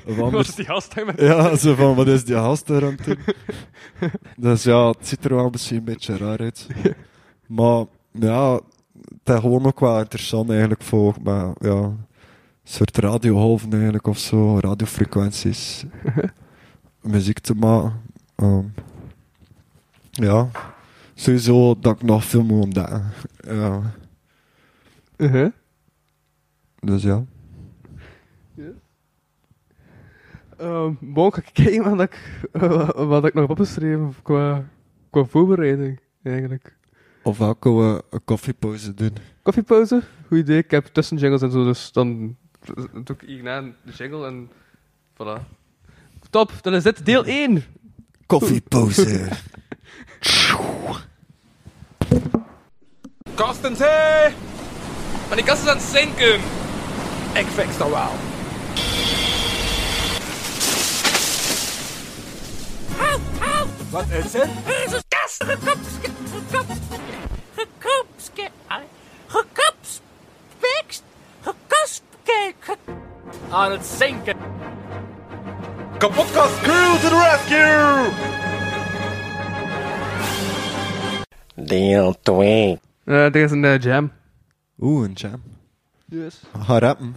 [0.06, 2.84] Of was anders die gast daar met ja, zo van, wat is die gast aan
[2.84, 3.18] het doen?
[4.38, 6.68] Dus ja, het ziet er wel misschien een beetje raar uit.
[7.48, 8.54] Maar ja,
[9.24, 11.98] het is gewoon ook wel interessant eigenlijk voor, maar ja, een
[12.64, 15.86] soort radiogolven eigenlijk of zo, radiofrequenties,
[17.02, 18.02] muziek te maken.
[18.36, 18.66] Ehm,
[20.12, 20.50] ja,
[21.20, 23.04] sowieso dat ik nog veel moet ontdekken.
[23.48, 23.82] Ja,
[25.18, 25.52] Uh-huh.
[26.80, 27.26] dus ja.
[30.58, 34.70] Ehm, bon, ga ik kijken wat ik, eh, wat ik nog heb opgeschreven qua,
[35.10, 36.78] qua voorbereiding, eigenlijk.
[37.24, 39.14] Of welke we een koffiepauze doen.
[39.42, 40.02] Koffiepauze?
[40.28, 40.58] Goed idee.
[40.58, 42.36] Ik heb tussenjingles en zo, dus dan
[43.04, 44.50] doe ik hierna de jingle en
[45.14, 45.44] voilà.
[46.30, 47.64] Top, dan is dit deel 1.
[48.26, 49.28] Koffiepauze.
[53.36, 54.30] kasten, hé!
[55.28, 56.40] Maar die kast is aan het zinken.
[57.34, 58.12] Ik fix dat wel.
[63.90, 64.50] Wat is het?
[64.68, 66.78] Jezus, kast, gekopske, gekop,
[67.56, 68.50] gekopske,
[69.28, 71.04] gekopspekst,
[71.42, 72.78] gekospke, ge-
[73.50, 74.38] Aan het zinken.
[75.98, 78.59] Kapotkast crew to the rescue!
[81.66, 82.80] Deel 2.
[83.04, 84.12] Eh, er is een jam.
[84.80, 85.42] Oeh, een jam.
[86.06, 86.42] Yes.
[86.60, 87.16] Ga rappen.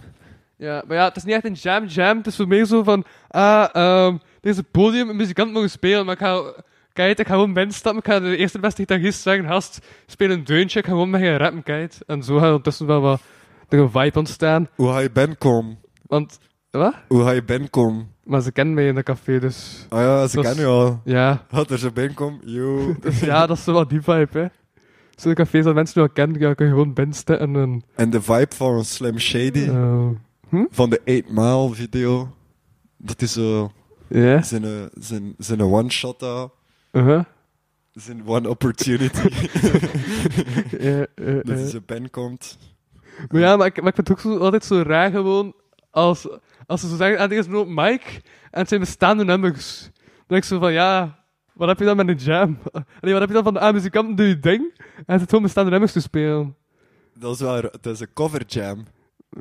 [0.55, 2.17] Ja, maar ja, het is niet echt een jam jam.
[2.17, 5.69] Het is voor meer zo van, ah, ehm er is een podium, een muzikant mogen
[5.69, 6.53] spelen, maar ik ga,
[6.93, 10.43] kijk, ik ga gewoon binnenstappen, ik ga de eerste beste gitarist zeggen, gast, speel een
[10.43, 11.93] deuntje, ik ga gewoon met je rappen, kijk.
[12.07, 13.21] En zo gaat er ondertussen wel wat,
[13.69, 14.69] er een vibe ontstaan.
[14.75, 15.79] Hoe ga je binnenkomen?
[16.01, 16.39] Want,
[16.71, 16.93] wat?
[17.07, 18.12] Hoe ga je binnenkomen?
[18.23, 21.01] Maar ze kennen mij in dat café, dus Ah ja, ze is- kennen je al.
[21.03, 21.45] ja.
[21.49, 22.93] Had er zo binnenkomen, yo.
[23.01, 24.45] Dus ja, dat is zo wat die vibe, hè.
[25.15, 27.83] Zo'n cafés dat mensen nu al kennen, ja, kun je gewoon binnenstappen en...
[27.95, 30.07] En de vibe van Slim Shady, eh,
[30.69, 32.33] van de 8 Mile video,
[32.97, 33.71] dat is zo
[34.07, 36.47] Ja, zijn, eh, zijn, zijn one-shot daar,
[36.91, 37.23] uh-huh.
[37.91, 39.19] zijn one opportunity,
[40.79, 42.57] Ja, eh, dat hij zo binnenkomt.
[43.29, 45.53] Maar ja, maar ik, maar ik vind het ook zo, altijd zo raar gewoon
[45.91, 46.27] als,
[46.65, 48.21] als ze zo zeggen, ah, er is mic
[48.51, 49.81] en het zijn bestaande nummers.
[49.93, 51.23] Dan denk ik zo van, ja,
[51.53, 52.57] wat heb je dan met een jam?
[53.01, 55.43] Allee, wat heb je dan van de ah, muzikanten doe je ding en het gewoon
[55.43, 56.55] bestaande nummers te spelen?
[57.13, 58.85] Dat is wel, het is een cover jam.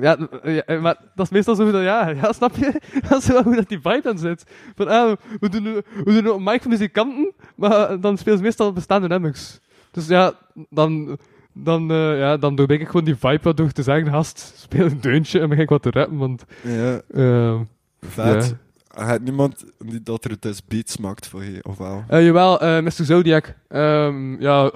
[0.00, 2.80] Ja, eh, ja, maar dat is meestal zo dat, ja, ja, snap je?
[3.08, 4.44] Dat is wel hoe dat die vibe dan zit.
[4.74, 5.62] Van, ah, we doen,
[6.04, 9.58] we doen een mic voor muzikanten, maar dan spelen ze meestal bestaande nummers.
[9.90, 10.32] Dus ja,
[10.70, 11.18] dan,
[11.52, 14.86] dan, eh, ja, dan doorbreek ik gewoon die vibe wat door te zeggen, gast, speel
[14.86, 16.44] een deuntje en begin ik wat te rappen, want...
[16.62, 17.60] Ja, eh,
[18.00, 18.56] vet.
[18.88, 22.04] Had niemand die dat er dus beats maakt voor je, of wel?
[22.08, 22.90] Eh, jawel, eh Mr.
[22.90, 23.54] Zodiac.
[23.68, 24.70] Ehm, ja,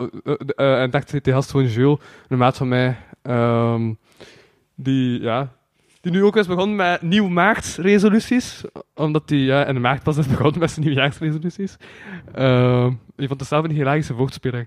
[0.57, 1.99] en dacht die gast gewoon Jules,
[2.29, 2.97] een maat van mij.
[3.23, 3.93] ehm,
[4.75, 5.56] die, ja,
[6.07, 8.65] die nu ook is begonnen met nieuw maartresoluties.
[8.95, 11.77] Omdat die ja, in de maart pas is begonnen met zijn nieuwjaarsresoluties.
[12.35, 14.67] Ehm die vond het zelf een hilarische woordspeling.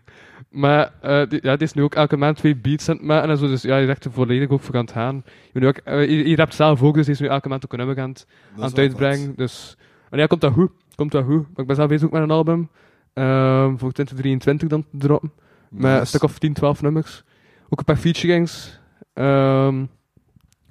[0.49, 3.30] Maar eh, die, ja, die is nu ook elke maand twee beats aan het maken
[3.30, 3.48] en zo.
[3.48, 5.24] Dus ja, je echt er volledig ook voor aan het gaan.
[5.53, 7.72] Je, ook, eh, je, je rapt zelf ook, dus die is nu elke maand ook
[7.72, 9.34] een nummer aan het, aan het uitbrengen.
[9.36, 9.78] Dus
[10.10, 10.72] en ja, komt dat goed.
[10.95, 11.41] Komt dat goed.
[11.41, 12.70] Maar ik ben zelf bezig ook met een album.
[13.14, 15.32] ehm, voor 2023 dan te droppen.
[15.70, 17.24] Met een stuk of 10, 12 nummers.
[17.70, 18.80] Ook een paar featurings.
[19.14, 19.84] Ehm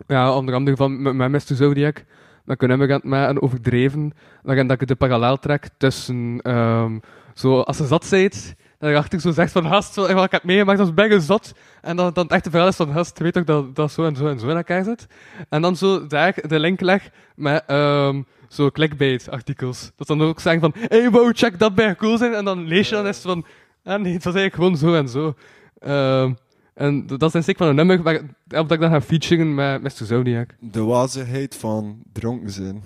[0.07, 1.55] ja, onder andere van met, met Mr.
[1.55, 2.05] Zodiac.
[2.45, 4.13] Dan een nummer aan het maken overdreven.
[4.43, 6.41] Dan dat ik de parallel trek tussen...
[6.43, 6.99] ehm,
[7.35, 10.45] zo, als ze zat zijt, dan dacht ik zo zegt van gast, zo, ik heb
[10.45, 11.53] meegemaakt als ben je zot.
[11.81, 14.17] En dan, dan het echte verhaal is van gast, weet toch dat dat zo en
[14.17, 15.07] zo en zo in elkaar zit.
[15.49, 19.93] En dan zo daar de link leg met ehm, zo clickbait artikels.
[19.97, 22.35] Dat dan ook zeggen van, hey wow, check dat bij cool zijn.
[22.35, 23.45] En dan lees je dan eens van,
[23.85, 25.35] ah nee, het was eigenlijk gewoon zo en zo.
[25.79, 26.33] Ehm,
[26.79, 29.83] en dat is een stuk van een nummer waar dat ik dan ga featuren met
[29.83, 29.91] Mr.
[30.07, 30.55] Zodiac.
[30.61, 32.83] De wazigheid van dronken zijn.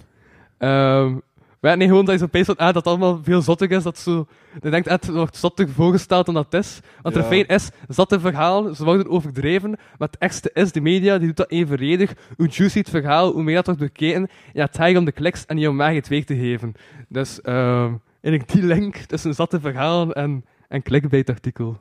[0.58, 1.14] Ehm
[1.60, 3.82] maar nee, gewoon dat je zo opeens van, ah, dat het allemaal veel zottig is.
[3.82, 4.26] Dat zo,
[4.62, 6.80] je denkt, ah, het wordt zottig voorgesteld dan dat het is.
[7.02, 7.20] Want Ja.
[7.20, 9.70] het feit is, zotte verhaal, ze worden overdreven.
[9.70, 12.12] Maar het echtste is, de media die doet dat evenredig.
[12.36, 14.28] Hoe juicy het verhaal, hoe meer dat wordt bekeken.
[14.52, 16.74] Ja, het gaat om de kliks en niet om mij het weg te geven.
[17.08, 21.76] Dus, ehm eigenlijk die link tussen zatte verhaal en, en clickbait-artikel.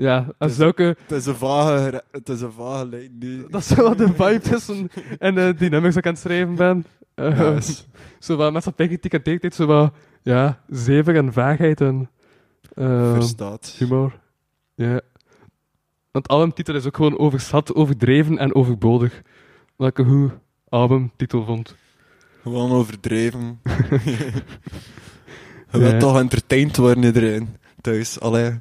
[0.00, 0.96] Ja, zulke...
[1.06, 3.44] Het is een vage, het is een vage lijn nu.
[3.50, 6.84] Dat is wat de vibe tussen en die nummers dat ik aan het schrijven ben.
[7.14, 7.82] Nice.
[8.18, 12.10] Zo wat met zo'n piketiek en teektijd, zo wat, ja, zever en vaagheid en
[12.74, 13.74] eh, Verstaat.
[13.78, 14.18] humor.
[14.74, 15.00] Ja.
[16.10, 19.22] Want albumtitel is ook gewoon overzat, overdreven en overbodig.
[19.76, 20.32] Wat ik een goed
[20.68, 21.76] albumtitel vond.
[22.42, 23.60] Gewoon overdreven.
[25.70, 27.48] Je wilt toch entertained worden iedereen
[27.80, 28.20] thuis.
[28.20, 28.56] Allee.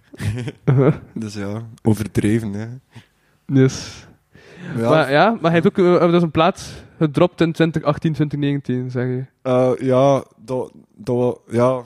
[1.13, 2.67] Dus ja, overdreven, hè.
[3.45, 4.07] Dus.
[4.77, 8.91] Ja, Maar ja, maar hij heeft ook uh, dus een plaat gedropt in 2018, 2019,
[8.91, 9.25] zeg je.
[9.41, 11.81] eh, ja, dat, dat ja.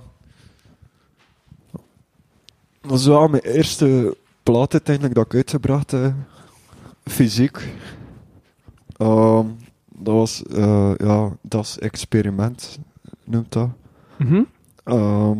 [2.82, 6.14] Dat was wel mijn eerste plaat uiteindelijk dat ik uitgebracht heb.
[7.04, 7.74] Fysiek.
[8.98, 9.46] Ehm,
[9.96, 12.80] dat was, eh, ja, dat is experiment,
[13.24, 13.70] noemt dat.
[14.18, 14.44] Mhm.
[14.84, 15.38] Ehm,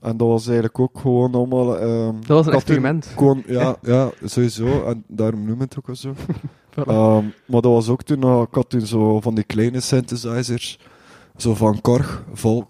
[0.00, 1.78] en dat was eigenlijk ook gewoon allemaal...
[1.78, 3.06] ehm, Dat was een toen experiment.
[3.06, 4.84] Gewoon, ja, ja, sowieso.
[4.84, 6.14] En daarom noem ik het ook wel zo.
[6.70, 6.86] Voilà.
[6.86, 10.78] Ehm, maar dat was ook toen, eh, ik had toen zo van die kleine synthesizers,
[11.36, 12.66] zo van Korg, Vol.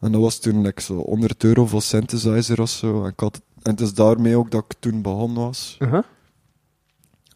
[0.00, 3.02] En dat was toen like, zo 100 euro voor synthesizer of zo.
[3.04, 5.76] En, ik had, en het is daarmee ook dat ik toen begonnen was.
[5.78, 6.02] Uh-huh.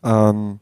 [0.00, 0.60] En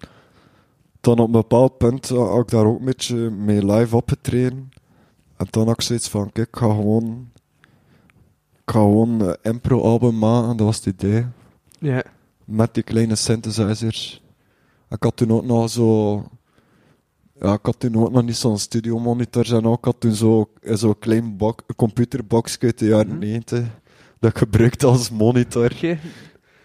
[1.00, 4.70] dan op een bepaald punt eh, had ik daar ook een beetje mee live opgetreden.
[5.36, 7.29] En dan had ik zoiets van, kijk, ik ga gewoon...
[8.70, 11.26] Ik ga gewoon een impro-album maken, dat was het idee.
[11.78, 12.02] Ja.
[12.44, 14.22] Met die kleine synthesizers.
[14.90, 16.14] Ik had toen ook nog zo...
[17.40, 19.78] Ja, ik had toen ook nog niet zo'n studiomonitor en ook.
[19.78, 23.18] Ik had toen zo- zo'n klein bok, computerbox uit de jaren Mhm.
[23.18, 23.66] 90.
[24.18, 25.72] Dat ik gebruikte als monitor.
[25.74, 25.98] Oké.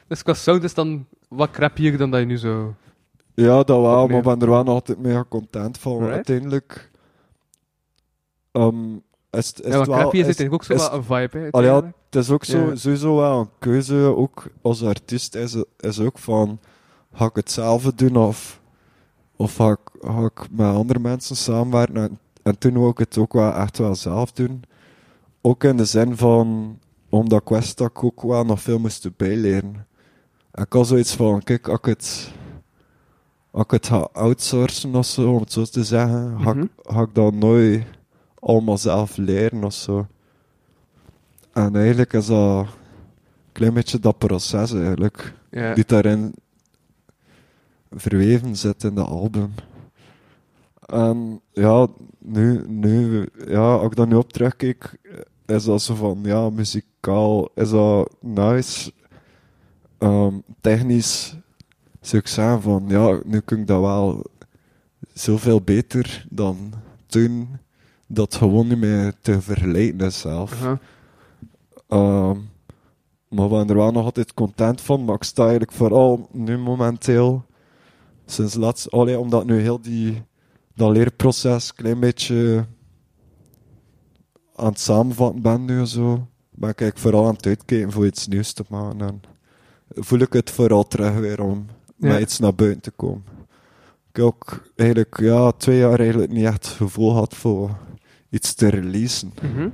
[0.08, 2.76] Dus qua sound is dan wat crappier dan dat je nu zo...
[3.34, 5.98] Ja, dat wel, maar ik ben er wel altijd mega content van.
[5.98, 6.12] Right.
[6.14, 6.92] Uiteindelijk...
[8.52, 8.96] ehm,
[9.38, 10.12] is, het- is ja, het wel...
[10.12, 11.76] is, is ook zo is- een vibe, hè, ja,
[12.10, 12.76] het is ook zo, Ja.
[12.76, 16.60] sowieso wel een keuze, ook als artiest, is, is ook van,
[17.14, 18.62] ga ik hetzelfde doen of,
[19.36, 21.96] of ga, ik, ga ik met andere mensen samenwerken?
[21.96, 24.64] En, en toen wou ik het ook wel echt wel zelf doen.
[25.42, 26.80] Ook in de zin van,
[27.10, 29.86] omdat dat ik ook wel nog veel moest bijleren.
[30.52, 32.32] En ik had zoiets van, kijk, als ik het,
[33.52, 36.62] als ik het ga outsourcen of zo, om het zo te zeggen, ga, Mhm.
[36.62, 37.84] ik, ga ik dat nooit
[38.46, 40.08] allemaal zelf leren of zo.
[41.54, 42.68] En eigenlijk is dat een
[43.52, 45.74] klein beetje dat proces eigenlijk, Ja.
[45.74, 46.34] die daarin
[47.92, 49.54] verweven zit in de album.
[50.86, 51.88] En ja,
[52.20, 54.98] nu, nu, ja, als ik daar nu op terugkijk,
[55.46, 58.92] is dat zo van, ja, muzikaal is dat nice.
[59.98, 61.36] Ehm, technisch
[62.02, 64.24] zou ik zeggen van, ja, nu kun ik dat wel
[65.14, 66.74] zoveel beter dan
[67.08, 67.48] toen.
[68.08, 70.62] Dat gewoon niet meer te vergelijken is zelf.
[71.88, 72.38] Ehm,
[73.30, 75.06] maar we zijn er wel nog altijd content van.
[75.06, 77.46] Maar ik sta eigenlijk vooral nu momenteel,
[78.26, 80.24] sinds laatst, allee, omdat nu heel die,
[80.76, 82.66] dat leerproces een klein beetje
[84.56, 88.28] aan het samenvatten ben nu zo, ben ik eigenlijk vooral aan het uitkijken voor iets
[88.28, 89.00] nieuws te maken.
[89.00, 89.22] En
[89.96, 91.66] voel ik het vooral terug weer om
[91.98, 92.08] Ja.
[92.08, 93.24] met iets naar buiten te komen.
[94.10, 97.78] Ik heb ook eigenlijk ja, twee jaar eigenlijk niet echt het gevoel gehad voor
[98.36, 99.34] iets te releasen.
[99.42, 99.70] Mhm.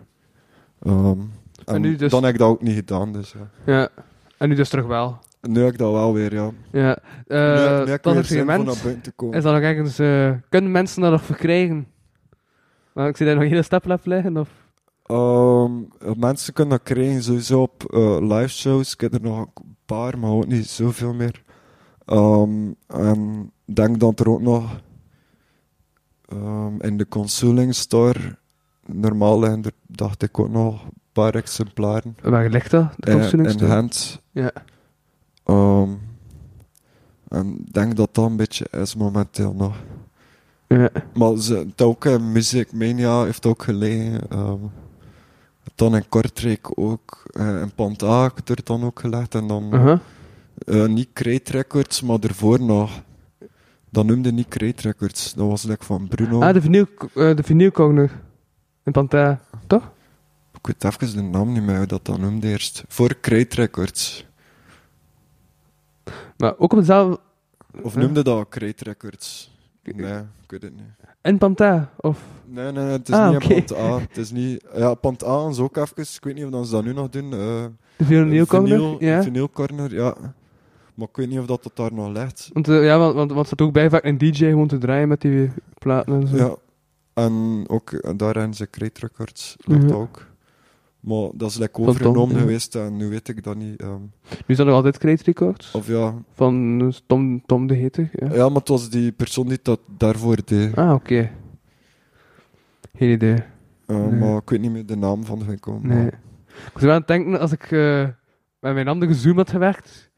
[0.82, 1.20] Ehm,
[1.66, 3.50] en nu dus- dan heb ik dat ook niet gedaan, dus ja.
[3.74, 3.90] Ja.
[4.38, 5.20] En nu dus terug wel.
[5.42, 6.52] Nu heb ik dat wel weer, ja.
[6.72, 6.98] Ja.
[7.28, 9.38] nu, Eh nu dat segment komen.
[9.38, 10.00] is dat nog ergens...
[10.00, 11.88] eh, kunnen mensen dat nog verkrijgen?
[12.94, 14.50] Maar ik zie daar nog hele staplap liggen, of...
[15.04, 15.72] Ehm,
[16.20, 18.94] mensen kunnen dat krijgen sowieso op eh, live shows.
[18.94, 21.44] Ik heb er nog een paar, maar ook niet zoveel meer.
[22.06, 24.80] Ehm, en ik denk dat er ook nog
[26.80, 28.38] in de consoling store
[28.94, 32.16] normaal liggen er, dacht ik ook nog een paar exemplaren.
[32.22, 32.94] Waar ligt dat?
[32.98, 34.22] De in, in hand.
[34.32, 34.52] Ja.
[35.44, 35.90] Ehm,
[37.28, 39.76] en ik denk dat dat een beetje is momenteel nog.
[40.68, 40.90] Ja.
[41.14, 44.30] Maar ze, het ook in Music Mania heeft ook gelegen.
[44.30, 44.64] ehm
[45.76, 47.24] dan in Kortrijk ook.
[47.32, 49.36] eh in Panta heb ik er dan ook gelegd.
[49.36, 50.00] En dan
[50.66, 53.04] eh, niet Crate Records, maar daarvoor nog.
[53.90, 55.34] Dat noemde niet Crate Records.
[55.34, 56.42] Dat was like van Bruno.
[56.42, 56.86] Ah, de vinyl,
[57.16, 58.12] eh, de vinylcorner.
[58.84, 59.42] In Pantera.
[59.68, 59.92] Toch?
[60.54, 62.84] Ik weet even de naam niet meer hoe dat dat noemde eerst.
[62.88, 64.26] Voor Crate Records.
[66.38, 67.20] Maar ook op hetzelfde...
[67.82, 68.00] Of Ja.
[68.00, 69.52] noemde dat Crate Records?
[69.84, 70.14] Nee,
[70.44, 70.86] ik weet het niet.
[71.22, 71.90] In Pantera?
[71.98, 72.20] Of...
[72.46, 73.54] Nee, nee, het is Ah, niet oké.
[73.54, 74.00] in Pant A.
[74.00, 74.66] Het is niet...
[74.76, 75.94] Ja, Pant A is ook even...
[76.04, 77.34] Ik weet niet of ze dat nu nog doen.
[77.34, 77.66] eh
[77.98, 79.24] De vinyl, Ja.
[79.24, 80.16] vinyl corner, ja.
[80.94, 82.50] Maar ik weet niet of dat, dat daar nog ligt.
[82.54, 84.78] Want, eh, ja, want, want, want het staat ook bij vaak een DJ gewoon te
[84.78, 86.36] draaien met die platen en zo.
[86.36, 86.56] Ja.
[87.14, 89.56] En ook eh, daar hebben ze Crate Records.
[89.60, 90.30] Ligt ook.
[91.00, 93.82] Maar dat is like Tom, overgenomen geweest en nu weet ik dat niet.
[93.82, 94.02] ehm.
[94.48, 95.72] Nu zijn er altijd Crate Records.
[95.76, 96.14] of ja.
[96.34, 98.10] Van eh, Tom, Tom de Heter.
[98.14, 98.34] Ja.
[98.34, 100.76] ja, maar het was die persoon die dat daarvoor deed.
[100.76, 101.32] Ah, oké.
[102.96, 103.36] Geen idee.
[103.86, 104.20] Eh, Nee.
[104.20, 105.80] Maar ik weet niet meer de naam van de winkel.
[105.82, 105.98] Nee.
[105.98, 106.20] maar-
[106.66, 108.04] Ik was wel aan het denken, als ik eh,
[108.60, 110.12] met mijn andere Zoom had gewerkt,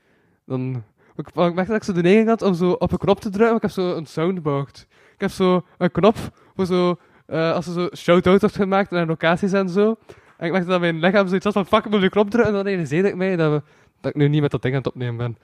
[0.46, 0.84] dan...
[1.16, 3.30] Ik, ik merkte dat ik zo de neiging had om zo op een knop te
[3.30, 4.88] drukken, maar ik heb zo een soundboard.
[5.14, 6.16] Ik heb zo een knop
[6.56, 6.96] voor zo...
[7.26, 9.96] eh, als er zo shout-out wordt gemaakt naar locaties en zo.
[10.38, 12.52] En ik merkte dat mijn lichaam zoiets had van fuck, ik moet de knop drukken.
[12.52, 13.62] En dan realiseerde ik mij dat, we,
[14.02, 15.38] dat ik nu niet met dat ding aan het opnemen ben.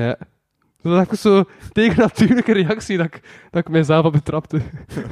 [0.00, 0.16] Ja.
[0.82, 3.20] Dus dat was zo tegennatuurlijke reactie dat ik,
[3.50, 4.60] dat ik mijzelf op betrapte.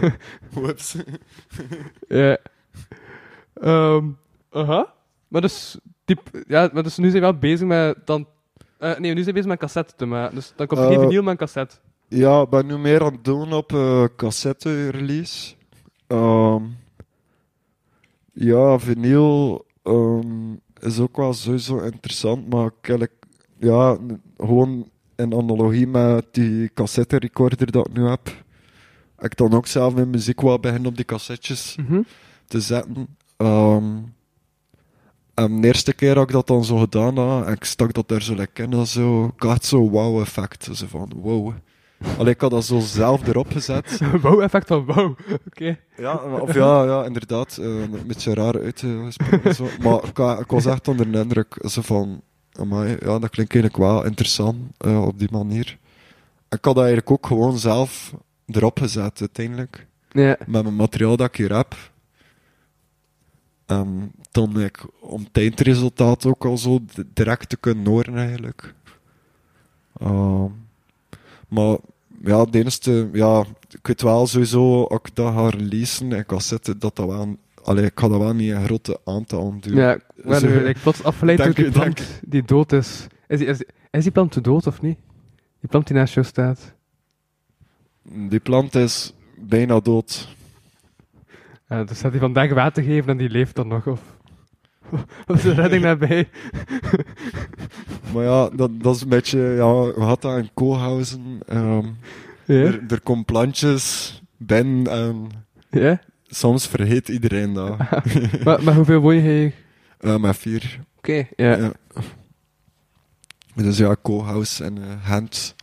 [0.53, 0.97] Whoops.
[2.09, 2.37] Ja.
[3.55, 4.05] Ehm,
[4.51, 4.95] aha.
[5.29, 8.27] Maar dus, diep, ja, maar dus nu zijn we wel bezig met dan...
[8.79, 10.35] eh, nee, nu zijn we bezig met cassette te maken.
[10.35, 11.77] Dus dan komt er geen Eh, vinyl, maar een cassette.
[12.09, 15.55] Ja, ik ben nu meer aan het doen op eh cassette release.
[16.07, 16.63] Ehm,
[18.33, 23.13] ja, vinyl ehm, is ook wel sowieso interessant, maar kijk,
[23.59, 23.99] ja,
[24.37, 28.27] gewoon in analogie met die cassette recorder dat ik nu heb,
[29.17, 32.01] heb ik dan ook zelf mijn muziek wel beginnen op die cassettes Mhm.
[32.47, 33.17] te zetten.
[33.37, 33.97] Ehm,
[35.35, 38.09] en de eerste keer dat ik dat dan zo gedaan had, en ik stak dat
[38.09, 40.69] daar zo lekker in, zo, ik had zo'n wow effect.
[40.73, 41.53] Zo van, wow,
[42.19, 44.01] Allee, ik had dat zo zelf erop gezet.
[44.23, 45.19] Wow-effect van wow.
[45.47, 45.79] Oké.
[45.97, 47.57] Ja, of ja, ja inderdaad.
[47.57, 49.55] eh, een beetje raar uitgesproken.
[49.55, 49.67] zo.
[49.83, 52.23] Maar ik, ik was echt onder de indruk zo van...
[52.53, 55.79] Amai, ja, dat klinkt eigenlijk wel interessant eh, op die manier.
[56.49, 58.15] Ik had dat eigenlijk ook gewoon zelf
[58.47, 59.87] erop gezet, uiteindelijk.
[60.11, 60.37] Ja.
[60.47, 61.75] Met mijn materiaal dat ik hier heb.
[63.67, 63.89] Ehm,
[64.31, 68.75] dan ik om het eindresultaat ook al zo direct te kunnen horen, eigenlijk.
[70.01, 70.45] Ehm,
[71.49, 71.77] maar
[72.23, 76.79] ja, de enige, ja, ik weet wel sowieso, als ik dat ga releasen en cassette,
[76.79, 79.75] dat dat wel, allee, ik ga dat wel niet een grote aantal doen.
[79.75, 83.07] Ja, ik Zo- nu ik plots afgeleid door die plant die dood is.
[83.29, 84.99] Is die, is, die- is die plant te dood of niet?
[85.61, 86.75] Die plant die naast jou staat.
[88.03, 90.35] Die plant is bijna dood.
[91.69, 94.16] Ja, dus staat hij vandaag water geven en die leeft dan nog, of...
[95.35, 96.29] Is de redding daarbij?
[98.13, 101.41] Maar ja, dat, dat is een beetje, ja, we hadden dat in Koolhausen.
[101.47, 101.87] ehm,
[102.45, 102.55] Ja?
[102.55, 105.29] er, er komen plantjes binnen en
[105.71, 106.01] Ja?
[106.27, 107.79] soms vergeet iedereen dat.
[108.45, 109.53] maar, maar hoeveel woon je hier?
[109.99, 110.81] Eh, met vier.
[110.97, 111.57] Oké, ja.
[111.57, 111.73] Ja.
[113.55, 115.55] Dus ja, Koolhaus en eh Gent.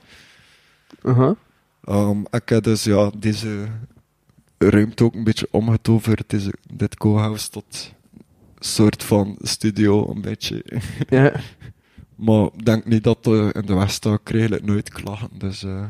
[1.04, 1.32] Uh-huh.
[1.84, 3.68] Ehm, ik heb dus ja, deze
[4.58, 7.66] ruimte ook een beetje omgetoverd, deze, dit koolhuis, tot
[8.03, 8.03] een
[8.66, 10.66] soort van studio, een beetje.
[11.10, 11.32] Ja.
[12.26, 15.64] maar ik denk niet dat eh, in de Weststad krijg ik nooit klachten, dus...
[15.64, 15.84] eh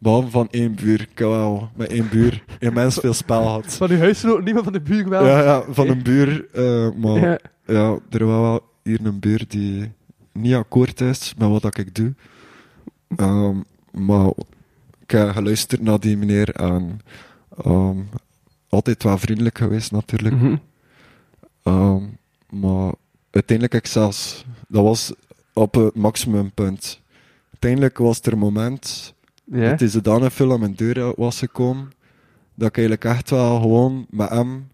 [0.00, 1.00] behalve van één buur.
[1.00, 3.74] Ik heb wel met één buur immens veel spel gehad.
[3.76, 5.26] Van uw huisgenoot, niemand van de buurt wel?
[5.26, 6.46] Ja, ja, van een buur.
[6.52, 7.38] eh, maar Ja.
[7.66, 9.92] ja, er was wel hier een buur die
[10.32, 12.14] niet akkoord is met wat ik doe.
[13.16, 13.56] Ehm,
[13.92, 14.30] maar
[15.02, 17.00] ik heb geluisterd naar die meneer en
[17.64, 17.96] ehm,
[18.68, 20.34] altijd wel vriendelijk geweest natuurlijk.
[20.34, 20.56] Mhm.
[21.68, 22.04] Ehm,
[22.60, 22.92] maar
[23.30, 25.12] uiteindelijk ik zelfs, dat was
[25.52, 27.00] op het maximumpunt.
[27.50, 29.14] Uiteindelijk was er een moment
[29.44, 31.90] dat hij zodanig veel aan mijn deur was gekomen,
[32.54, 34.68] dat ik eigenlijk echt wel gewoon met hem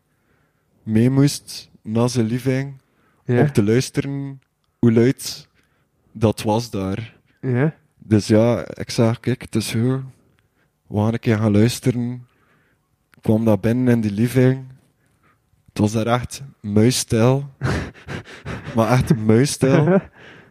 [0.83, 2.75] mee moest naar zijn living,
[3.27, 4.41] om te luisteren
[4.79, 5.49] hoe luid
[6.13, 7.17] dat was daar.
[7.99, 10.01] Dus ja, ik zei, kijk, het is goed.
[10.87, 12.27] We gaan een keer gaan luisteren.
[13.17, 14.65] Ik kwam daar binnen in die living.
[15.75, 17.45] Het was daar echt muisstil.
[18.77, 20.01] maar echt muisstil.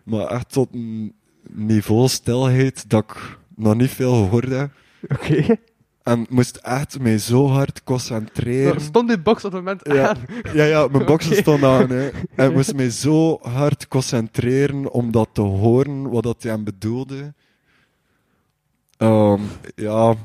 [0.03, 1.13] maar echt tot een
[1.49, 4.69] niveau stilheid dat ik nog niet veel hoorde.
[5.09, 5.57] Oké.
[6.03, 8.81] En ik moest echt mij zo hard concentreren.
[8.81, 10.07] Stond die box op het moment Ja.
[10.09, 10.17] aan?
[10.53, 11.41] Ja, ja, mijn boxen Oké.
[11.41, 11.89] stonden aan.
[11.89, 12.09] Hè.
[12.35, 16.63] En ik moest mij zo hard concentreren om dat te horen, wat dat hij hem
[16.63, 17.33] bedoelde.
[18.97, 19.41] Ehm,
[19.75, 20.15] ja,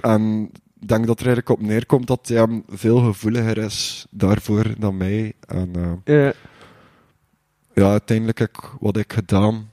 [0.00, 0.50] en
[0.80, 4.96] ik denk dat er eigenlijk op neerkomt dat hij hem veel gevoeliger is daarvoor dan
[4.96, 5.32] mij.
[5.46, 5.70] En
[6.04, 6.32] eh, Ja.
[7.74, 9.70] ja, uiteindelijk heb ik wat ik gedaan.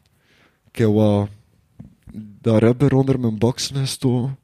[0.72, 1.28] Ik heb wat
[2.42, 4.38] dat rubber onder mijn boxen gestoken.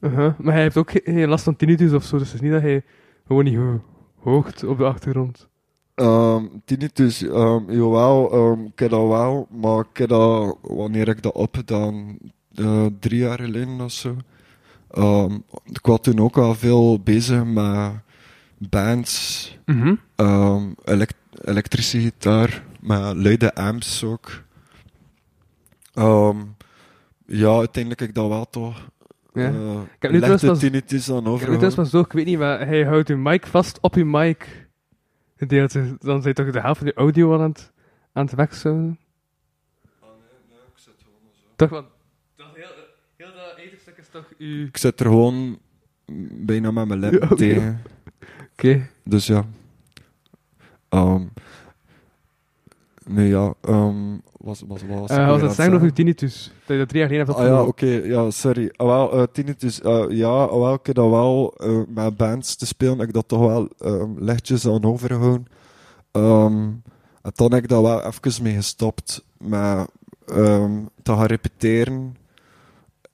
[0.00, 0.38] Uh-huh.
[0.38, 2.52] Maar hij heeft ook ge- geen last van tinnitus of zo, dus het is niet
[2.52, 2.82] dat hij
[3.26, 3.82] gewoon niet ho-
[4.18, 5.48] hoogt op de achtergrond.
[5.94, 11.22] Um, tinnitus, um, jawel, um, ik heb dat wel, maar ik heb dat, wanneer ik
[11.22, 12.18] dat opgedaan,
[12.54, 14.16] eh drie jaar geleden of zo.
[14.98, 17.92] Um, ik was toen ook wel veel bezig met
[18.58, 19.94] bands, Mhm.
[20.16, 21.12] um, elek-
[21.44, 24.42] elektrische gitaar, met luide amps ook.
[25.94, 26.56] Um,
[27.26, 28.88] ja, uiteindelijk heb ik dat wel toch.
[29.32, 29.42] Ja.
[29.48, 31.68] eh, Ik heb nu trouwens tinnitus aan Ik weet overgehouden.
[31.68, 34.68] trouwens maar zo, ik weet niet, maar hij houdt uw mic vast op uw mic.
[35.36, 37.72] Is- dan zijn toch de helft van je audio aan het,
[38.12, 38.98] aan het wegzouden?
[41.56, 41.86] Toch, want
[42.36, 42.66] dat heel,
[43.16, 44.32] heel dat etenstuk is toch.
[44.38, 45.58] Ik zit er gewoon
[46.32, 47.36] bijna met mijn Ja, oké.
[47.36, 47.82] tegen.
[48.52, 48.88] Oké.
[49.04, 49.44] Dus ja.
[50.88, 51.22] Ehm
[53.04, 53.54] nee, ja.
[53.60, 54.16] ehm
[54.46, 56.52] was, was, was, Eh, was het zeggen over uw tinnitus?
[56.58, 58.72] Dat je dat drie jaar geleden hebt Ah ja, oké, ja, sorry.
[58.76, 61.54] Ah, wel, eh, tinnitus, eh, ja, ah, wel, ik heb dat wel
[61.88, 65.46] met bands te spelen, ik dat toch wel ehm, lichtjes aan overgehouden.
[66.10, 66.70] Ehm,
[67.22, 69.88] en toen heb ik dat wel even mee gestopt met
[71.02, 72.16] te gaan repeteren.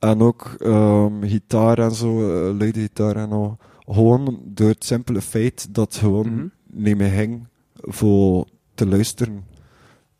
[0.02, 3.56] En ook ehm, gitaar en zo, eh, luide gitaar en al.
[3.86, 6.46] Gewoon door het simpele feit dat gewoon Mhm.
[6.66, 9.44] niet meer ging voor te luisteren.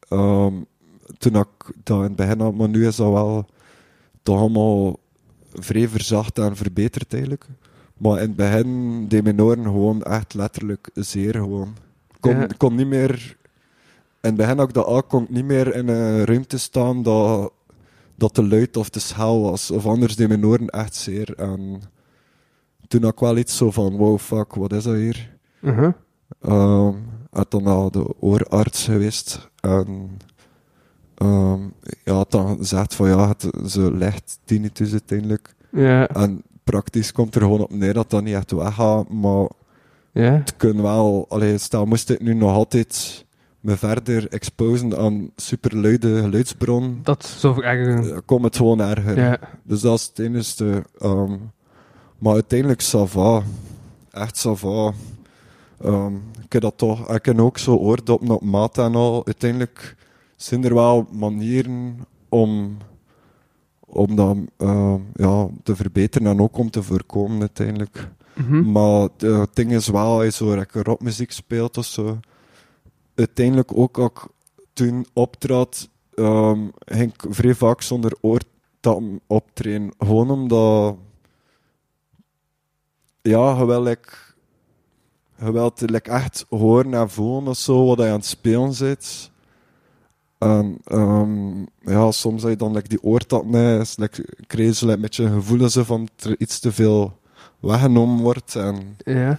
[0.09, 0.55] Ehm,
[1.19, 3.47] toen ik dat in het begin had, maar nu is dat wel
[4.23, 4.99] toch allemaal
[5.53, 7.47] vrij verzacht en verbeterd eigenlijk.
[7.97, 11.75] Maar in het begin deed mijn oren gewoon echt letterlijk zeer gewoon.
[12.11, 12.47] Ik kon, Ja.
[12.57, 13.37] kon niet meer...
[14.21, 17.53] In het begin ik dat aan, kon ik niet meer in een ruimte staan dat,
[18.15, 19.71] dat te luid of te schel was.
[19.71, 21.35] Of anders deed mijn oren echt zeer.
[21.37, 21.83] En
[22.89, 25.37] toen had ik wel iets zo van, wow, fuck, wat is dat hier?
[25.61, 25.93] Uh-huh.
[26.41, 26.95] Ehm
[27.33, 29.49] had dan naar de oorarts geweest.
[29.61, 30.11] En
[31.15, 31.61] ehm,
[32.05, 35.55] ja, had dan gezegd van ja, het, ze legt tinnitus uiteindelijk.
[36.07, 39.49] En praktisch komt er gewoon op neer dat dat niet echt weggaat, maar
[40.13, 40.33] Ja.
[40.33, 43.25] het kunnen wel, allee, stel moest ik nu nog altijd
[43.63, 48.09] me verder exposen aan superluide geluidsbron, Dat eigenlijk...
[48.09, 49.19] dan komt het gewoon erger.
[49.19, 49.39] Ja.
[49.63, 50.85] Dus dat is het enige.
[50.99, 51.37] ehm,
[52.19, 53.43] maar uiteindelijk, ça va.
[54.11, 54.93] Echt ça va.
[55.81, 56.15] Ehm,
[56.45, 59.27] ik heb dat toch, ik heb ook zo oordoppen op maat en al.
[59.27, 59.97] Uiteindelijk
[60.37, 61.99] zijn er wel manieren
[62.29, 62.77] om,
[63.81, 68.09] om dat ehm, ja, te verbeteren en ook om te voorkomen uiteindelijk.
[68.35, 68.73] Mhm.
[68.73, 72.19] Maar de- het ding is wel, als je zo lekker rockmuziek speelt of zo.
[73.27, 74.27] Uiteindelijk ook ik
[74.73, 79.93] toen optrad, ehm, ging ik vrij vaak zonder oortappen optreden.
[79.99, 80.97] Gewoon omdat...
[83.23, 84.09] Ja, je like,
[85.37, 89.31] je like, echt horen en voelen of zo, wat je aan het spelen zit.
[90.39, 95.01] En ehm, ja, soms heb je dan like, die oortappen, is, like, krijg je like,
[95.01, 97.19] beetje een gevoel van dat er iets te veel
[97.61, 98.57] weggenomen wordt.
[98.57, 99.39] En, Ja.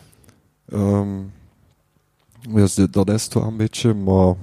[0.69, 1.19] ehm,
[2.49, 4.35] dus dat is het wel een beetje, maar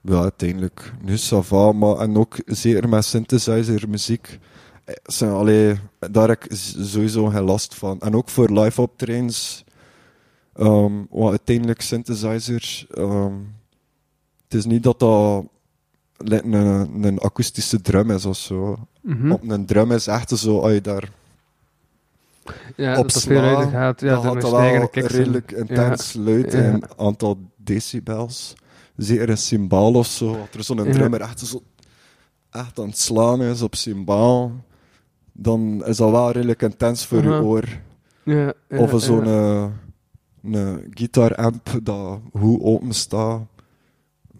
[0.00, 4.38] ja, uiteindelijk, nu ça va, maar en ook zeker met synthesizer muziek,
[4.84, 5.78] eh, zijn, allee,
[6.10, 8.00] daar heb ik sowieso geen last van.
[8.00, 9.64] En ook voor live optredens,
[10.54, 13.34] ehm wat uiteindelijk synthesizer, ehm,
[14.44, 15.44] het is niet dat dat
[16.16, 16.52] een,
[17.04, 18.78] een akoestische drum is of zo.
[19.00, 19.32] Mhm.
[19.32, 21.10] Op een drum is echt zo, als je daar
[22.76, 24.00] Ja, op dat sla, gaat.
[24.00, 28.54] Ja, dat redelijk intens luid een aantal decibels.
[28.96, 31.62] Zeker een cymbaal of zo, als er zo'n drummer echt, zo,
[32.50, 34.64] echt aan het slaan is op cymbaal,
[35.32, 37.64] dan is dat wel redelijk intens voor je oor.
[38.68, 39.66] Of zo'n eh,
[40.42, 43.40] een gitaaramp dat hoe open staat,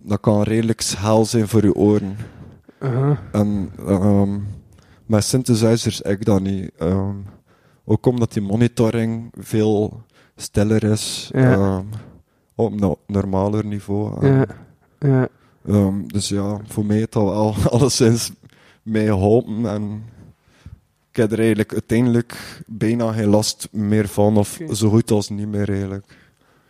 [0.03, 2.17] dat kan redelijk schel zijn voor je oren.
[2.79, 3.19] Aha.
[3.33, 4.39] En ehm,
[5.07, 6.71] met synthesizers ik dat niet.
[6.79, 7.17] Ehm,
[7.85, 10.03] ook omdat die monitoring veel
[10.37, 11.31] stiller is.
[11.35, 11.53] Ja.
[11.53, 11.85] ehm,
[12.55, 14.27] op een normaler niveau.
[14.27, 14.47] En, Ja.
[14.99, 15.29] Ja.
[15.67, 18.33] ehm, dus ja, voor mij heeft dat wel alleszins
[18.83, 19.67] mee geholpen.
[19.67, 20.05] En
[21.11, 24.37] ik heb er eigenlijk uiteindelijk bijna geen last meer van.
[24.37, 26.17] Of zo goed als niet meer eigenlijk.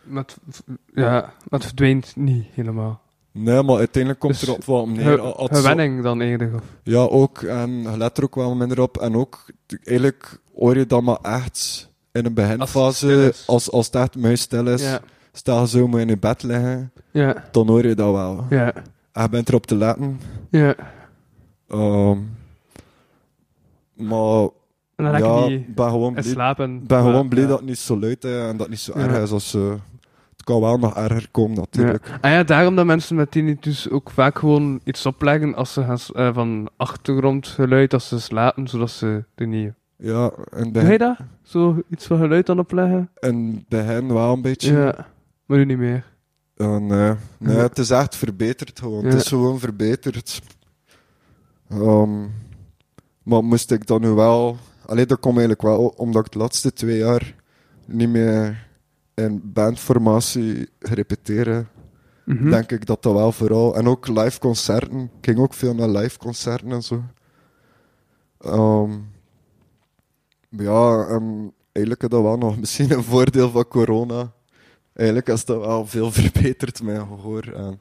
[0.03, 0.63] Maar het,
[0.93, 3.01] ja, maar het verdwijnt niet helemaal.
[3.33, 5.03] Nee, maar uiteindelijk komt Dus erop wel neer.
[5.03, 6.53] Ge- als zo- Gewenning dan eigenlijk.
[6.55, 6.61] Of?
[6.83, 7.41] Ja, ook.
[7.41, 8.97] En je let er ook wel minder op.
[8.97, 9.45] En ook,
[9.83, 13.43] eigenlijk hoor je dat maar echt in een Als beginfase, is.
[13.47, 14.81] als, als het echt muisstil is.
[14.83, 14.99] Ja.
[15.31, 17.43] Stel je zo moet in je bed liggen, Ja.
[17.51, 18.45] dan hoor je dat wel.
[18.49, 18.73] Ja.
[19.11, 20.19] En je bent erop te letten.
[20.49, 20.75] Ja.
[21.67, 22.17] Ehm,
[23.95, 24.41] maar
[24.95, 26.33] En dan raak ja, ben gewoon blij,
[26.87, 28.91] ben gewoon Maar, blij dat het niet zo luid is en dat het niet zo
[28.93, 29.53] erg is als...
[29.53, 29.73] eh,
[30.43, 32.07] het kan wel nog erger komen, natuurlijk.
[32.07, 32.17] Ja.
[32.21, 35.97] Ah ja, daarom dat mensen met tinnitus ook vaak gewoon iets opleggen als ze gaan
[36.13, 39.73] eh, van achtergrondgeluid als ze slapen, zodat ze er niet...
[39.97, 40.31] Ja,
[40.71, 41.17] Doe je dat?
[41.43, 43.09] Zo iets van geluid dan opleggen?
[43.19, 44.73] in het begin wel een beetje.
[44.73, 45.07] Ja.
[45.45, 46.05] Maar nu niet meer.
[46.55, 47.13] Nee.
[47.37, 49.05] nee, het is echt verbeterd gewoon.
[49.05, 50.41] Het is gewoon verbeterd.
[51.69, 52.21] Ehm,
[53.23, 54.57] maar moest ik dan nu wel...
[54.85, 57.35] Alleen dat komt eigenlijk wel omdat ik de laatste twee jaar
[57.85, 58.71] niet meer
[59.13, 61.67] in bandformatie repeteren.
[62.25, 62.49] Mhm.
[62.49, 63.75] Denk ik dat dat wel vooral...
[63.75, 64.99] En ook live concerten.
[64.99, 67.03] Ik ging ook veel naar live concerten en zo.
[68.39, 68.91] Ehm,
[70.49, 74.31] ja, en eigenlijk is dat wel nog misschien een voordeel van corona.
[74.93, 77.43] Eigenlijk is dat wel veel verbeterd, mijn gehoor.
[77.43, 77.79] En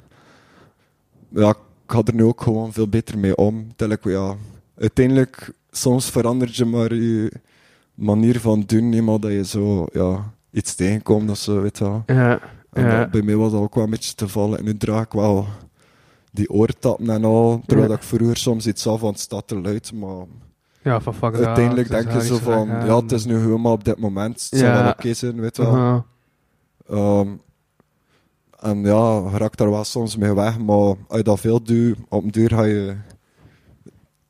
[1.29, 1.57] ja, ik
[1.87, 3.67] ga er nu ook gewoon veel beter mee om.
[3.77, 4.37] Ik, ja,
[4.77, 7.33] uiteindelijk, soms verandert je maar je
[7.95, 11.85] manier van doen, niet maar dat je zo ja, iets tegenkomt of zo, weet je
[11.85, 12.03] wel.
[12.07, 12.41] Ja.
[12.73, 12.99] En Ja.
[12.99, 14.59] dat- bij mij was dat ook wel een beetje te vallen.
[14.59, 15.47] En nu draag ik wel
[16.33, 17.95] die oortappen en al, terwijl Ja.
[17.97, 20.25] ik vroeger soms iets af, want het staat te luid, maar
[20.83, 23.85] Ja, van fuck uiteindelijk dat, denk je zo van, ja, het is nu helemaal op
[23.85, 25.75] dit moment, het zal wel oké zijn, weet je wel.
[25.75, 26.05] Aha.
[26.89, 27.29] Ehm,
[28.61, 31.97] en ja, je raakt daar wel soms mee weg, maar als je dat veel doet,
[32.09, 32.97] op een duur ga je,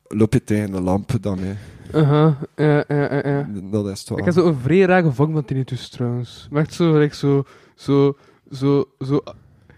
[0.07, 1.39] loop je tegen de lamp dan.
[1.39, 1.53] Hè.
[1.93, 2.37] Aha.
[2.55, 3.47] Ja, ja, ja.
[3.71, 4.17] Dat is het wel.
[4.17, 6.47] Ik heb zo een vrij raar gevoel van tinnitus trouwens.
[6.51, 7.43] Maar echt zo, like, zo,
[7.75, 8.17] zo,
[8.51, 9.21] zo, zo...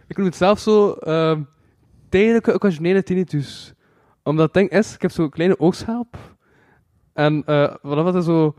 [0.07, 0.91] Ik noem het zelf zo...
[0.91, 1.41] ehm
[2.09, 3.73] tijdelijke occasionele tinnitus.
[4.23, 6.17] Omdat het ding is, ik heb zo'n kleine oogschelp.
[7.13, 8.55] En eh vanaf dat er zo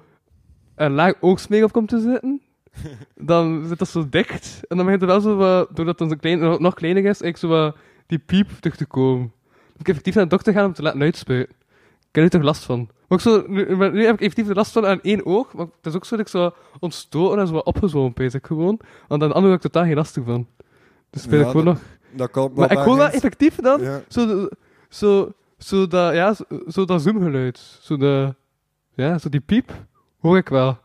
[0.75, 2.41] een laag oogsmeer op komt te zitten,
[3.31, 4.61] dan zit dat zo dicht.
[4.69, 7.49] En dan begint er wel zo wat, doordat het klein, nog- kleiner is, eigenlijk zo
[7.49, 9.33] wat die piep terug te komen.
[9.79, 11.55] Ik heb effectief naar de dokter gaan om te laten uitspuiten.
[12.17, 12.79] Ik heb er toch last van.
[12.79, 15.53] Maar ook zo, nu, maar nu heb ik effectief de last van aan één oog,
[15.55, 17.47] maar het is ook zo dat ik zo ontstoten en
[17.89, 18.81] zo pees ik gewoon.
[19.09, 20.47] Want aan de andere heb ik totaal geen last van.
[21.11, 21.83] Dus speel Ja, ik gewoon dat- nog.
[22.17, 24.01] Dat kan Maar ik hoor dat effectief dan, Ja.
[24.09, 24.49] zo,
[24.89, 27.79] zo, zo dat, ja, zo, zo dat zoomgeluid.
[27.81, 28.35] Zo de,
[28.95, 29.73] ja, zo die piep,
[30.21, 30.79] hoor ik wel.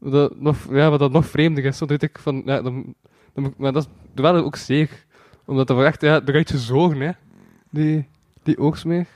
[0.00, 2.94] Dat nog, ja, wat dat nog vreemder is, zo weet ik van, ja, dan,
[3.34, 4.90] dan ik- maar dat is wel ook zeer.
[5.44, 7.10] Omdat dat wel echt, ja, eruit gezogen, hè.
[7.70, 8.08] Die,
[8.42, 9.06] die oogsmeer.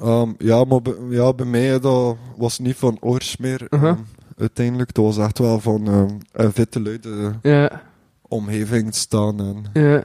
[0.00, 3.66] Ehm, ja, maar bij, ja, bij mij dat was niet van oorsmeer.
[3.70, 3.88] Uh-huh.
[3.88, 3.98] ehm,
[4.38, 7.32] uiteindelijk, dat was echt wel van ehm, een witte luide
[8.28, 9.40] omgeving staan.
[9.74, 10.04] En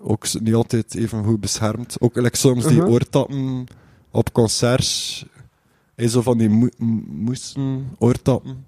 [0.00, 1.96] ook niet altijd even goed beschermd.
[2.00, 2.90] Ook like, soms die Uh-huh.
[2.92, 3.66] oortappen
[4.10, 5.26] op concerts.
[5.94, 6.68] Hey, zo van die mo-
[7.08, 8.66] moesten oortappen.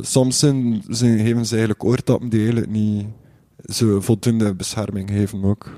[0.00, 3.06] Soms zijn, zijn, geven ze eigenlijk oortappen die eigenlijk niet
[3.64, 5.70] zo voldoende bescherming geven ook.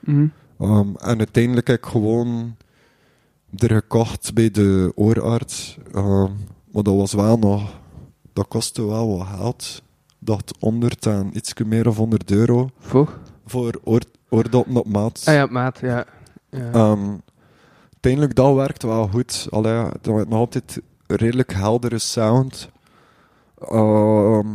[0.00, 0.26] mhm.
[0.60, 2.56] Um, en uiteindelijk heb ik gewoon
[3.56, 5.78] er gekocht bij de oorarts.
[5.94, 6.36] Um,
[6.72, 7.80] maar dat was wel nog...
[8.32, 9.82] Dat kostte wel wat geld.
[10.18, 12.68] Dacht 100 en iets meer of 100 euro.
[12.78, 13.18] Voor?
[13.46, 15.22] Voor oor, oordoppen op maat.
[15.24, 16.04] Ah ja, maat, ja.
[16.50, 16.72] ja.
[16.72, 17.14] Ehm,
[17.92, 19.46] uiteindelijk, dat werkt wel goed.
[19.50, 22.68] Allee, dat had nog altijd een redelijk heldere sound.
[23.58, 24.48] Ehm,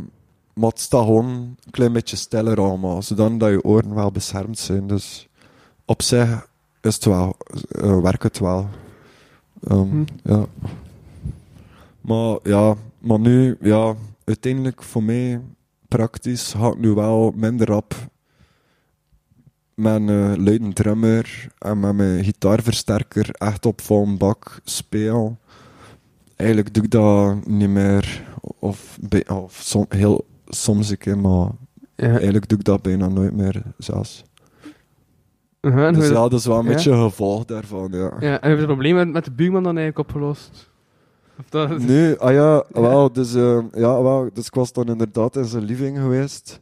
[0.54, 3.02] maar het staat gewoon een klein beetje stiller allemaal.
[3.02, 4.88] Zodat je oren wel beschermd zijn.
[4.88, 5.28] Dus
[5.86, 6.48] op zich
[6.82, 7.36] is het wel,
[7.72, 8.70] eh, werkt het wel.
[9.64, 10.04] Ehm, Hm.
[10.24, 10.46] ja.
[12.02, 15.42] Maar ja, maar nu, ja, uiteindelijk voor mij
[15.88, 17.96] praktisch gaat het nu wel minder rap
[19.74, 25.38] met een uh, luide drummer en met mijn gitaarversterker echt op volle bak speel.
[26.36, 28.24] Eigenlijk doe ik dat niet meer,
[28.60, 28.98] of,
[29.28, 31.50] of som, heel soms een keer, maar
[31.96, 32.08] ja.
[32.08, 34.24] eigenlijk doe ik dat bijna nooit meer zelfs.
[35.62, 36.72] Dus ja, dat is wel een Ja?
[36.72, 38.12] beetje een gevolg daarvan, ja.
[38.20, 40.70] ja, en heb je het probleem met, met de buurman dan eigenlijk opgelost?
[41.40, 45.36] Of dat, Nu, ah ja, wel, dus, eh, ja, wel, dus ik was dan inderdaad
[45.36, 46.62] in zijn living geweest.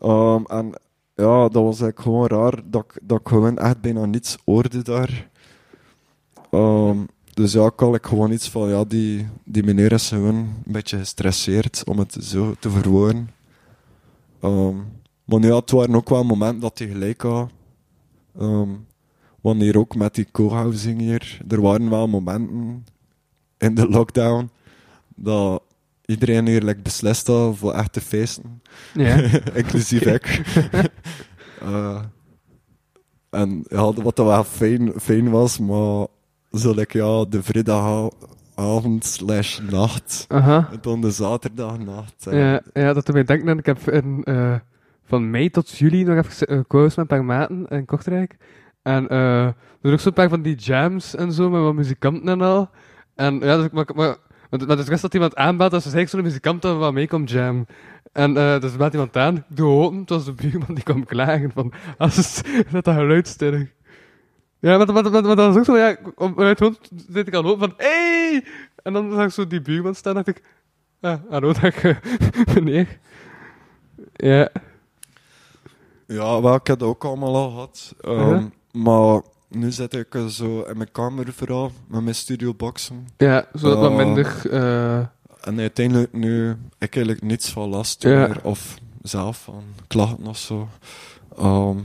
[0.00, 0.72] Ehm, en
[1.14, 4.82] ja, dat was eigenlijk gewoon raar dat ik, dat ik gewoon echt bijna niets hoorde
[4.82, 5.28] daar.
[6.50, 6.96] Ehm,
[7.34, 10.62] dus ja, ik had ik gewoon iets van, ja, die, die meneer is gewoon een
[10.72, 13.30] beetje gestresseerd, om het zo te verwoorden.
[14.40, 14.74] Ehm,
[15.24, 17.50] maar nu, ja, het waren ook wel momenten dat hij gelijk had.
[18.38, 18.70] Ehm,
[19.40, 22.84] wanneer ook met die co-housing hier, er waren wel momenten
[23.58, 24.50] in de lockdown
[25.16, 25.62] dat
[26.04, 28.62] iedereen hier like, beslist had voor echt te feesten.
[28.94, 29.16] ja.
[29.54, 30.40] Inclusief ik.
[31.62, 32.02] Eh,
[33.30, 36.06] en ja, wat dat wel fijn, fijn was, maar
[36.52, 40.68] zo like, ja, de vrijdagavond slash nacht Aha.
[40.72, 42.26] en dan de zaterdagnacht.
[42.26, 44.54] En, Ja, ja, dat doet mij denken ik heb in, eh,
[45.12, 48.36] van mei tot juli nog even uh, met een paar maten in Kortrijk.
[48.82, 52.28] En eh er zijn ook zo'n paar van die jams en zo, met wat muzikanten
[52.28, 52.70] en al.
[53.14, 54.16] En ja, dus, maar, maar,
[54.50, 57.08] maar, maar dus rest dat iemand aanbelt, dat is eigenlijk zo'n muzikant dat wat mee
[57.08, 57.66] komt jam.
[58.12, 61.50] En eh dus belt iemand aan, doe open, het was de buurman die kwam klagen
[61.50, 63.74] van, als het, dat geluid sterk.
[64.58, 67.74] Ja, maar, dat was ook zo, ja, op, uit hoofd zit ik al open van,
[67.76, 68.44] hey!
[68.82, 70.42] En dan zag ik zo die buurman staan, dacht ik,
[71.00, 71.96] ah, hallo, dag, eh,
[72.54, 72.98] meneer.
[74.12, 74.50] Ja,
[76.12, 77.94] Ja, wel, ik heb dat ook allemaal al gehad.
[78.00, 78.42] Ehm, Uh-huh.
[78.72, 83.06] Maar nu zit ik zo in mijn kamer vooral, met mijn studioboxen.
[83.16, 83.96] ja zodat wat Oh.
[83.96, 84.98] minder, eh,
[85.40, 88.08] En uiteindelijk nu ik eigenlijk niets van last Ja.
[88.26, 90.68] meer, of zelf van klachten of zo.
[91.36, 91.76] Ehm,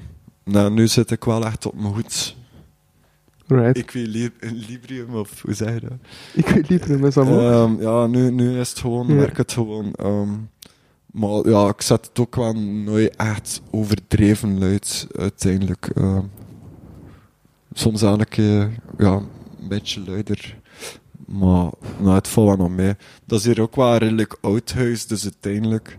[0.43, 2.35] nou, nu zit ik wel echt op mijn hoed.
[3.47, 3.77] right.
[3.77, 5.97] Equilibrium, of hoe zeg je dat?
[6.33, 7.51] Ik weet dat is allemaal.
[7.51, 9.15] Ehm, ja, nu, nu is het gewoon, Ja.
[9.15, 9.93] werkt het gewoon.
[11.11, 15.89] Maar ja, ik zet het ook wel nooit echt overdreven luid, uiteindelijk.
[15.95, 16.23] Ehm,
[17.73, 19.13] soms keer, ja,
[19.59, 20.59] een beetje luider.
[21.25, 22.95] Maar nou, het valt wel nog mee.
[23.25, 25.97] Dat is hier ook wel een redelijk oud huis, dus uiteindelijk...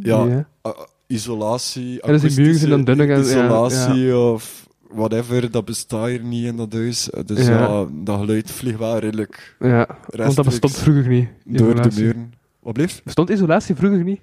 [0.00, 0.72] Ja, uh,
[1.06, 6.56] isolatie, Ja, dus die dan dunner ja, isolatie of whatever, dat bestaat hier niet in
[6.56, 7.08] dat huis.
[7.26, 7.58] Dus Ja.
[7.58, 11.28] ja, dat geluid vliegt wel redelijk ja, want dat bestond vroeger niet.
[11.44, 12.32] door de muren.
[12.62, 13.02] Wat bleef?
[13.04, 14.20] Bestond isolatie vroeger niet?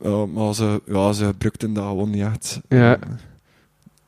[0.00, 2.60] Ja, maar ze, ja, ze gebruikten dat gewoon niet echt.
[2.68, 2.96] Ja.
[2.96, 3.08] Eh,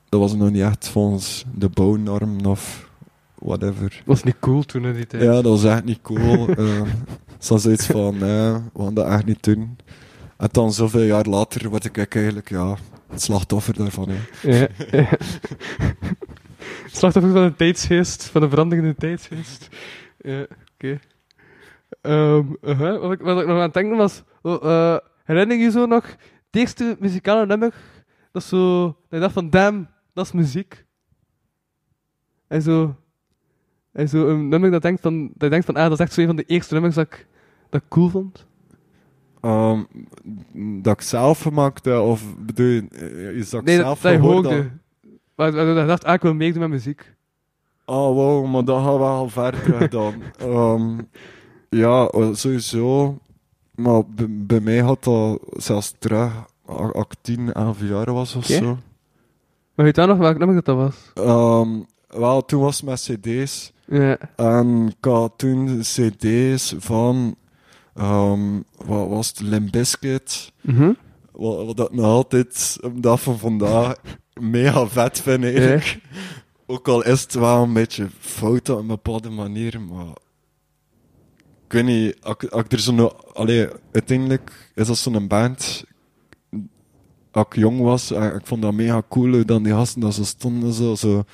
[0.08, 2.90] Dat was nog niet echt volgens de bouwnorm of
[3.38, 4.02] whatever.
[4.04, 5.22] Was niet cool toen in die tijd.
[5.22, 6.48] Ja, dat was echt niet cool.
[6.56, 6.82] Eh
[7.38, 9.76] Ze was zoiets van, nee, we gaan dat echt niet doen.
[10.36, 12.76] En dan zoveel jaar later word ik eigenlijk ja,
[13.10, 14.08] het slachtoffer daarvan.
[14.08, 14.50] Hè.
[14.50, 15.08] Ja, ja.
[16.86, 19.68] Slachtoffer van de tijdsgeest, van de veranderende tijdsgeest.
[20.20, 20.98] Ja, oké.
[22.02, 22.44] Ehm,
[23.00, 26.06] wat, ik, wat ik nog aan het denken was, eh, herinner je je zo nog
[26.06, 26.16] het
[26.50, 27.74] eerste muzikale nummer?
[28.32, 30.84] Dat is zo, dat je dacht van, damn, dat is muziek.
[32.48, 32.94] En zo,
[33.92, 36.12] en zo een nummer dat, denkt van, dat je denkt van, ah, dat is echt
[36.12, 37.26] zo een van de eerste nummers dat ik,
[37.70, 38.46] dat ik cool vond.
[39.40, 39.82] Ehm,
[40.82, 44.00] dat ik zelf gemaakt heb, of bedoel je, eh, is dat ik Nee, dat, zelf
[44.00, 44.46] dat je gehoord?
[44.46, 44.70] Waar-
[45.52, 47.14] Waardoor je dacht, ah, ik wil meedoen met muziek.
[47.84, 50.14] Oh, wow, maar dat gaan we al ver terug dan.
[50.38, 50.98] Ehm,
[51.72, 53.18] ja, eh, sowieso.
[53.74, 56.32] Maar bij, bij mij had dat zelfs terug,
[56.64, 58.78] als ik 10, 11 jaar was of zo.
[59.74, 61.26] Maar weet je dan nog welk nummer dat, dat was?
[61.26, 63.72] Ehm, wel, toen was het met cd's.
[63.86, 64.18] Ja.
[64.36, 67.36] En ik had toen cd's van,
[67.94, 70.52] ehm, wat was het, Limp Bizkit.
[70.60, 70.92] Mhm.
[71.32, 73.94] Wat, wat ik nog altijd, op dag van vandaag,
[74.40, 76.00] mega vet vind eigenlijk.
[76.66, 80.14] Ook al is het wel een beetje fout op een bepaalde manier, maar...
[81.72, 82.92] Ik weet niet, als ik- er zo...
[82.92, 85.84] no- Allee, uiteindelijk is dat zo'n band...
[87.30, 90.24] Als ik jong was, en ik vond dat mega cool, dan die gasten dat ze
[90.24, 90.94] stonden, zo...
[90.94, 91.24] zo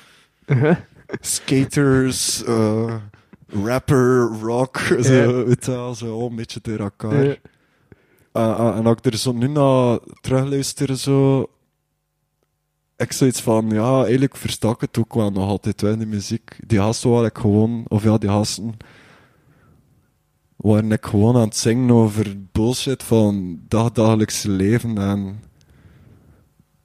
[0.45, 0.75] Uh-huh.
[1.21, 2.95] skaters, eh,
[3.47, 5.43] rapper, rock, zo, Ja.
[5.43, 7.23] weet je wel, zo een beetje door elkaar.
[7.23, 7.33] Uh,
[8.33, 11.45] uh, en als ik er zo nu naar terugluister, zo...
[12.97, 16.59] Ik zoiets van, ja, eigenlijk versta ik het ook wel nog altijd wel, die muziek.
[16.67, 18.77] Die gasten waren ik gewoon, of ja, die gasten...
[20.61, 25.39] Waren ik gewoon aan het zingen over bullshit van dagdagelijkse leven en...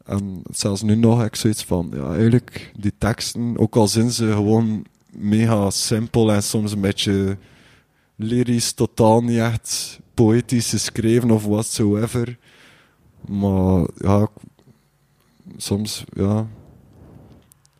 [0.04, 4.10] En zelfs nu nog heb ik zoiets van, ja, eigenlijk, die teksten, ook al zijn
[4.10, 7.36] ze gewoon mega simpel en soms een beetje
[8.16, 12.38] lyrisch, totaal niet echt poëtisch geschreven of whatsoever.
[13.28, 14.28] Maar ja,
[15.56, 16.46] soms, ja,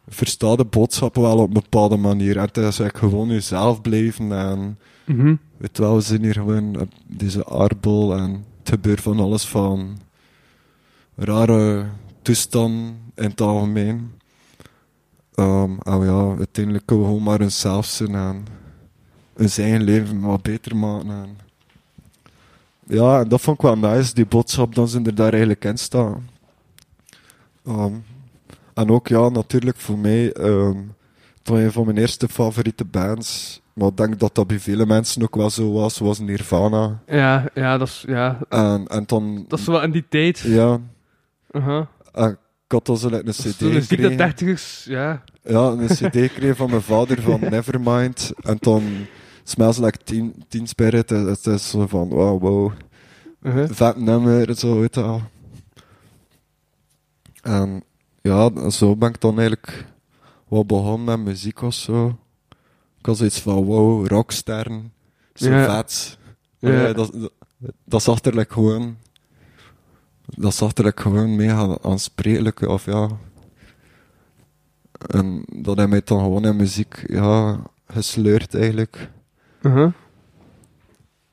[0.09, 2.37] versta de boodschap wel op een bepaalde manier.
[2.37, 4.79] En het is eigenlijk gewoon jezelf blijven en
[5.73, 9.99] Wel, we zijn hier gewoon deze aardbol en het gebeurt van alles van
[11.15, 11.87] rare
[12.23, 14.13] toestanden in het algemeen.
[15.35, 18.45] Ehm, en ja, uiteindelijk kunnen we gewoon maar onszelf zijn en
[19.37, 21.11] ons eigen leven wat beter maken.
[21.11, 21.37] En
[22.87, 25.79] ja, en dat vond ik wel nice, die boodschap, dat ze er daar eigenlijk in
[25.79, 26.29] staan.
[27.65, 27.95] Ehm,
[28.75, 30.79] en ook, ja, natuurlijk voor mij, ehm
[31.45, 33.61] het was een van mijn eerste favoriete bands.
[33.75, 37.03] Maar ik denk dat dat bij vele mensen ook wel zo was, was Nirvana.
[37.07, 39.45] Ja, ja, dat is, ja, En, en dan...
[39.49, 40.39] dat is wel in die tijd.
[40.39, 40.81] Ja,
[41.51, 41.87] Uh-huh.
[42.13, 44.17] en ik had dan zo like, een cd dat gekregen.
[44.17, 45.23] dertigers, ja.
[45.43, 48.33] Ja, een cd gekregen van mijn vader van Nevermind.
[48.41, 48.83] En dan
[49.45, 51.11] Smells Like Teen, teen Spirit.
[51.11, 52.73] Het het is zo van, wow, wow.
[53.43, 53.69] Uh-huh.
[53.71, 55.23] Vet nummer, zo, weet je wel.
[57.43, 57.83] En
[58.23, 59.85] ja, zo ben ik dan eigenlijk
[60.49, 62.19] wat begonnen met muziek of zo.
[63.05, 64.93] Ik had zoiets van, wow, rocksterren.
[65.35, 65.75] Zo Ja.
[65.77, 66.19] vet.
[66.59, 66.93] Ja.
[66.93, 67.33] Dat, dat,
[67.85, 68.97] dat zag er like gewoon...
[70.27, 73.09] Dat er like gewoon mega aansprekelijk, of ja...
[75.07, 79.11] En dat hij mij dan gewoon in muziek, ja, gesleurd eigenlijk.
[79.63, 79.93] Uh-huh.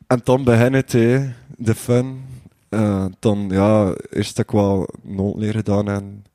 [0.07, 2.21] En dan begin het, hè, de fun.
[2.69, 6.25] Eh, dan, ja, eerst heb ik wel noodleer gedaan en...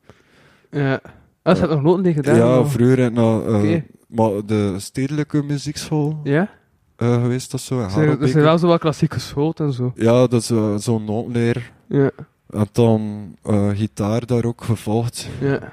[0.70, 1.00] Ja.
[1.42, 2.36] Ah, ze hebben nog niet gedaan.
[2.36, 3.84] ja, vroeger heb ik naar, eh, Oké.
[4.06, 6.50] Maar de stedelijke muziekschool Ja?
[6.96, 7.88] eh, geweest of zo.
[7.88, 9.92] zijn, er zijn wel zo wat klassiek geschoold en zo.
[9.94, 11.72] Ja, dat is eh, zo'n noodleer.
[11.86, 12.10] Ja.
[12.50, 15.28] En dan eh, gitaar daar ook gevolgd.
[15.40, 15.72] Ja.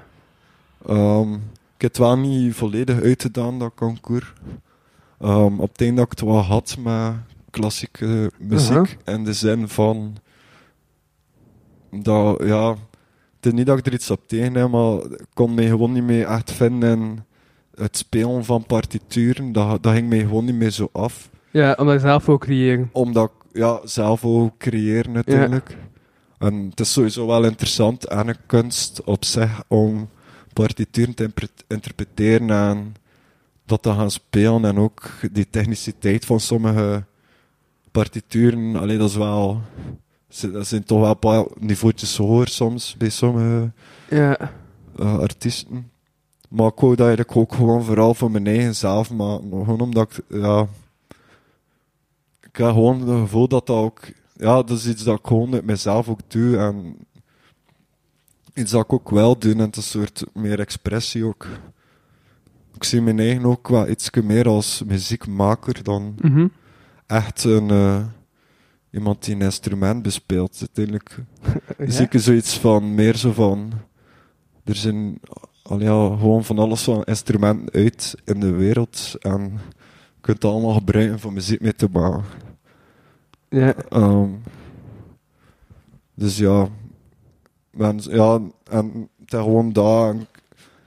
[0.87, 4.33] Ehm, ik heb het wel niet volledig uitgedaan, dat concours.
[5.19, 7.13] Ehm, op het einde dat ik het wel had met
[7.49, 8.97] klassieke muziek.
[9.05, 10.15] In de zin van...
[11.91, 12.75] Dat, ja...
[13.35, 15.91] Het is niet dat ik er iets op tegen heb, maar ik kon mij gewoon
[15.91, 17.23] niet meer echt vinden in
[17.75, 19.51] het spelen van partituren.
[19.51, 21.29] Dat, dat ging mij gewoon niet meer zo af.
[21.51, 22.89] Ja, omdat je zelf ook creëren.
[22.91, 25.77] Omdat ik ja, zelf ook creëren natuurlijk.
[26.37, 30.09] En het is sowieso wel interessant en een kunst op zich om
[30.53, 31.29] partituren te
[31.67, 32.95] interpreteren en
[33.65, 34.65] dat te gaan spelen.
[34.65, 37.03] En ook die techniciteit van sommige
[37.91, 39.61] partituren, alleen dat is wel...
[40.51, 43.71] Dat zijn toch wel een paar niveautjes hoger soms bij sommige
[44.09, 44.37] Ja.
[44.97, 45.91] eh, artiesten.
[46.53, 49.49] Maar ik wou dat eigenlijk ook gewoon vooral voor mijn eigen zelf maken.
[49.49, 50.67] Gewoon omdat ik, ja...
[52.41, 53.99] Ik heb gewoon het gevoel dat dat ook...
[54.37, 56.57] Ja, dat is iets dat ik gewoon met mezelf ook doe.
[56.57, 56.95] En
[58.53, 59.51] iets dat ik ook wel doe.
[59.51, 61.47] En het is een soort meer expressie ook.
[62.75, 66.47] Ik zie mijn eigen ook wel iets meer als muziekmaker dan Mhm.
[67.07, 67.69] echt een...
[67.69, 68.05] eh,
[68.91, 70.57] iemand die een instrument bespeelt.
[70.59, 71.17] Uiteindelijk
[71.77, 71.89] Ja?
[71.91, 73.73] zie ik zoiets van, meer zo van...
[74.63, 75.19] Er zijn
[75.63, 79.15] al ja, gewoon van alles van instrumenten uit in de wereld.
[79.19, 82.23] En je kunt het allemaal gebruiken voor muziek mee te maken.
[83.49, 83.75] Ja.
[83.89, 84.29] Ehm,
[86.13, 86.67] dus ja,
[87.77, 90.13] en, ja, en het is gewoon dat.
[90.13, 90.27] En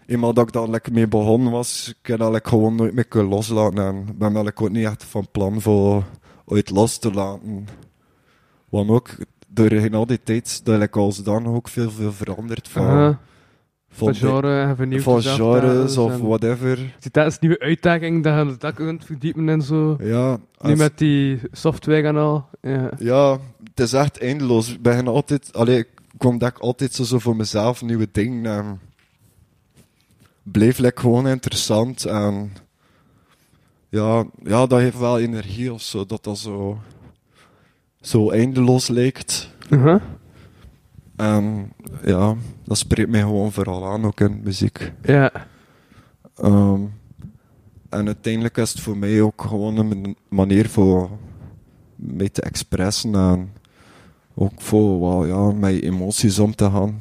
[0.06, 3.06] eenmaal dat ik daar lekker mee begonnen was, ik heb dat like gewoon nooit meer
[3.06, 3.78] kunnen loslaten.
[3.78, 6.04] En ik ben like ook niet echt van plan voor
[6.44, 7.68] ooit los te laten.
[8.68, 9.16] Want ook
[9.48, 13.18] door al die tijd dat ik als dan ook veel, veel veranderd van,
[13.96, 15.02] Van genre en vernieuwd.
[15.02, 16.94] van jezelf genres daar, of whatever.
[16.98, 19.96] Ziet dat als nieuwe uitdaging dat je dat kunt verdiepen en zo.
[20.00, 22.48] Ja, Nu met die software en al.
[22.62, 22.90] Ja.
[22.98, 24.72] ja, het is echt eindeloos.
[24.72, 28.44] Ik begin altijd, allee, ik ontdek altijd zo, zo voor mezelf nieuwe dingen.
[28.44, 28.80] En
[30.42, 32.04] bleef like, gewoon interessant.
[32.04, 32.52] En
[33.88, 36.78] ja, ja, dat heeft wel energie of zo, dat dat zo,
[38.00, 39.50] zo eindeloos lijkt.
[39.70, 40.00] Aha.
[41.16, 41.72] En
[42.04, 42.34] ja,
[42.64, 44.92] dat spreekt mij gewoon vooral aan, ook in muziek.
[45.02, 45.32] Ja.
[46.36, 46.80] Ehm,
[47.88, 51.10] en uiteindelijk is het voor mij ook gewoon een manier voor
[51.96, 53.52] mij te expressen en
[54.34, 56.98] ook voor wel, ja, met emoties om te gaan.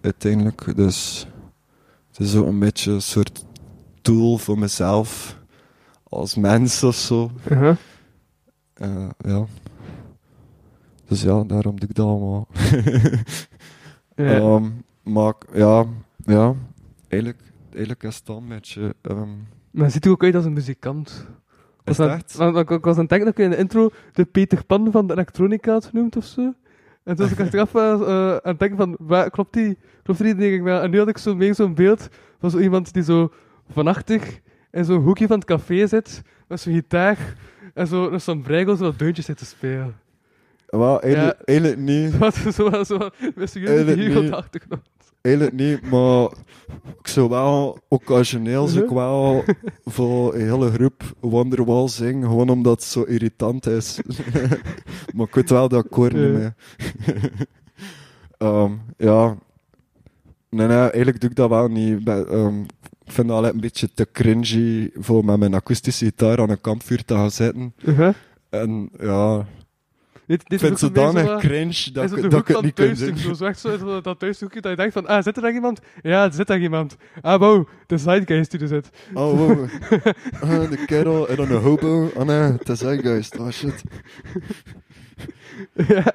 [0.00, 0.76] Uiteindelijk.
[0.76, 1.26] Dus
[2.08, 3.44] het is ook een beetje een soort
[4.02, 5.38] tool voor mezelf
[6.02, 7.30] als mens of zo.
[7.50, 7.76] Aha.
[8.74, 9.46] Eh, ja.
[11.08, 12.48] Dus ja, daarom doe ik dat allemaal.
[14.16, 14.24] Ja.
[14.34, 14.64] Ehm,
[15.02, 15.84] maar ja,
[16.24, 16.54] ja,
[17.08, 18.94] eigenlijk, eigenlijk is het dan een beetje...
[19.02, 19.28] ehm,
[19.70, 21.26] Maar ziet u ook uit als een muzikant?
[21.84, 22.36] is dat- echt?
[22.36, 24.90] Want ik, ik was aan het denken dat ik in de intro de Peter Pan
[24.90, 26.40] van de elektronica had genoemd of zo.
[27.04, 29.78] En toen was ik achteraf eh, eh, aan het denken van, waar, klopt die?
[30.02, 30.34] Klopt die?
[30.34, 30.80] Denk ik wel.
[30.82, 32.08] En nu had ik zo meer zo'n beeld
[32.40, 33.32] van zo iemand die zo
[33.70, 37.34] vanachtig in zo'n hoekje van het café zit, met zo'n gitaar
[37.74, 39.94] en zo een sombrero zo wat deuntjes zit te spelen.
[40.66, 42.18] Wel, eigenlijk, eigenlijk niet.
[42.18, 43.10] Wat zo, zo, zo'n
[43.60, 44.82] jullie op de achtergrond.
[45.20, 46.30] Eigenlijk niet, maar
[47.00, 49.44] ik zou wel, occasioneel zou ik wel
[49.84, 54.00] voor een hele groep Wonderwall zingen, gewoon omdat het zo irritant is.
[55.14, 56.28] maar ik weet wel dat akkoord niet Ja.
[56.28, 56.54] meer.
[58.38, 59.36] Ehm, ja.
[60.50, 62.04] Nee, nee, eigenlijk doe ik dat wel niet.
[62.04, 62.60] Bij, ehm,
[63.04, 66.60] ik vind dat altijd een beetje te cringy voor met mijn akoestische gitaar aan een
[66.60, 67.74] kampvuur te gaan zitten.
[67.84, 68.14] Uh-huh.
[68.50, 69.46] En ja,
[70.26, 72.74] Dit, ik dit vind zo zodanig cringe dat, ik- de dat ik het van niet
[72.74, 73.16] kan doen.
[73.16, 75.52] Zo, zo echt zo, zo dat thuishoekje dat je denkt van, ah, zit er daar
[75.52, 75.80] iemand?
[76.02, 76.96] Ja, er zit daar iemand.
[77.20, 78.90] Ah, wow, de sidegeist die er zit.
[79.14, 79.68] Oh, wow.
[80.42, 82.10] Ah, de kerel en dan een hobo.
[82.14, 83.38] Oh nee, is Zeitgeist.
[83.38, 83.82] Oh shit.
[85.88, 86.04] ja.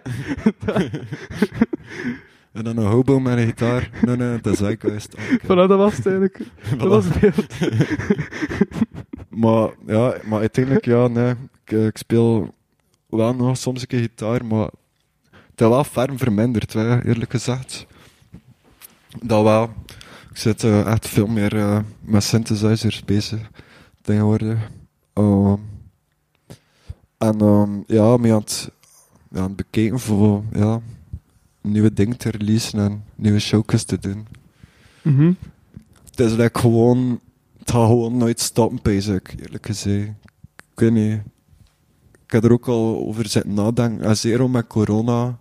[2.54, 3.90] En dan een hobo met een gitaar.
[4.02, 5.16] Nee, nee, is Zeitgeist.
[5.16, 5.44] Oh, oké.
[5.44, 6.40] Voilà, dat was het eigenlijk.
[6.78, 7.46] Dat was het beeld.
[9.30, 11.30] Maar ja, maar uiteindelijk, ja, nee.
[11.66, 12.54] Ik, eh, ik speel
[13.12, 14.70] wel nog soms een keer gitaar, maar
[15.32, 17.86] het is wel ferm verminderd, hè, eerlijk gezegd.
[19.24, 19.70] Dat wel.
[20.30, 23.50] Ik zit eh, echt veel meer eh, met synthesizers bezig
[24.02, 24.70] tegenwoordig.
[25.14, 25.56] Ehm,
[27.18, 28.72] en ehm, ja, me aan het,
[29.32, 30.82] ja, aan het bekijken voor ja,
[31.62, 34.28] nieuwe dingen te releasen en nieuwe showcases te doen.
[35.02, 35.34] Mhm.
[36.10, 37.20] Het is like gewoon,
[37.58, 40.10] het gaat gewoon nooit stoppen, basic, eerlijk gezegd.
[40.56, 41.22] Ik weet niet.
[42.32, 44.06] Ik heb er ook al over zitten nadenken.
[44.06, 45.38] En zeer om met corona.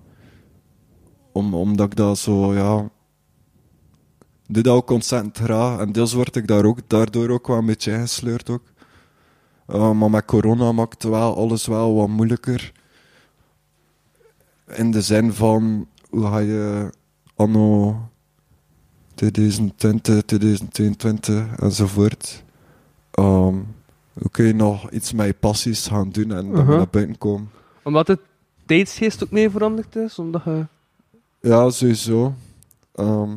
[1.33, 2.91] Om, omdat ik dat zo, ja...
[4.47, 5.81] Doe dat ook ontzettend graag.
[5.81, 8.63] En deels word ik daar ook, daardoor ook wel een beetje ingesleurd ook.
[9.69, 12.73] Uh, maar met corona maakt wel alles wel wat moeilijker.
[14.67, 16.93] In de zin van, hoe ga je
[17.35, 17.97] anno
[19.15, 22.45] 2020, 2022 enzovoort.
[23.11, 23.57] Ehm,
[24.31, 27.51] kun je nog iets met je passies gaan doen en dan naar buiten komen?
[27.83, 28.19] Omdat de
[28.67, 30.19] tijdsgeest ook mee veranderd is.
[30.19, 30.67] Omdat je...
[31.41, 32.35] Ja, sowieso.
[32.95, 33.29] Ehm,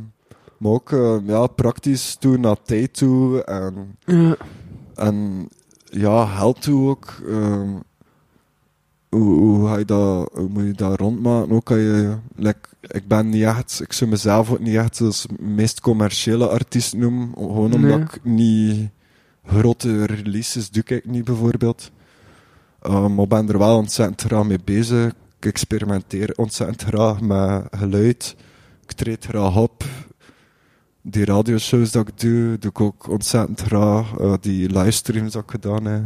[0.57, 4.35] maar ook eh, ja, praktisch toe naar tijd toe en, Ja.
[4.95, 5.47] en
[5.83, 7.13] ja, toe ook.
[7.27, 7.69] Ehm,
[9.09, 11.51] hoe, hoe, ga je dat, hoe moet je dat rondmaken?
[11.51, 15.25] Ook kan je, like, ik ben niet echt, ik zou mezelf ook niet echt als
[15.39, 17.31] meest commerciële artiest noemen.
[17.35, 17.99] Gewoon omdat Nee.
[17.99, 18.89] ik niet
[19.45, 21.91] grote releases doe ik niet bijvoorbeeld.
[22.81, 25.13] Ehm, maar ben er wel ontzettend graag mee bezig.
[25.39, 28.35] Ik experimenteer ontzettend graag met geluid.
[28.83, 29.83] Ik treed graag op.
[31.01, 34.17] Die radioshows dat ik doe, doe ik ook ontzettend graag.
[34.17, 36.03] Eh, die livestreams dat ik gedaan heb.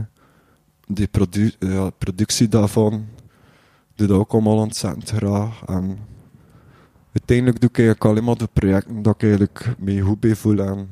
[0.88, 3.06] Die produ ja, productie daarvan.
[3.96, 5.64] Doe dat ook allemaal ontzettend graag.
[5.66, 5.98] En
[7.14, 10.60] uiteindelijk doe ik eigenlijk alleen maar de projecten dat ik eigenlijk mee goed bij voel.
[10.60, 10.90] En,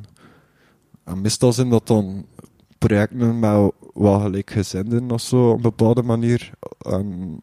[1.04, 2.26] en meestal zijn dat dan
[2.88, 6.52] projecten met wat gelijkgezinden of zo, op een bepaalde manier.
[6.80, 7.42] En,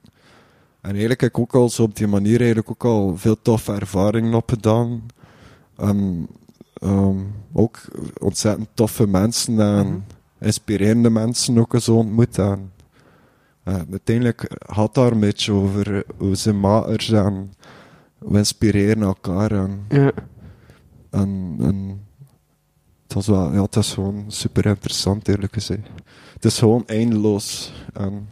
[0.80, 3.72] en eigenlijk heb ik ook al zo op die manier eigenlijk ook al veel toffe
[3.72, 5.02] ervaringen opgedaan.
[5.76, 6.26] En
[6.74, 7.16] ehm,
[7.52, 7.80] ook
[8.20, 9.96] ontzettend toffe mensen en Mhm.
[10.40, 12.38] inspirerende mensen ook zo ontmoet.
[12.38, 12.72] En,
[13.62, 17.52] eh, uiteindelijk gaat daar een beetje over hoe ze makers en
[18.18, 19.50] we inspireren elkaar.
[19.52, 20.12] En, Ja.
[21.10, 22.00] en, en
[23.14, 25.88] het, was wel, ja, is gewoon super interessant, eerlijk gezegd.
[26.34, 27.72] Het is gewoon eindeloos.
[27.92, 28.28] En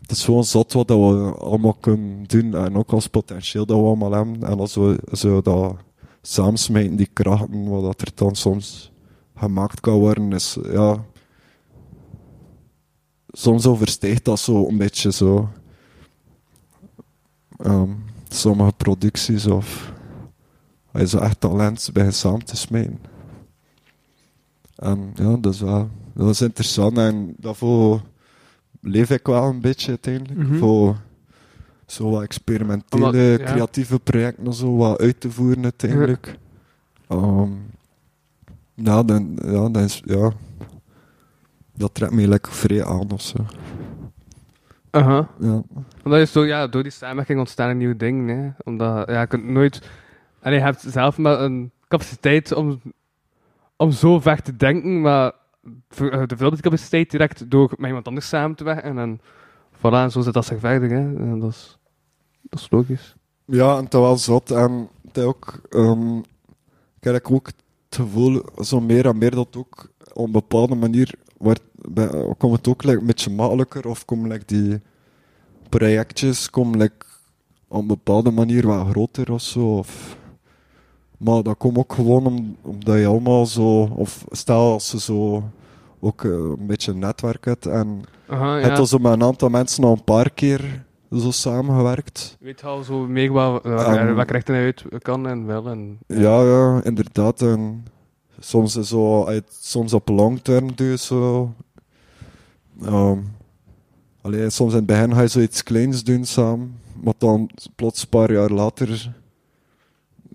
[0.00, 2.54] het is gewoon zot wat dat we allemaal kunnen doen.
[2.54, 4.42] En ook als potentieel dat we allemaal hebben.
[4.42, 5.76] En als we zo dat
[6.22, 8.92] samensmijten, die krachten, wat er dan soms
[9.36, 11.04] gemaakt kan worden, is ja.
[13.28, 15.48] Soms overstijgt dat zo een beetje zo.
[17.56, 17.90] ehm,
[18.28, 19.92] sommige producties of.
[20.92, 23.12] Is zo echt talent bij samen te smijten.
[24.76, 25.88] En ja, dat is wel.
[26.14, 28.00] Dat is interessant en daarvoor
[28.80, 30.48] leef ik wel een beetje uiteindelijk.
[30.48, 30.58] Mhm.
[30.58, 30.96] Voor
[31.86, 33.44] zo wat experimentele, Omdat- ja.
[33.44, 36.38] creatieve projecten zo wat uit te voeren uiteindelijk.
[37.08, 37.50] Ehm,
[38.74, 40.32] ja, dan, ja, dan is, ja,
[41.76, 43.36] dat trekt me lekker vrij aan of zo.
[44.90, 45.28] Aha.
[45.38, 45.62] Ja.
[46.04, 48.38] Omdat je zo, ja, door die samenwerking ontstaan er nieuwe dingen.
[48.38, 48.50] Hè.
[48.64, 49.88] Omdat ja, je kunt nooit.
[50.40, 52.80] En je hebt zelf maar een capaciteit om,
[53.76, 55.32] om zo ver te denken, maar
[55.88, 58.98] eh, de die capaciteit direct door met iemand anders samen te werken.
[58.98, 59.20] En
[59.76, 60.90] voilà, zo zit dat zich verder.
[60.90, 61.16] Hè.
[61.16, 61.78] En dat, is,
[62.42, 63.14] dat is logisch.
[63.44, 64.50] Ja, en dat wel zot.
[64.50, 66.18] En is ook, ehm,
[67.00, 71.62] ik ook het gevoel, zo meer en meer dat ook op een bepaalde manier wordt,
[72.38, 73.88] komt het ook like, een beetje makkelijker.
[73.88, 74.80] Of komen die
[75.68, 77.06] projectjes komen, like,
[77.68, 79.76] op een bepaalde manier wat groter of zo.
[79.76, 80.16] Of,
[81.24, 85.42] maar dat komt ook gewoon om, omdat je allemaal zo, of stel als ze zo
[86.00, 88.84] ook eh, een beetje een netwerk hebt en Aha, ja.
[88.84, 92.36] zo met een aantal mensen al een paar keer zo samengewerkt.
[92.38, 95.68] Je weet al zo meer wat, welke rechten hij uit kan en wel.
[95.68, 97.42] En, Ja, ja, inderdaad.
[97.42, 97.84] En
[98.38, 101.52] soms is zo, uit, soms op long term doe je zo.
[104.20, 108.08] Allee, soms in het begin ga je zoiets kleins doen samen, maar dan plots een
[108.08, 109.14] paar jaar later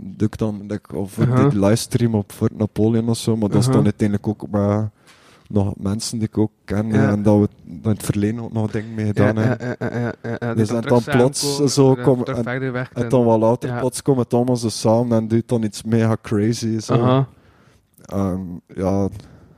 [0.01, 3.83] doe ik dan, of die livestream op Fort Napoleon of zo, maar dat is dan
[3.83, 4.89] uiteindelijk ook met
[5.47, 7.09] nog mensen die ik ook ken Ja.
[7.11, 9.67] en dat we in het verleden ook nog dingen mee gedaan ja, hebben.
[9.67, 12.43] ja, ja, ja, ja, ja, die Dus en dan plots samenkomen, zo en kom- terug
[12.43, 12.87] en-.
[12.93, 16.17] En dan wat later, plots komt het allemaal zo samen en doet dan iets mega
[16.21, 16.79] crazy.
[16.79, 17.25] Zo.
[18.05, 18.39] Ehm,
[18.75, 19.07] ja,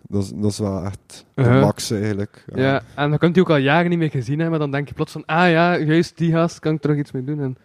[0.07, 2.45] dat is, dat is wel echt de max eigenlijk.
[2.55, 4.87] Ja, en dan kunt je ook al jaren niet meer gezien hebben, maar dan denk
[4.87, 7.39] je plots van, ah ja, juist die gast, kan ik terug iets mee doen.
[7.41, 7.57] En,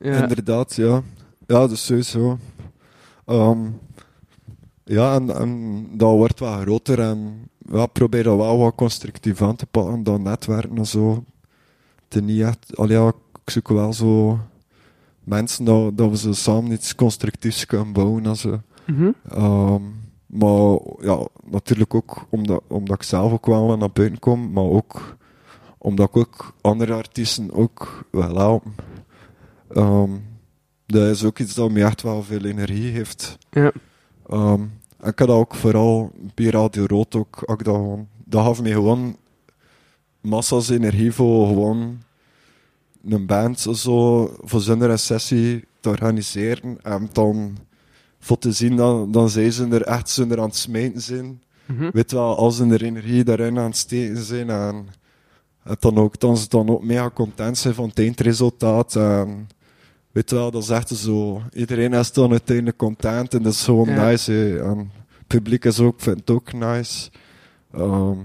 [0.00, 0.22] ja.
[0.22, 1.02] Inderdaad, ja.
[1.46, 2.38] Ja, dus sowieso.
[3.24, 3.70] Ehm,
[4.84, 9.56] ja, en, en dat wordt wel groter en ja, probeer dat wel wat constructief aan
[9.56, 11.24] te pakken, dat netwerken en zo.
[12.08, 13.08] Het niet echt, al ja,
[13.44, 14.38] ik zoek wel zo
[15.24, 18.60] mensen dat, dat we zo samen iets constructiefs kunnen bouwen en zo.
[18.86, 19.10] Mhm.
[19.28, 19.82] Ehm,
[20.26, 25.16] maar ja, natuurlijk ook omdat, omdat ik zelf ook wel naar buiten kom, maar ook
[25.78, 28.64] omdat ik ook andere artiesten ook wel help.
[29.68, 30.10] Ehm,
[30.86, 33.38] dat is ook iets dat me echt wel veel energie heeft.
[33.50, 33.72] Ja.
[34.28, 34.62] Ehm,
[34.98, 38.62] en ik had dat ook vooral bij Radio Rood ook, ook dat, gewoon, dat gaf
[38.62, 39.16] me gewoon
[40.20, 41.98] massa's energie voor gewoon
[43.08, 47.56] een band zo, voor zo'n sessie te organiseren en dan
[48.18, 51.42] voor te zien dat dan zij ze er echt er aan het smijten zijn.
[51.66, 51.90] Mhm.
[51.92, 54.86] Weet wel, als ze er energie daarin aan het steken zijn en
[55.62, 58.96] het dan ook, dan ze dan ook mega content zijn van het eindresultaat.
[58.96, 59.48] En
[60.16, 63.88] weet wel, dat is echt zo, iedereen is dan uiteindelijk content en dat is gewoon
[63.88, 64.04] Ja.
[64.08, 64.58] nice.
[64.60, 67.10] En het publiek is ook, vindt het ook nice.
[67.72, 68.16] Ehm,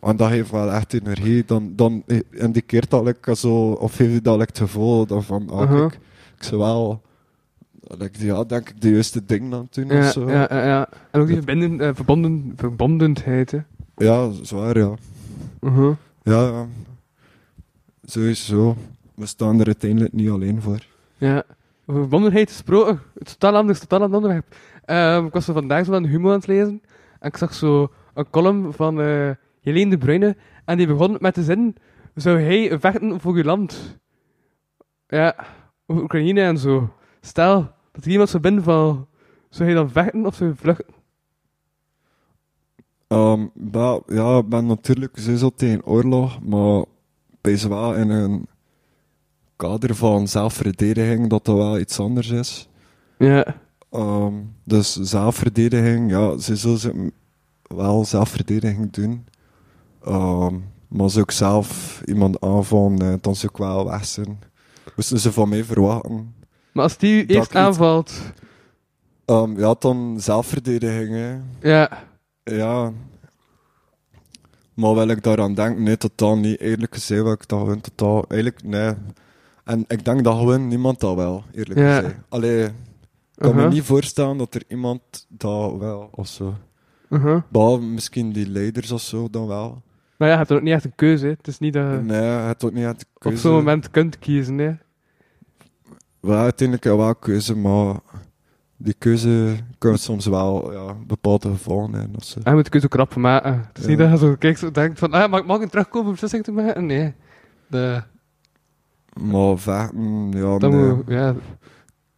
[0.00, 1.44] en dat geeft wel echt energie.
[1.44, 5.50] Dan, dan indikeert dat like, zo, of geeft je dat like, het gevoel dan van,
[5.50, 5.78] ah, Uh-huh.
[5.88, 6.00] kijk,
[6.36, 7.02] ik zou wel,
[8.18, 10.30] ja, denk ik, de juiste dingen aan doen of Ja, zo.
[10.30, 10.88] ja, ja, ja.
[11.10, 13.50] En ook die verbinden, eh, verbonden, verbondenheid.
[13.50, 13.58] Hè.
[13.96, 14.94] Ja, zwaar, ja.
[16.22, 16.66] Ja, ja.
[18.04, 18.76] Sowieso.
[19.14, 20.86] We staan er uiteindelijk niet alleen voor.
[21.16, 21.44] Ja.
[21.86, 24.54] Over verbondenheid gesproken, totaal anders, totaal ander onderwerp.
[24.84, 26.82] Ehm, ik was vandaag zo aan de humor aan het lezen
[27.20, 29.30] en ik zag zo een column van eh
[29.60, 31.76] Helene de Bruyne en die begon met de zin,
[32.14, 33.98] zou hij vechten voor uw land?
[35.06, 35.46] Ja,
[35.86, 36.94] over Oekraïne en zo.
[37.20, 39.06] Stel, dat er iemand zou binnenvallen,
[39.48, 40.94] zou hij dan vechten of zou hij vluchten?
[43.72, 46.84] Maar, ja, ik ben natuurlijk sowieso tegen oorlog, maar
[47.40, 48.46] bij wel in een
[49.56, 52.68] kader van zelfverdediging dat dat wel iets anders is.
[53.18, 53.54] Ja.
[53.90, 54.32] Ehm,
[54.64, 57.12] dus zelfverdediging, ja, ze zullen ze
[57.62, 59.26] wel zelfverdediging doen.
[60.04, 60.54] Ehm,
[60.88, 64.38] maar als ik zelf iemand aanvallen, eh, dan zou ik wel weg zijn.
[64.96, 66.34] Moesten ze van mij verwachten.
[66.72, 68.12] Maar als die u eerst aanvalt,
[69.24, 71.36] Ehm, ja, dan zelfverdediging, hè.
[71.70, 72.04] ja,
[72.44, 72.92] Ja.
[74.74, 76.60] Maar wil ik daaraan denk, nee, totaal niet.
[76.60, 78.24] Eerlijk gezegd wil ik dat gewoon totaal...
[78.28, 78.94] Eigenlijk, nee.
[79.66, 81.96] En ik denk dat gewoon niemand dat wel, eerlijk Ja.
[81.96, 82.14] gezegd.
[82.28, 82.72] Allee, ik
[83.34, 83.68] kan Uh-huh.
[83.68, 86.54] me niet voorstellen dat er iemand dat wel, of zo.
[87.10, 89.82] uh Behalve misschien die leiders of zo, dan wel.
[90.16, 91.24] Maar ja, je hebt ook niet echt een keuze.
[91.24, 91.30] Hè.
[91.30, 93.38] Het is niet dat je Nee, je hebt ook niet echt op keuze.
[93.38, 94.58] zo'n moment kunt kiezen.
[94.58, 94.72] Hè.
[96.20, 97.94] Wel, uiteindelijk wel keuze, maar
[98.76, 102.16] die keuze kan soms wel ja, bepaalde gevolgen hebben.
[102.16, 102.38] Of zo.
[102.38, 103.52] En je moet de keuze ook rap maken.
[103.68, 103.88] Het is Ja.
[103.88, 106.44] niet dat je zo kijkt en denkt van, ah, mag, mag ik terugkomen om beslissing
[106.44, 106.86] te maken?
[106.86, 107.14] Nee.
[107.66, 108.02] De,
[109.20, 110.92] Maar vechten, ja, dat nee.
[110.94, 111.34] moet ja,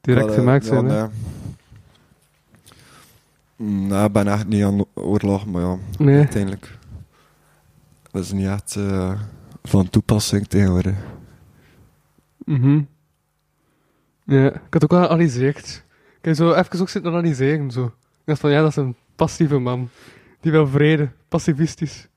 [0.01, 0.85] direct eh, gemaakt ja, zijn.
[0.85, 1.05] nee.
[3.57, 6.17] Mm, Nee, ik ben echt niet aan oorlog, maar ja, Nee.
[6.17, 6.79] uiteindelijk.
[8.11, 9.21] Dat is niet echt eh,
[9.63, 10.95] van toepassing tegenwoordig.
[12.45, 12.81] Mhm.
[14.25, 15.85] Ja, ik had ook wel geanalyseerd.
[16.19, 17.71] Ik heb zo even ook zitten analyseren.
[17.71, 17.85] Zo.
[17.85, 19.89] Ik dacht van, ja, dat is een passieve man.
[20.41, 22.09] Die wil vrede, pacifistisch.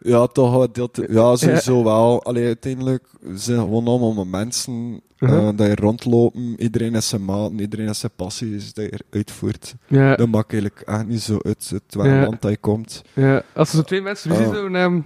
[0.00, 2.22] Ja, toch wel deelt, ja, sowieso wel.
[2.24, 5.56] Allee, uiteindelijk zijn gewoon allemaal mensen eh, Uh-huh.
[5.56, 6.54] dat je rondlopen.
[6.62, 9.74] Iedereen is zijn maat, iedereen is zijn passies dat je uitvoert.
[9.86, 12.22] Ja, Dat maakt eigenlijk echt niet zo uit het welk Ja.
[12.22, 13.02] land dat je komt.
[13.14, 13.42] ja.
[13.54, 15.04] Als er zo twee mensen ruzie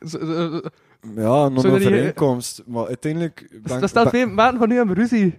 [0.00, 0.60] zo- zo-
[1.16, 2.62] Ja, een niet- overeenkomst.
[2.66, 3.48] Maar uiteindelijk...
[3.62, 5.38] Ben, Dat staat ben- twee maanden van nu hebben ruzie.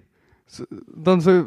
[0.95, 1.45] Dan zou...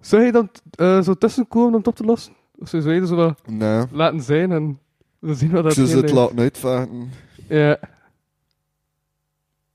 [0.00, 2.32] Zou je dan eh, zo tussenkomen om het op te lossen?
[2.58, 3.84] Of zou je zo wel Nee.
[3.92, 4.78] laten zijn en
[5.24, 7.10] we zien dat ze het laten uitvechten.
[7.48, 7.78] Ja,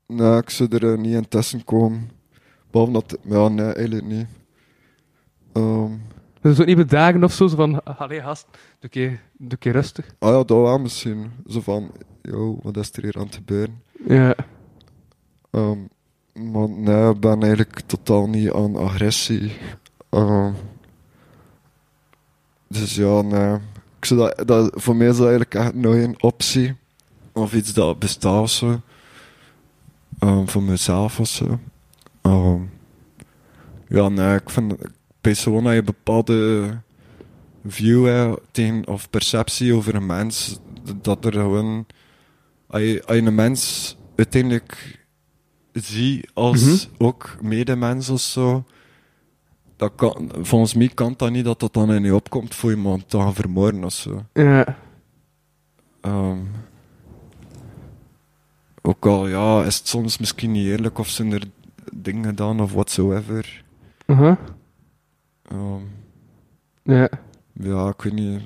[0.06, 2.10] Nee, ik zou er eh, niet in tussen komen.
[2.70, 3.18] Behalve dat...
[3.22, 4.26] Ja, nee, eigenlijk niet.
[5.52, 5.92] Ehm,
[6.40, 8.46] dus ook niet bedagen of zo, zo van, ah, allee gast,
[8.78, 10.14] doe keer, doe keer rustig.
[10.18, 11.30] ah ja, dat wel misschien.
[11.46, 11.90] Zo van...
[12.22, 13.82] Yo, wat is er hier aan het gebeuren?
[14.06, 14.34] Ja,
[15.50, 15.78] Ehm,
[16.52, 19.52] maar nee, ik ben eigenlijk totaal niet aan agressie.
[20.08, 20.52] Ehm,
[22.68, 23.58] dus ja, nee.
[24.00, 26.76] Ik zou dat, dat, voor mij is dat eigenlijk echt nooit een optie.
[27.32, 28.80] Of iets dat bestaat of zo.
[30.18, 31.58] Ehm, voor mezelf of zo.
[32.22, 32.60] Ehm,
[33.88, 34.74] ja, nee, ik vind...
[35.22, 36.70] Gewoon dat je bepaalde
[37.66, 40.58] view hebt tegen, of perceptie over een mens.
[41.02, 41.86] Dat er gewoon...
[42.66, 44.98] Als je, als je een mens uiteindelijk
[45.72, 48.64] zie als ook medemens of zo.
[49.80, 53.08] Dat kan, volgens mij kan dat niet dat dat dan in je opkomt voor iemand
[53.08, 54.24] te gaan vermoorden of zo.
[54.32, 54.76] ja,
[56.00, 56.38] Ehm,
[58.82, 61.42] ook al ja, is het soms misschien niet eerlijk of zijn er
[61.94, 63.64] dingen gedaan of whatsoever.
[64.06, 64.38] aha,
[65.42, 65.82] Ehm,
[66.82, 67.08] ja.
[67.52, 68.40] ja, ik weet niet.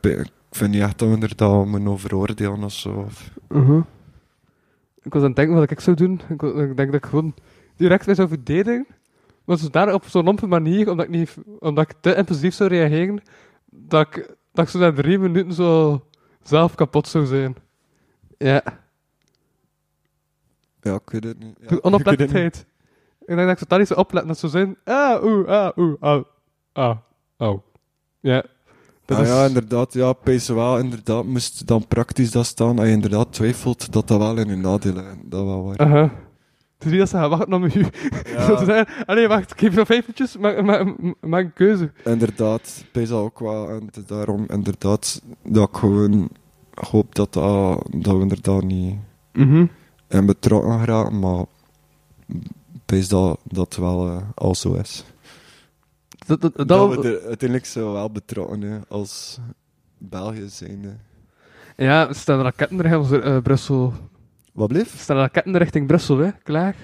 [0.00, 2.92] Ik vind niet echt dat we er moeten over oordelen of zo.
[2.92, 3.80] Of- Mhm.
[5.02, 6.20] Ik was aan het denken wat ik zou doen.
[6.28, 6.40] Ik,
[6.76, 7.34] denk dat ik gewoon
[7.76, 8.86] direct weer zou verdedigen.
[9.44, 12.68] Maar zo daar op zo'n lompe manier, omdat ik, niet, omdat ik te impulsief zou
[12.68, 13.22] reageren,
[13.70, 16.02] dat ik, dat ik zo na drie minuten zo
[16.42, 17.56] zelf kapot zou zijn.
[18.38, 18.62] Ja,
[20.80, 21.56] Ja, ik weet het niet.
[21.68, 22.66] Ja, onoplettendheid.
[23.20, 24.28] Ik denk dat ik totaal niet zou opletten.
[24.30, 26.24] Dat zou zijn, ah, oeh, ah, oeh, au,
[26.72, 26.96] au,
[27.36, 27.60] au.
[28.20, 28.44] Ja.
[29.04, 29.92] Dat Ah is, ja, inderdaad.
[29.92, 30.12] Ja,
[30.48, 30.78] wel.
[30.78, 32.78] Inderdaad, moest dan praktisch dat staan.
[32.78, 35.04] Als je inderdaad twijfelt, dat dat wel in je nadeel is.
[35.24, 35.78] Dat wel waar.
[35.78, 36.02] Aha.
[36.02, 36.12] Het
[36.90, 37.86] niet dat ze gaan wachten op u.
[38.24, 38.86] Ja.
[39.06, 41.92] Allee, wacht, ik geef nog vijf minuutjes, maak, maak, maak een keuze.
[42.04, 43.68] Inderdaad, dat ook wel.
[43.68, 46.28] En daarom inderdaad dat ik gewoon
[46.74, 48.96] hoop dat, dat, dat we er dan niet
[49.32, 49.66] Mhm.
[50.08, 51.18] in betrokken geraken.
[51.18, 51.44] Maar
[52.86, 55.04] pees dat dat wel eh, al zo is.
[56.26, 59.38] Dat, dat, dat, Dat, we er uiteindelijk zo wel betrokken zijn als
[59.98, 61.00] België zijn.
[61.76, 63.92] Ja, er staan raketten richting uh, Brussel.
[64.52, 65.00] Wat bleef?
[65.00, 66.30] Staan raketten richting Brussel, hè?
[66.42, 66.76] Klaar.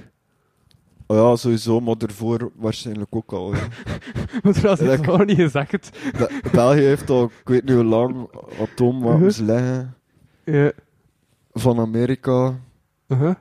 [1.07, 3.55] Oh ja, sowieso, maar daarvoor waarschijnlijk ook al.
[4.43, 5.91] Want dat- gewoon niet gezegd.
[6.19, 8.29] Be- België heeft al, ik weet niet hoe lang,
[8.61, 9.95] atoomwapens liggen
[10.45, 10.73] Ja.
[11.53, 12.59] van Amerika.
[13.07, 13.35] Uh-huh.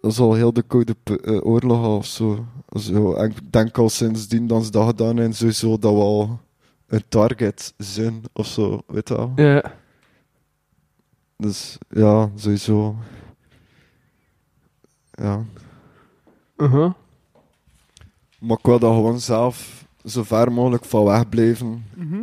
[0.00, 2.46] Dat is al heel de Koude eh, Oorlog of zo.
[2.80, 3.14] zo.
[3.14, 6.40] En ik denk al sindsdien dat ze dat gedaan hebben, sowieso dat we al
[6.86, 9.32] een target zijn of zo, weet je wel.
[9.36, 9.72] Ja.
[11.36, 12.96] Dus ja, sowieso.
[15.18, 15.44] Ja.
[16.56, 16.92] Uh-huh.
[18.38, 21.84] Maar ik wil dat gewoon zelf zo ver mogelijk van weg blijven.
[21.94, 22.22] Mhm.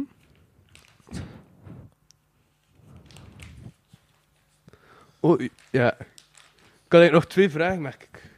[5.20, 5.40] Oh,
[5.72, 5.94] ja.
[6.00, 8.32] Ik had eigenlijk nog twee vragen, merk ik.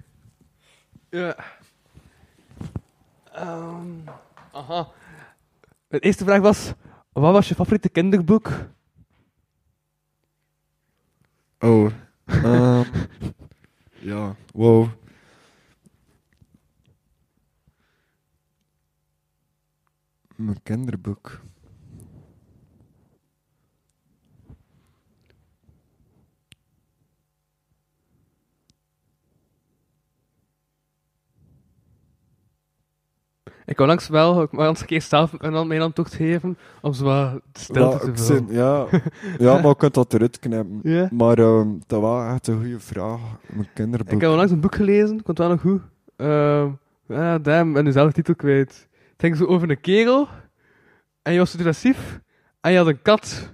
[1.10, 1.36] Ja.
[3.32, 4.08] Ehm,
[4.52, 4.88] aha.
[5.88, 6.74] Mijn eerste vraag was,
[7.12, 8.52] wat was je favoriete kinderboek?
[11.60, 11.92] Oh.
[12.26, 12.84] ehm,
[14.08, 14.88] ja, wow.
[20.36, 21.42] Mijn kinderboek.
[33.68, 36.94] Ik wou langs wel, ik wou langs een keer zelf een hand- mijn geven, om
[36.94, 38.18] zo wat stilte Ja, te vullen.
[38.18, 38.86] zin- ja.
[39.38, 40.80] ja, maar je kunt dat eruit knippen.
[40.84, 41.10] Ja.
[41.12, 43.20] Maar ehm, dat was echt een goede vraag.
[43.48, 44.12] Mijn kinderboek.
[44.14, 45.82] Ik heb onlangs een boek gelezen, komt wel nog goed.
[46.16, 46.70] Ehm
[47.08, 48.88] ja, damn, ben nu zelf de titel kwijt.
[49.12, 50.28] Het ging zo over een kerel,
[51.22, 52.20] en je was zo depressief,
[52.62, 53.54] en je had een kat.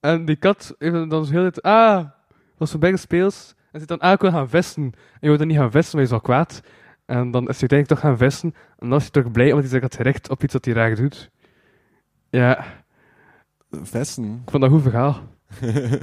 [0.00, 2.04] En die kat heeft dan zo heel het, ah,
[2.58, 4.82] was zo bij speels, en zit dan, ah, ik wil gaan vissen.
[4.82, 6.60] En je wil dan niet gaan vissen, maar je is al kwaad.
[7.04, 9.60] En dan is hij uiteindelijk toch gaan vissen, en dan is hij toch blij, omdat
[9.60, 11.30] hij zich had gericht op iets dat hij graag doet.
[12.30, 12.64] Ja,
[13.70, 14.24] Vesten.
[14.44, 15.20] ik vond dat goed verhaal.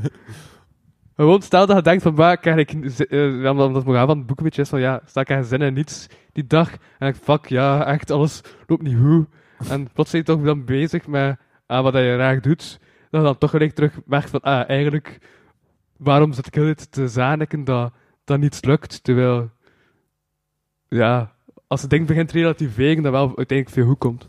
[1.15, 2.71] Gewoon, stel dat je denkt van, waar krijg ik...
[2.97, 5.43] eh, ja, omdat het moraal van het boek een beetje is van, ja, sta ik
[5.43, 6.71] zin in niets die dag.
[6.99, 9.27] En ik fuck, ja, echt, alles loopt niet goed.
[9.69, 12.79] En plots ben je toch dan bezig met ah, wat je graag doet.
[13.09, 15.19] Dat je dan toch gelijk terug merkt van, ah, eigenlijk,
[15.97, 17.93] waarom zit ik heel dit te zaniken dat
[18.23, 19.03] dat niets lukt?
[19.03, 19.51] Terwijl,
[20.89, 21.33] ja,
[21.67, 24.27] als het ding begint te relativeren, dat wel uiteindelijk veel goed komt.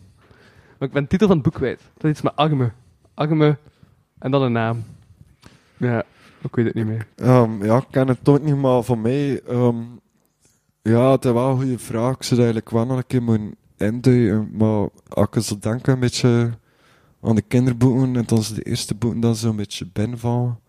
[0.79, 1.81] Maar ik ben de titel van het boek kwijt.
[1.95, 2.73] Dat is iets met Agme.
[3.15, 3.59] Agme
[4.19, 4.85] en dan een naam.
[5.77, 6.05] Ja,
[6.43, 7.07] ik weet het niet meer.
[7.17, 9.43] Ehm, ja, ik ken het toch niet, maar voor mij...
[9.43, 9.77] ehm,
[10.83, 12.15] ja, het is wel een goede vraag.
[12.15, 14.51] Ik zou eigenlijk wel nog een keer moeten.
[14.53, 16.51] Maar als ik zo denk een beetje
[17.23, 20.61] aan de kinderboeken, en dan de eerste boeken dat zo'n beetje ben van,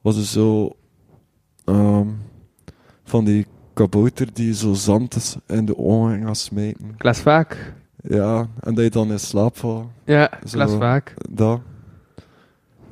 [0.00, 0.76] was het zo...
[1.64, 2.08] ehm,
[3.04, 3.46] van die
[3.80, 6.94] kabouter die zo zand is in de ogen gaat smijten.
[6.96, 7.74] Klaas Vaak.
[8.02, 9.86] Ja, en dat je dan in slaap valt.
[10.04, 10.50] Ja, Zo.
[10.56, 11.14] Klaas Vaak.
[11.30, 11.60] Dat.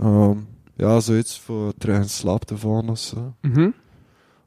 [0.00, 0.36] Ehm,
[0.76, 3.34] ja, zoiets voor terug in slaap te vallen of zo.
[3.40, 3.70] Mhm.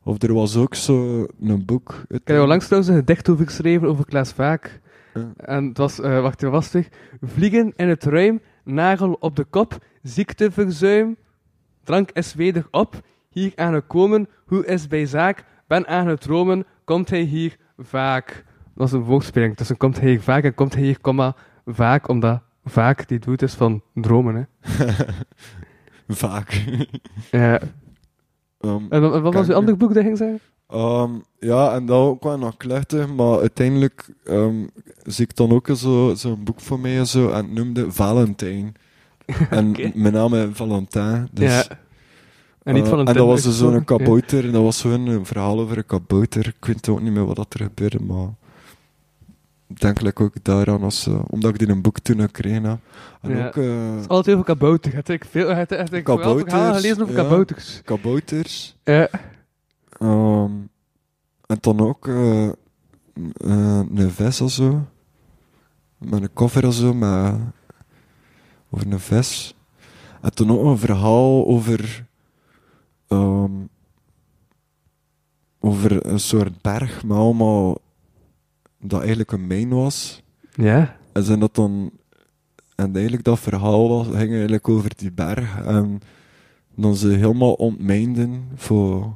[0.03, 2.03] Of er was ook zo een boek.
[2.07, 4.81] Ik heb langs trouwens een gedicht over geschreven over Klaas Vaak.
[5.13, 5.31] Ja.
[5.35, 6.89] En het was, eh wacht even, was het?
[7.21, 11.17] Vliegen in het ruim, nagel op de kop, ziekteverzuim,
[11.83, 17.09] drank is weder op, hier aangekomen, hoe is bij zaak, ben aan het dromen, komt
[17.09, 18.27] hij hier vaak.
[18.55, 21.35] Dat was een woordspeling tussen komt hij hier vaak en komt hij hier, komma,
[21.65, 24.43] vaak, omdat vaak die doet is van dromen, hè.
[26.07, 26.63] Vaak.
[27.31, 27.59] Ja.
[28.59, 30.39] Ehm, En wat, wat was uw andere boek dat ging zeggen?
[30.67, 34.55] ehm, ja, en dat ook wel nog klechten, maar uiteindelijk ehm,
[35.03, 38.73] zie ik dan ook zo- zo'n boek voor mij zo, en het noemde Valentijn.
[39.49, 41.27] En mijn naam is Valentin.
[41.31, 41.77] Dus, ja.
[42.63, 45.07] En niet eh, van een en dat was dus zo'n kabouter, en dat was zo'n
[45.07, 46.47] een verhaal over een kabouter.
[46.47, 48.27] Ik weet ook niet meer wat dat er gebeurde, maar
[49.67, 52.61] denkelijk ook daaraan, als, eh, omdat ik die een boek toen ook kreeg.
[52.61, 52.69] hè.
[53.21, 53.47] En Ja.
[53.47, 55.09] ook eh, Het is altijd kabouter.
[55.09, 57.21] Ik veel, het, het, ik verhalen gelezen over ja.
[57.21, 57.81] kabouters.
[57.85, 58.75] kabouters.
[58.83, 59.09] Ja.
[59.99, 60.51] Ehm,
[61.45, 62.53] en dan ook eh, eh,
[63.95, 64.85] een vis of zo.
[65.97, 67.33] Met een koffer of zo, met,
[68.69, 69.55] over een vis.
[70.21, 72.09] En toen ook een verhaal over...
[73.11, 73.51] ehm,
[75.59, 77.77] over een soort berg, maar allemaal...
[78.79, 80.23] Dat eigenlijk een mijn was.
[80.53, 80.95] Ja.
[81.13, 81.91] En zijn dat dan...
[82.75, 85.65] En eigenlijk dat verhaal was, ging eigenlijk over die berg.
[85.65, 86.01] En
[86.75, 89.13] dan ze helemaal ontmijnden voor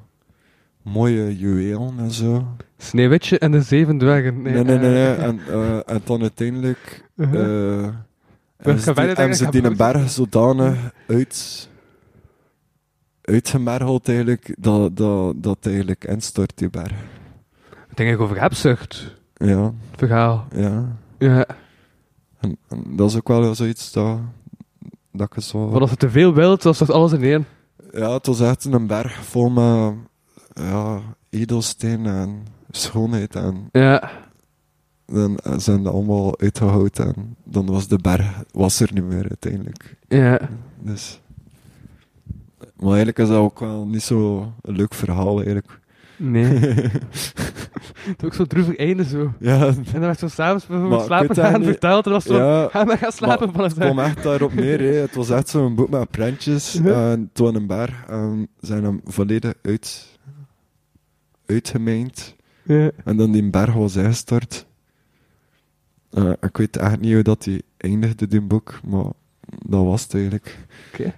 [0.82, 2.48] mooie juwelen en zo.
[2.78, 4.42] Sneeuwwitje en de zeven dwergen.
[4.42, 4.76] Nee, nee, nee.
[4.76, 5.28] eh, nee.
[5.28, 7.10] En, eh, en dan uiteindelijk...
[7.16, 7.86] uh-huh.
[7.86, 7.94] eh
[8.58, 11.70] We hebben ze die, hebben ze die een berg zodanig uit...
[13.26, 16.92] Uitgemergeld eigenlijk, dat, dat, dat eigenlijk instort, die berg.
[17.90, 19.16] Ik denk over hebzucht.
[19.34, 20.48] Ja, Verhaal.
[20.56, 20.98] ja.
[21.20, 21.46] Ja.
[22.40, 24.18] En, en dat is ook wel zoiets dat...
[25.12, 25.70] Dat ik zo...
[25.70, 27.46] Want als het te veel wilt, dan staat alles in één.
[27.92, 29.94] Ja, het was echt een berg vol met
[30.54, 31.00] ja,
[31.30, 33.36] edelsteen en schoonheid.
[33.36, 34.10] En Ja.
[35.06, 37.16] dan zijn die allemaal uitgehouden.
[37.16, 39.96] En dan was de berg was er niet meer uiteindelijk.
[40.08, 40.40] Ja.
[40.80, 41.20] Dus.
[42.86, 45.80] Maar eigenlijk is dat ook wel niet zo een leuk verhaal eigenlijk.
[46.18, 46.44] Nee.
[48.06, 49.34] Het is ook zo droevig einde zo.
[49.40, 51.70] ja, En dan werd zo s'avonds ik slapen gaan niet.
[51.70, 52.06] verteld.
[52.06, 55.02] En dan was zo, ja ga maar gaan slapen van het kwam echt daarop neer.
[55.02, 56.80] Het was echt zo'n boek met prentjes.
[56.84, 57.12] Ja.
[57.12, 58.04] En toen een berg.
[58.08, 60.18] En zijn hem volledig uit,
[61.46, 62.36] uitgemijnd.
[62.64, 62.92] Ja.
[63.04, 64.66] En dan die berg was ingestort.
[66.12, 69.12] Eh, ik weet echt niet hoe dat die eindigde, die boek, maar
[69.66, 70.58] dat was het eigenlijk.
[70.94, 71.14] Oké.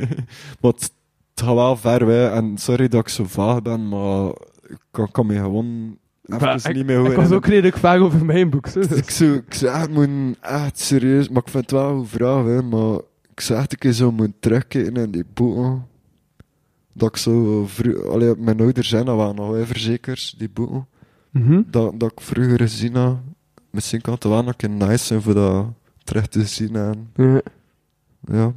[0.60, 0.92] maar het, het
[1.42, 2.28] gaat wel ver, hè.
[2.30, 4.26] en sorry dat ik zo vaag ben, maar
[4.66, 5.96] ik kan, kan me gewoon
[6.26, 8.66] Maar ik- niet meer Ik was ook redelijk vaag over mijn boek.
[8.68, 12.44] ik zou, ik zou echt moeten, echt serieus, maar ik vind het wel een vraag,
[12.44, 12.98] hè, maar
[13.34, 15.86] ik zou echt een keer zo moeten terugkijken in die boeken.
[16.92, 20.86] Dat ik zo, vro- allee, mijn ouders zijn dat wel nog verzekers, die boeken
[21.30, 21.62] Mhm.
[21.66, 23.16] dat, dat ik vroeger gezien had.
[23.70, 25.66] Misschien kan het wel nog een keer nice zijn voor dat
[26.04, 26.76] terug te zien.
[26.76, 27.40] En, Ja.
[28.20, 28.52] ja.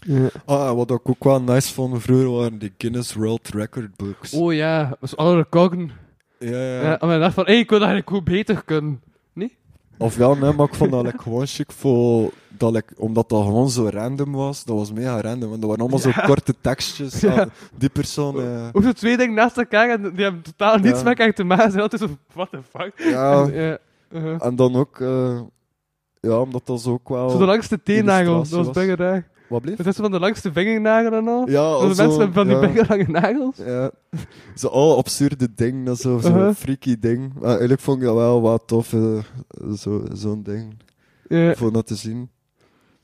[0.00, 0.28] Ja.
[0.44, 4.34] Ah, wat ik ook wel nice vond vroeger waren die Guinness World Record books.
[4.34, 5.90] Oh ja, dat is alle recorden.
[6.38, 6.82] Ja, ja.
[6.82, 9.02] Ja, en dan dacht van, hé, ik wil dat eigenlijk goed beter kunnen.
[9.32, 9.56] Nee?
[9.98, 12.30] Of ja, nee, maar ik vond dat like, gewoon chic voor...
[12.48, 14.64] Dat, like, omdat dat gewoon zo random was.
[14.64, 15.48] Dat was mega random.
[15.48, 17.20] Want dat waren allemaal zo korte tekstjes.
[17.20, 17.32] Ja.
[17.40, 17.46] Ah,
[17.78, 18.40] die persoon...
[18.40, 21.44] eh, Ook zo twee dingen naast elkaar en die hebben totaal niets met elkaar te
[21.44, 21.70] maken.
[21.70, 22.92] Zijn altijd zo, what the fuck?
[22.96, 23.78] ja, En, ja,
[24.12, 24.44] uh-huh.
[24.44, 25.00] en dan ook...
[25.00, 25.40] eh,
[26.20, 27.30] ja, omdat dat zo ook wel...
[27.30, 28.86] Zo de langste teennagel, dat was was.
[29.50, 29.76] Wat bleef?
[29.76, 31.48] Het is van de langste vingernagel en al.
[31.50, 33.20] Ja, de mensen hebben van die ja.
[33.20, 33.56] nagels.
[33.56, 33.90] Ja.
[34.54, 36.54] Zo al absurde ding, dat zo, zo'n Uh-huh.
[36.54, 37.32] freaky ding.
[37.34, 39.18] Maar eigenlijk vond ik dat wel wat tof, eh,
[39.74, 40.76] zo, zo'n ding,
[41.28, 42.30] Ja, voor dat te zien.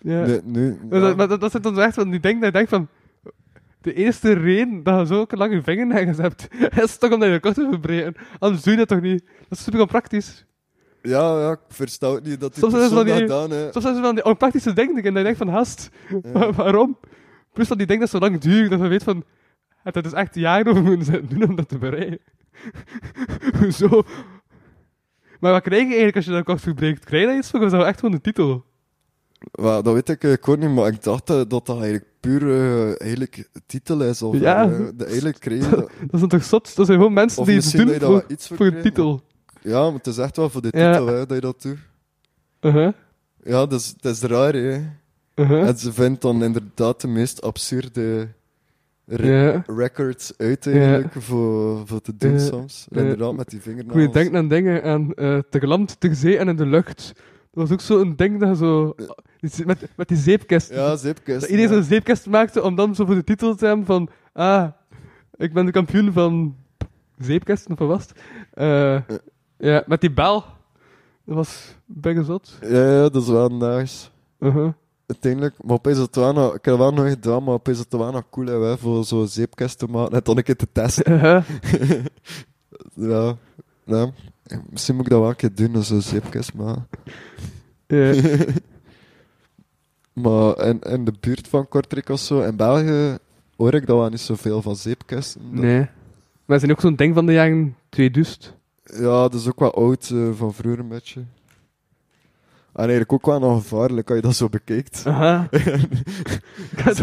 [0.03, 0.41] Maar, ja.
[0.89, 2.89] dat, maar dat, dat zijn dan echt van die dingen dat je denkt van...
[3.81, 6.49] De eerste reden dat je zulke lange vingernagels hebt,
[6.83, 8.15] is toch omdat je kort te verbreden.
[8.39, 9.25] Anders doe je dat toch niet?
[9.49, 10.47] Dat is super onpraktisch.
[11.09, 13.63] Ja, ja, ik versta ook niet dat die Soms is die- gedaan hè.
[13.73, 15.89] Soms zijn ze van die onpraktische dingen en dan denk je van, gast,
[16.33, 16.99] wa- waarom?
[17.53, 19.25] Plus dat die dingen dat zo lang duren, dat je weet van...
[19.83, 22.19] Het dus echt jaren over moeten zitten doen om dat te bereiken.
[23.61, 24.03] Hoezo?
[25.41, 27.05] Maar wat krijg je eigenlijk als je dat kort verbreekt?
[27.05, 28.65] Krijg je iets voor of is dat echt gewoon de titel?
[29.53, 32.43] Wel, dat weet ik eigenlijk ook niet, maar ik dacht eh, dat dat eigenlijk puur
[32.51, 34.23] eh, eigenlijk titel is.
[34.23, 34.63] Of, Ja.
[34.71, 35.69] eh, de, eigenlijk kreeg
[36.11, 36.77] Dat is toch zot?
[36.77, 39.23] Dat zijn gewoon mensen Of die iets doen voor, voor een titel.
[39.67, 40.91] Ja, maar het is echt wel voor de Ja.
[40.91, 41.79] titel hè, dat je dat doet.
[42.61, 42.93] Uh-huh.
[43.45, 44.81] Ja, dat is, dat is raar, hè.
[45.35, 45.69] Uh-huh.
[45.69, 48.29] En ze vindt dan inderdaad de meest absurde
[49.07, 52.87] re- records uit eigenlijk voor, voor te doen soms.
[52.91, 54.13] Inderdaad, met die Ik vingernagels.
[54.13, 57.13] denken aan dingen aan eh te geland, ter zee en in de lucht.
[57.53, 58.95] Dat was ook zo'n ding dat je zo...
[59.65, 60.71] Met, met die zeepkist.
[60.71, 61.41] Ja, zeepkist.
[61.41, 61.77] Dat iedereen ja.
[61.77, 64.09] zo'n zeepkist maakte om dan zo voor de titel te hebben van...
[64.33, 64.69] Ah,
[65.37, 66.57] ik ben de kampioen van
[67.19, 69.23] zeepkisten, of wat was het?
[69.59, 70.45] Ja, met die bel.
[71.25, 72.59] Dat was bijna zot.
[72.61, 74.09] Ja, ja, dat is wel nice.
[74.39, 74.73] Uh-huh.
[75.07, 77.79] Uiteindelijk, maar opeens is het wel nog, ik heb het wel nog gedaan, maar opeens
[77.79, 80.57] is het wel nog cool hè, voor zo'n zeepkist te maken en dan een keer
[80.57, 81.13] te testen.
[81.13, 81.45] Uh-huh.
[83.11, 83.37] ja,
[83.85, 84.11] ja.
[84.71, 86.87] Misschien moet ik dat wel een keer doen, zo'n zeepkist maken.
[87.87, 88.15] Ja.
[90.13, 93.17] Maar in, in de buurt van Kortrijk of zo, in België,
[93.57, 95.41] hoor ik dat wel niet zoveel van zeepkisten.
[95.53, 95.87] Dat- Nee.
[96.45, 98.56] Maar is ook zo'n ding van de jaren 2000.
[98.95, 101.21] Ja, dat is ook wel oud eh, van vroeger een beetje.
[102.73, 105.03] En eigenlijk ook wel nog gevaarlijk als je dat zo bekijkt.
[105.07, 105.47] Aha.
[105.51, 105.61] ik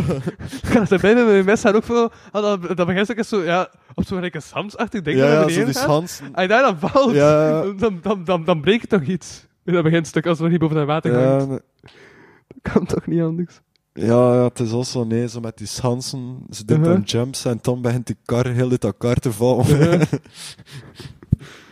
[0.64, 2.11] ga zo bijna met gaan ook veel...
[2.31, 5.65] ah, dat, dat begint ook eens zo, ja, op zo'n rijke Sams-achtig ding ja, zo
[5.65, 6.34] die schansen.
[6.34, 7.61] Als je daar dan valt, Ja.
[7.77, 9.47] dan, dan, dan, dan breekt toch iets.
[9.65, 11.49] In dat beginstuk, als het nog niet boven het water Ja, hangt.
[11.49, 13.60] Dat kan toch niet anders.
[13.93, 16.38] ja, ja, het is al zo, nee, zo met die schansen.
[16.49, 16.93] Ze doet Uh-huh.
[16.93, 19.68] dan jumps en dan begint die kar heel uit elkaar te vallen.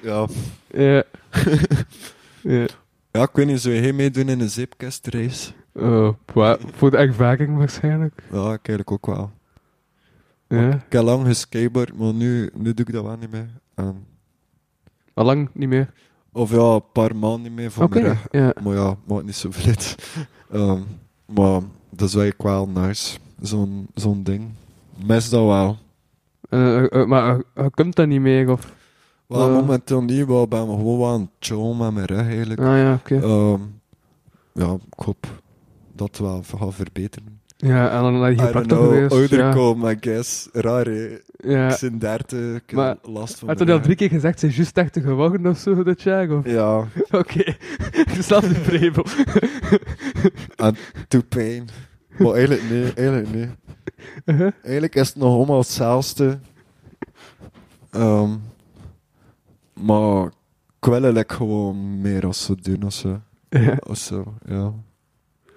[0.02, 0.28] ja.
[0.68, 1.03] Ja.
[2.41, 2.65] ja.
[3.11, 5.52] ja, ik weet niet, zou meedoen in een zeepkastrace?
[5.73, 8.23] Oh, wa- voor de ervaring waarschijnlijk.
[8.32, 9.32] Ja, ik eigenlijk ook wel.
[10.48, 10.69] Ja.
[10.69, 13.49] Ik heb lang geskateboard, maar nu, nu doe ik dat wel niet meer.
[13.76, 14.06] En-
[15.14, 15.94] Al lang niet meer.
[16.32, 18.28] of ja, een paar maanden niet meer voor mijn rug.
[18.32, 18.53] Ja.
[18.64, 19.95] Maar ja, maakt niet zoveel uit.
[20.52, 20.82] Ehm,
[21.26, 23.18] maar dat is eigenlijk wel nice.
[23.41, 24.49] Zo'n zo'n ding.
[25.06, 25.78] Mis dat wel.
[26.49, 28.73] Eh, eh, maar eh, je kunt dat niet meer, of...
[29.31, 29.53] Wel, Eh.
[29.53, 32.59] momenteel niet, maar ik ben gewoon aan het chillen met mijn rug eigenlijk.
[32.59, 33.15] Ah ja, oké.
[33.15, 33.59] Ehm,
[34.53, 35.25] ja, ik hoop
[35.95, 37.39] dat het wel gaat verbeteren.
[37.57, 39.11] Ja, en dan heb je praktisch geweest.
[39.11, 39.53] ouder ja.
[39.53, 40.49] komen, I guess.
[40.51, 41.17] Raar, hè.
[41.37, 41.73] Ja.
[41.73, 44.47] Ik ben 30, ik heb Maar last van Had je al drie keer gezegd, ze
[44.47, 46.29] is juist 30 geworden of zo, dit jaar?
[46.31, 46.45] Of?
[46.45, 46.77] Ja,
[47.11, 47.39] Oké,
[47.91, 49.05] ik snap de prebel.
[50.55, 50.75] en
[51.07, 51.67] to pain.
[52.17, 53.29] Maar eigenlijk niet, eigenlijk.
[54.25, 54.51] Uh-huh.
[54.63, 56.39] Eigenlijk is het nog allemaal hetzelfde.
[57.91, 58.29] Ehm,
[59.81, 63.19] maar ik wil eigenlijk gewoon meer als ze doen of zo.
[63.49, 63.77] Ja.
[63.87, 64.73] Of zo, ja.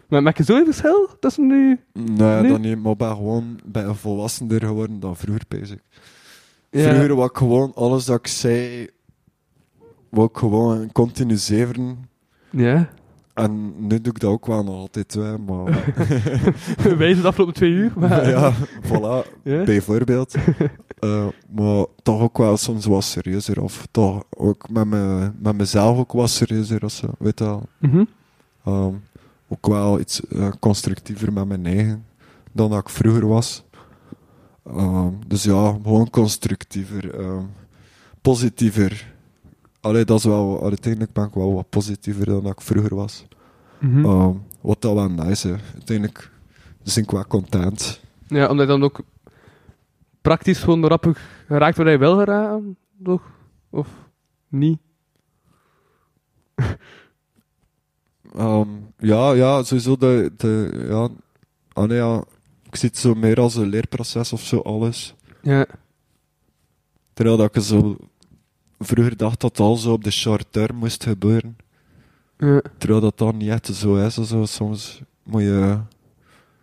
[0.09, 1.81] Maar maak je zo'n verschil tussen nu?
[1.93, 5.79] Nee, dan niet, maar ik ben gewoon bij een volwassener geworden dan vroeger, bezig.
[6.71, 6.89] Ja.
[6.89, 8.89] Vroeger was ik gewoon alles dat ik zei,
[10.09, 12.09] wou ik gewoon continu zeveren.
[12.51, 12.89] Ja.
[13.35, 15.65] En nu doe ik dat ook wel nog altijd, hè, maar...
[16.99, 18.29] Wij zijn de afgelopen twee uur, maar...
[18.29, 18.53] ja,
[18.83, 20.35] voilà, bijvoorbeeld.
[20.99, 23.63] Eh, maar toch ook wel soms wat serieuzer.
[23.63, 26.91] Of toch ook met, me, met mezelf ook wat serieuzer.
[26.91, 27.63] Zo, weet je wel.
[27.79, 28.05] Mhm.
[28.65, 28.93] Ehm,
[29.49, 32.05] ook wel iets eh, constructiever met mijn eigen
[32.53, 33.65] dan dat ik vroeger was.
[34.67, 37.15] Ehm, dus ja, gewoon constructiever.
[37.21, 37.45] ehm,
[38.23, 39.14] positiever.
[39.85, 40.63] Allee, dat is wel...
[40.63, 43.27] Uiteindelijk ben ik wel wat positiever dan dat ik vroeger was.
[43.79, 44.05] Mhm.
[44.05, 45.61] Ehm, wat dat wel nice is.
[45.75, 46.31] Uiteindelijk
[46.85, 48.01] ben ik wel content.
[48.27, 49.01] Ja, omdat je dan ook
[50.21, 53.23] praktisch gewoon rappig geraakt waar je wil geraken, toch?
[53.71, 53.89] Of
[54.49, 54.79] niet?
[58.35, 61.09] Ehm, ja, ja, sowieso de, de ja,
[61.73, 62.25] ah, nee, ja,
[62.63, 65.15] ik zie het zo meer als een leerproces of zo alles.
[65.43, 65.67] Ja.
[67.13, 67.97] Terwijl dat ik zo
[68.79, 71.57] vroeger dacht dat al zo op de short term moest gebeuren.
[72.39, 72.63] Ja.
[72.79, 74.15] Terwijl dat dan niet echt zo is.
[74.15, 74.45] Zo.
[74.45, 75.79] Soms moet je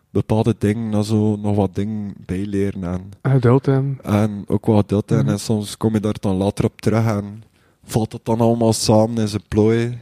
[0.10, 2.84] bepaalde dingen, zo nog wat dingen bijleren.
[2.84, 3.68] En, Geduld
[4.02, 4.92] en ook wat.
[4.92, 5.28] En, Mhm.
[5.30, 7.44] en soms kom je daar dan later op terug en
[7.84, 10.00] valt het dan allemaal samen in zijn plooi.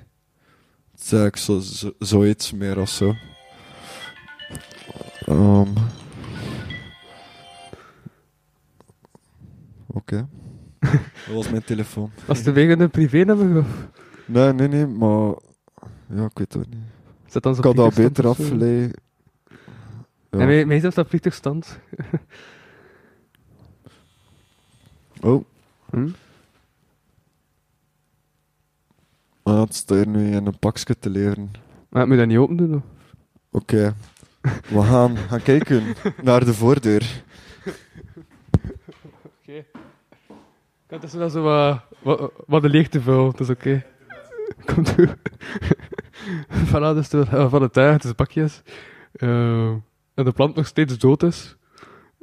[0.97, 3.13] Is eigenlijk zo, zo, zoiets meer of zo.
[5.25, 5.67] Ehm.
[9.87, 10.27] Oké.
[10.79, 12.11] Dat was mijn telefoon.
[12.25, 13.57] Was de wegen een privé-nummer?
[13.57, 13.87] Of
[14.25, 15.33] Nee, nee, nee, maar...
[16.13, 16.79] Ja, ik weet het niet.
[17.25, 18.99] zit dan zo Ik had dat beter afgeleid.
[20.29, 20.39] Ja.
[20.39, 21.79] En mij, is dat vliegtuigstand.
[25.21, 25.43] Oh,
[25.89, 26.07] Hm?
[29.43, 31.51] ah, het staat nu in een pakje te leren.
[31.89, 32.81] Maar moet je dat niet open doen?
[33.51, 33.95] Oké.
[34.41, 35.83] We gaan, gaan kijken
[36.23, 37.23] naar de voordeur.
[40.89, 41.43] Het is wel zo
[42.01, 43.85] wat, wat, de leegte vult, dat is oké.
[44.65, 45.15] Komt goed.
[46.69, 48.61] voilà, dus de, eh, van de tuin, het is bakjes.
[49.11, 49.69] Eh,
[50.13, 51.57] en de plant nog steeds dood is.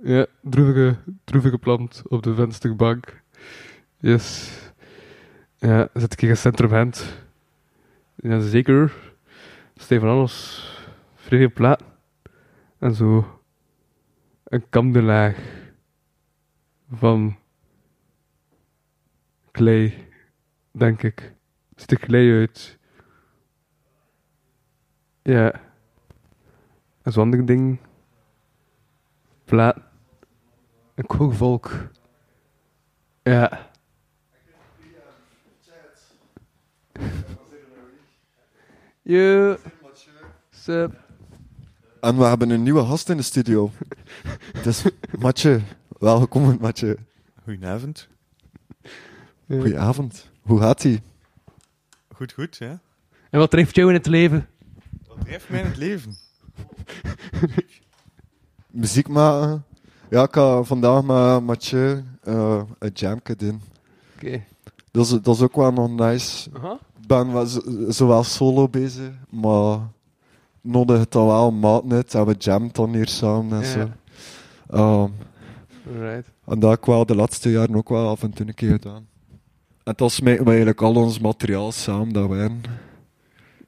[0.03, 3.23] Ja, droevige, droevige plant op de vensterbank.
[3.99, 4.53] Yes.
[5.59, 7.19] Ja, zit ik in centrum hand.
[8.15, 8.93] Ja, zeker.
[9.75, 10.69] Steven Anders,
[11.15, 11.83] vrije plaat.
[12.79, 13.41] En zo
[14.45, 15.37] een kamderlaag
[16.91, 17.37] van
[19.57, 20.09] klei,
[20.71, 21.35] denk ik.
[21.75, 22.79] Ziet er klei uit.
[25.23, 25.61] Ja.
[27.03, 27.79] Een zo'n ander ding.
[29.45, 29.77] Plaat.
[30.95, 31.89] Een kookvolk.
[33.23, 33.71] Ja.
[39.03, 39.59] Je.
[40.51, 41.05] Sup.
[42.01, 43.71] En we hebben een nieuwe gast in de studio.
[44.57, 44.85] Het is
[45.19, 45.61] Matje.
[45.89, 46.97] Welkom, Matje.
[47.45, 48.15] Goedenavond.
[49.47, 49.61] Ja.
[49.61, 50.31] Goedenavond.
[50.43, 51.01] Hoe gaat ie?
[52.15, 52.81] Goed, goed, ja.
[53.31, 54.47] En wat treft jou in het leven?
[55.09, 56.17] Wat drijft mij in het leven?
[58.71, 59.65] Muziek maken?
[60.11, 63.61] Ja, ik ga vandaag met Matje eh, een jamke doen.
[64.17, 64.43] Oké.
[64.91, 66.51] Dat is, dat is ook wel nog nice.
[67.01, 69.79] Ik ben wel zo- zowel solo bezig, maar
[70.61, 73.73] nodig het dan wel maat uit en we jammen dan hier samen en Ja.
[73.73, 73.89] zo.
[74.71, 75.11] Ehm,
[75.97, 76.29] Alright.
[76.47, 78.71] en dat heb ik wel de laatste jaren ook wel af en toe een keer
[78.71, 79.07] gedaan.
[79.87, 82.63] En dat smijten we eigenlijk al ons materiaal samen dat we hebben.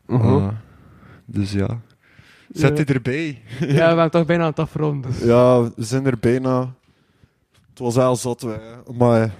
[0.06, 0.36] Aha.
[0.36, 0.48] Eh,
[1.24, 1.80] dus ja.
[2.52, 3.42] Zet je erbij?
[3.60, 5.10] Ja, we zijn toch bijna aan het afronden.
[5.10, 5.20] Dus.
[5.20, 6.74] Ja, we zijn er bijna.
[7.68, 8.60] Het was heel zot, wij.
[8.96, 9.32] maar het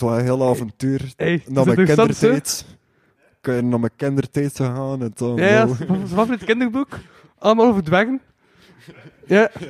[0.00, 1.12] was een heel avontuur.
[1.16, 2.66] Hey, het naar mijn kindertijd.
[3.18, 5.36] Ik ben naar mijn kindertijd gegaan en dan...
[5.36, 6.98] Ja, ja, zijn favoriete kinderboek.
[7.38, 8.20] Allemaal over dwergen.
[9.26, 9.50] Ja.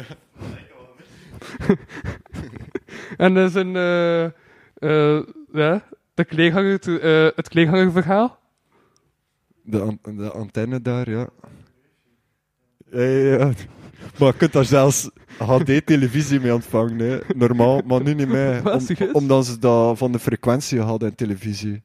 [3.16, 3.76] en dat is een...
[3.76, 4.24] eh
[4.76, 5.22] eh
[5.52, 5.82] ja,
[6.16, 8.38] de eh het kleegangerverhaal.
[9.62, 11.28] De, an- de antenne daar, ja.
[12.90, 13.52] Ja, ja, ja.
[14.18, 17.18] Maar je kunt daar zelfs HD-televisie mee ontvangen, hè.
[17.34, 18.62] normaal, maar nu niet meer.
[18.74, 21.82] Om- omdat ze dat van de frequentie hadden in televisie.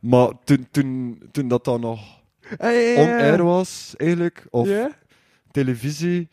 [0.00, 2.16] Maar toen, toen, toen dat dan nog
[2.58, 4.68] Ah, on-air was, eigenlijk, of
[5.50, 6.28] televisie,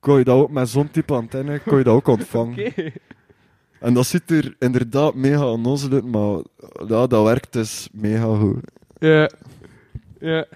[0.00, 2.72] kon je dat ook met zo'n type antenne kon je dat ook ontvangen.
[3.80, 6.38] En dat ziet er inderdaad mega onnozel uit, maar
[6.86, 8.70] ja, dat werkt dus mega goed.
[8.98, 9.30] Ja.
[10.20, 10.46] Ja.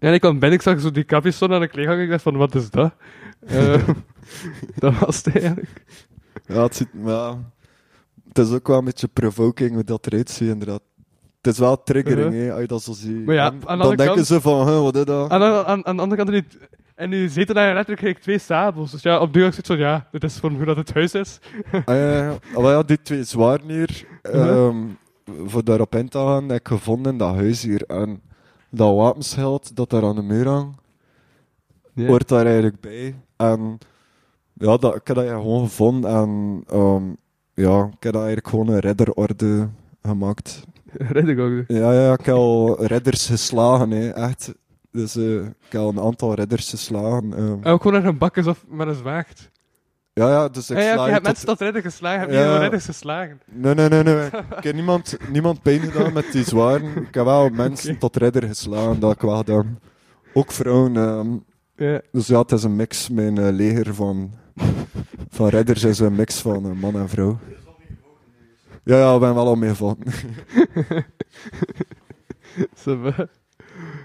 [0.00, 2.02] Ja, en ik kwam binnen, ik zag zo die kapjes zo aan de kleeganger.
[2.02, 2.92] Ik dacht van, wat is dat?
[3.40, 3.88] Eh,
[4.78, 5.82] dat was het eigenlijk.
[6.46, 7.38] Ja, het, ziet, ja,
[8.28, 10.82] het is ook wel een beetje provoking hoe dat eruit ziet, inderdaad.
[11.40, 12.46] Het is wel triggering, Uh-huh.
[12.46, 13.24] hè, als je dat zo ziet.
[13.26, 15.30] Maar ja, En aan dan denken kant- ze van, huh, wat is dat?
[15.30, 16.44] Aan, aan, aan, aan de andere kant, nu,
[16.94, 18.90] en nu zitten daar letterlijk twee sabels.
[18.90, 21.14] Dus ja, op de deur zit zo, ja, dit is voor hoe dat het huis
[21.14, 21.38] is.
[21.72, 22.36] Ah, ja, ja.
[22.54, 24.66] Ah, ja, die twee zwaren hier, Uh-huh.
[24.66, 24.76] ehm,
[25.46, 27.82] voor daarop in te gaan, heb ik gevonden in dat huis hier.
[27.86, 28.22] En
[28.70, 30.78] dat wapenschild dat daar aan de muur hangt,
[31.94, 32.06] Ja.
[32.06, 33.14] hoort daar eigenlijk bij.
[33.36, 33.78] En
[34.52, 37.02] ja, dat, ik heb dat gewoon gevonden en ehm,
[37.54, 39.68] ja, ik heb dat eigenlijk gewoon een redderorde
[40.02, 40.62] gemaakt.
[41.14, 41.52] Red ik ook.
[41.66, 44.52] Ja, ja, ik heb al redders geslagen, hè, echt.
[44.92, 47.32] Dus eh, ik heb al een aantal redders geslagen.
[47.36, 47.56] ehm.
[47.62, 49.50] En ook gewoon naar een bakkes of met een zwaard.
[50.12, 52.30] Ja, ja, dus ik Ja, ja, sla je hebt tot- mensen tot redden geslagen, heb
[52.30, 52.56] je Ja.
[52.58, 53.40] redders geslagen.
[53.52, 54.26] Nee, nee, nee, nee.
[54.58, 56.96] Ik heb niemand, niemand pijn gedaan met die zwaren.
[56.96, 59.78] Ik heb wel mensen tot redder geslagen, dat ik wel gedaan.
[60.34, 60.96] Ook vrouwen.
[60.96, 61.28] ehm.
[62.12, 63.08] Dus ja, het is een mix.
[63.08, 64.30] Mijn eh, leger van,
[65.36, 67.38] van redders is een mix van eh, man en vrouw.
[68.84, 69.96] Ja, ja, ik ben wel al.
[72.76, 73.18] Zo, eh,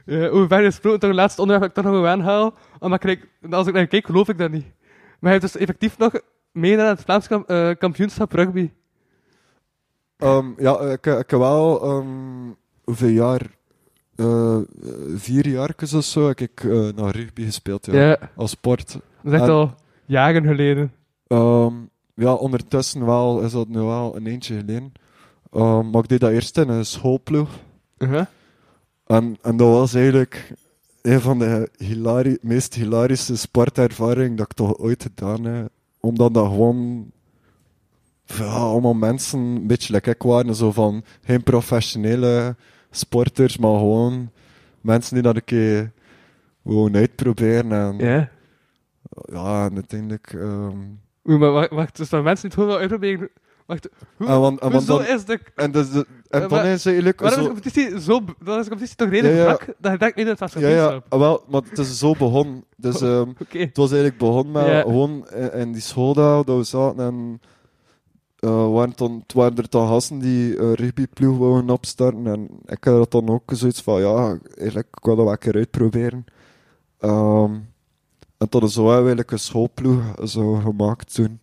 [0.05, 2.53] ja, hoe ver gesproken, toch het laatste onderwerp dat ik toch nog wel aanhaal.
[2.79, 4.65] Omdat ik, kijk- als ik naar kijk, geloof ik dat niet.
[5.19, 6.13] Maar hij heeft dus effectief nog
[6.51, 8.71] meegedaan aan het Vlaams kamp- eh, kampioenschap rugby.
[10.17, 12.07] Ehm, ja, ik, ik heb wel ehm,
[12.83, 13.41] hoeveel jaar?
[14.15, 14.57] Eh,
[15.15, 17.93] vier jaar of zo heb ik eh, naar rugby gespeeld, ja.
[17.93, 18.91] Ja, Als sport.
[18.93, 19.75] dat is echt En- al
[20.05, 20.93] jaren geleden.
[21.27, 21.73] Ehm,
[22.15, 24.91] ja, ondertussen wel, is dat nu wel een eentje geleden.
[25.51, 27.49] Ehm, maar ik deed dat eerst in een schoolploeg.
[27.97, 28.25] Uh-huh.
[29.05, 30.53] En, en dat was eigenlijk
[31.01, 35.69] een van de hilari meest hilarische sportervaringen dat ik toch ooit gedaan heb.
[35.99, 37.11] Omdat dat gewoon
[38.25, 42.55] ja, allemaal mensen, een beetje ik waren, zo van geen professionele
[42.89, 44.31] sporters, maar gewoon
[44.81, 45.91] mensen die dat een keer
[46.63, 47.71] gewoon uitproberen.
[47.71, 48.29] En, Ja.
[49.31, 50.33] ja, en uiteindelijk...
[50.33, 50.77] ehm,
[51.29, 53.29] Oei, maar wacht, wacht, dus dat mensen niet gewoon uitproberen.
[53.65, 55.39] Wacht, hoe, en, want, en, want hoezo dan, is de...
[55.55, 55.97] en, dus de,
[56.29, 57.53] en Eh, dan maar- is eigenlijk Waarom is zo...
[57.53, 58.21] de competitie zo...
[58.43, 59.55] Dan is de competitie toch redelijk Ja, ja.
[59.55, 61.13] vlak, dat je denkt niet dat het vast Ja, ja, kampioenschap.
[61.13, 62.63] ah, wel, maar het is zo begonnen.
[62.77, 63.57] Dus ehm, Oké.
[63.59, 64.81] het was eigenlijk begonnen met Ja.
[64.81, 67.41] gewoon in, in die school daar, dat we zaten en
[68.39, 72.83] eh, waren dan, het waren er dan gasten die een rugbyploeg wouden opstarten en ik
[72.83, 76.25] had dat dan ook zoiets van, ja, eigenlijk ik wil dat wel een keer uitproberen.
[76.99, 77.51] Ehm,
[78.51, 81.39] en toen zo eigenlijk een schoolploeg zo gemaakt toen.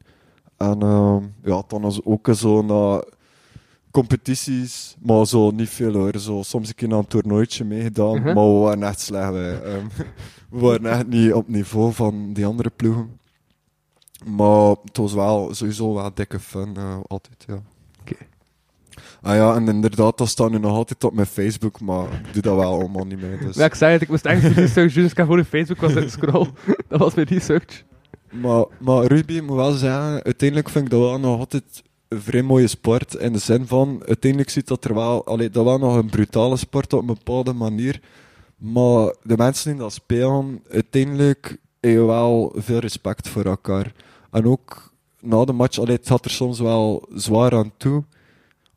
[0.56, 3.04] En ehm, ja, dan was ook zo naar
[3.90, 6.18] competities, maar zo niet veel hoor.
[6.18, 8.34] Zo, soms een keer naar een toernooitje meegedaan, Mhm.
[8.34, 9.30] maar we waren echt slecht.
[9.32, 9.62] Wij.
[9.62, 9.86] Ehm,
[10.50, 13.20] we waren echt niet op niveau van die andere ploegen.
[14.24, 17.62] Maar het was wel sowieso wel dikke fun, eh, altijd, ja.
[19.22, 22.42] Ah ja, en inderdaad, dat staat nu nog altijd op mijn Facebook, maar ik doe
[22.42, 23.38] dat wel allemaal niet meer.
[23.38, 23.56] Dus.
[23.56, 25.80] Ja, ik zei het, ik moest echt research doen, dus ik heb gewoon op Facebook
[25.80, 26.48] was het scroll.
[26.88, 27.84] dat was mijn research.
[28.30, 32.20] Maar, maar rugby, ik moet wel zeggen, uiteindelijk vind ik dat wel nog altijd een
[32.20, 33.14] vrij mooie sport.
[33.14, 36.56] In de zin van, uiteindelijk ziet dat er wel, allee, dat wel nog een brutale
[36.56, 38.00] sport op een bepaalde manier.
[38.56, 43.92] Maar de mensen die dat spelen, uiteindelijk heb je wel veel respect voor elkaar.
[44.30, 48.04] En ook na de match, allee, het gaat er soms wel zwaar aan toe.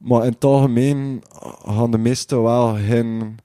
[0.05, 1.23] Maar in het algemeen
[1.65, 3.37] gaan de meesten wel geen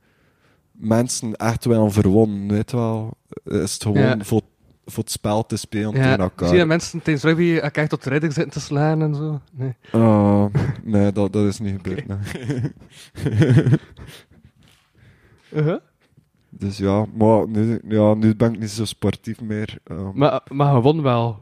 [0.73, 3.11] mensen echt wel verwonnen, weet je wel.
[3.45, 4.16] Is het gewoon Ja.
[4.20, 4.41] voor,
[4.85, 6.57] voor het spel te spelen Ja, tegen zie elkaar.
[6.57, 9.41] je mensen tijdens rugby elkaar tot de ridder zitten te slaan en zo?
[9.53, 9.74] Nee.
[9.93, 10.45] Ah,
[10.85, 12.07] nee, dat, dat is niet gebeurd.
[12.07, 12.19] nee.
[15.53, 15.78] Uh-huh.
[16.49, 19.78] dus ja, maar nu, ja, nu ben ik niet zo sportief meer.
[19.85, 20.11] eh.
[20.15, 21.39] Maar, maar je won wel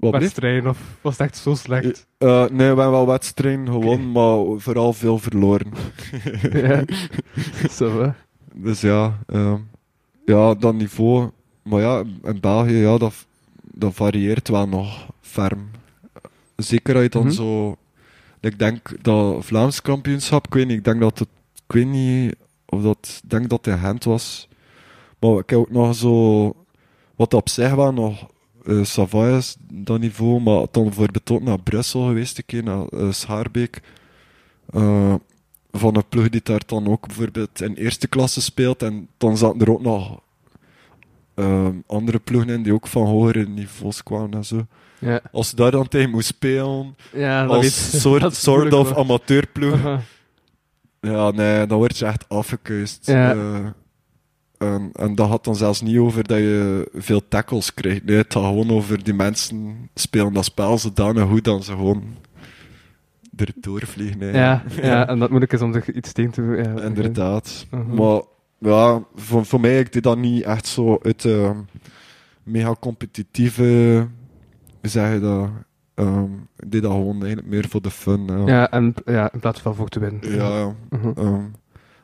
[0.00, 2.06] Wat wedstrijden, of was het echt zo slecht?
[2.18, 5.72] Eh, nee, we hebben wel wedstrijden gewonnen, maar vooral veel verloren.
[6.52, 6.84] ja.
[7.78, 8.12] Zo.
[8.54, 9.58] Dus ja, ehm,
[10.24, 11.30] ja, dat niveau.
[11.62, 13.26] Maar ja, in België, ja, dat,
[13.62, 15.70] dat varieert wel nog ferm.
[16.56, 17.32] Zeker als je dan Mhm.
[17.32, 17.76] zo...
[18.40, 21.28] Ik denk dat Vlaams kampioenschap, ik weet niet, ik denk dat het...
[21.66, 22.34] Ik weet niet
[22.66, 23.20] of dat...
[23.22, 24.48] Ik denk dat het in Gent was.
[25.20, 26.52] Maar ik heb ook nog zo...
[27.16, 28.30] Wat op zich wel nog...
[28.66, 30.40] is, dat niveau.
[30.40, 33.80] Maar dan bijvoorbeeld ook naar Brussel geweest, een keer, naar eh, Schaarbeek.
[34.72, 35.14] Eh,
[35.72, 38.82] van een ploeg die daar dan ook bijvoorbeeld in eerste klasse speelt.
[38.82, 40.20] En dan zaten er ook nog
[41.34, 44.66] ehm, andere ploegen in die ook van hogere niveaus kwamen en zo.
[44.98, 49.98] Ja, Als je daar dan tegen moest spelen, ja als weet- soort, soort of amateurploeg,
[51.00, 53.06] ja, nee, dan word je echt afgekeust.
[53.06, 53.74] Ja.
[54.92, 58.04] En, dat gaat dan zelfs niet over dat je veel tackles krijgt.
[58.04, 62.02] Nee, het gaat gewoon over die mensen spelen dat spel zodanig goed dat ze gewoon
[63.36, 64.32] erdoor vliegen.
[64.42, 66.56] Ja, ja, en dat moeilijk is om er iets tegen te doen.
[66.56, 67.66] Ja, Inderdaad.
[67.70, 67.94] Mhm.
[67.94, 68.20] Maar
[68.58, 71.52] ja, voor, voor mij, ik deed dat niet echt zo uit de
[72.42, 74.06] mega competitieve,
[74.80, 75.48] hoe zeg je dat?
[75.94, 76.24] Ehm,
[76.58, 78.24] ik deed dat gewoon eigenlijk meer voor de fun.
[78.26, 80.34] Ja, Ja, en ja, in plaats van voor te winnen.
[80.34, 80.74] ja.
[80.90, 81.08] Mhm.
[81.16, 81.42] ehm,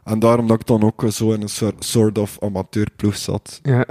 [0.08, 3.60] en daarom dat ik dan ook zo in een soort, of amateurploeg zat.
[3.62, 3.86] Ja,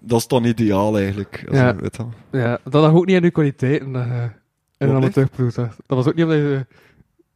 [0.00, 1.44] Dat is dan ideaal eigenlijk.
[1.48, 1.68] Als Ja.
[1.68, 2.06] je weet dat.
[2.30, 4.08] ja, dat lag ook niet aan uw kwaliteiten dat je
[4.78, 5.76] in een Wat amateurploeg zat.
[5.86, 6.66] Dat was ook niet omdat je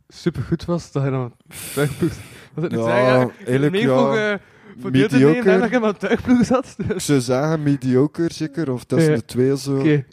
[0.08, 2.22] super goed was, dat je in een amateurploeg zat.
[2.54, 4.40] Het niet Ja, eigenlijk ja.
[4.80, 6.76] Voor, te nemen en dat je in amateurploeg zat.
[6.88, 9.16] Ik zou zeggen mediocre zeker, of tussen Ja.
[9.18, 9.78] de twee zo.
[9.78, 10.04] Oké,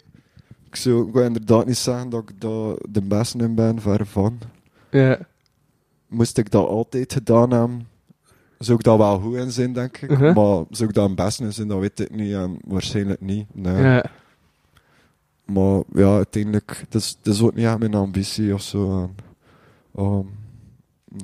[0.66, 4.06] Ik zou ik wil inderdaad niet zeggen dat ik daar de beste in ben, ver
[4.06, 4.38] van.
[4.90, 5.18] ja.
[6.12, 7.86] Moest ik dat altijd gedaan hebben,
[8.58, 10.10] zou ik dat wel goed in zijn, denk ik.
[10.10, 10.34] Uh-huh.
[10.34, 12.32] Maar zou ik dat een beste in zijn, dat weet ik niet.
[12.32, 13.46] En waarschijnlijk niet.
[13.54, 13.82] Nee.
[13.82, 14.04] Ja,
[15.44, 19.00] Maar ja, uiteindelijk, het is, het is ook niet echt mijn ambitie of zo.
[19.02, 19.14] En,
[19.94, 20.24] ehm,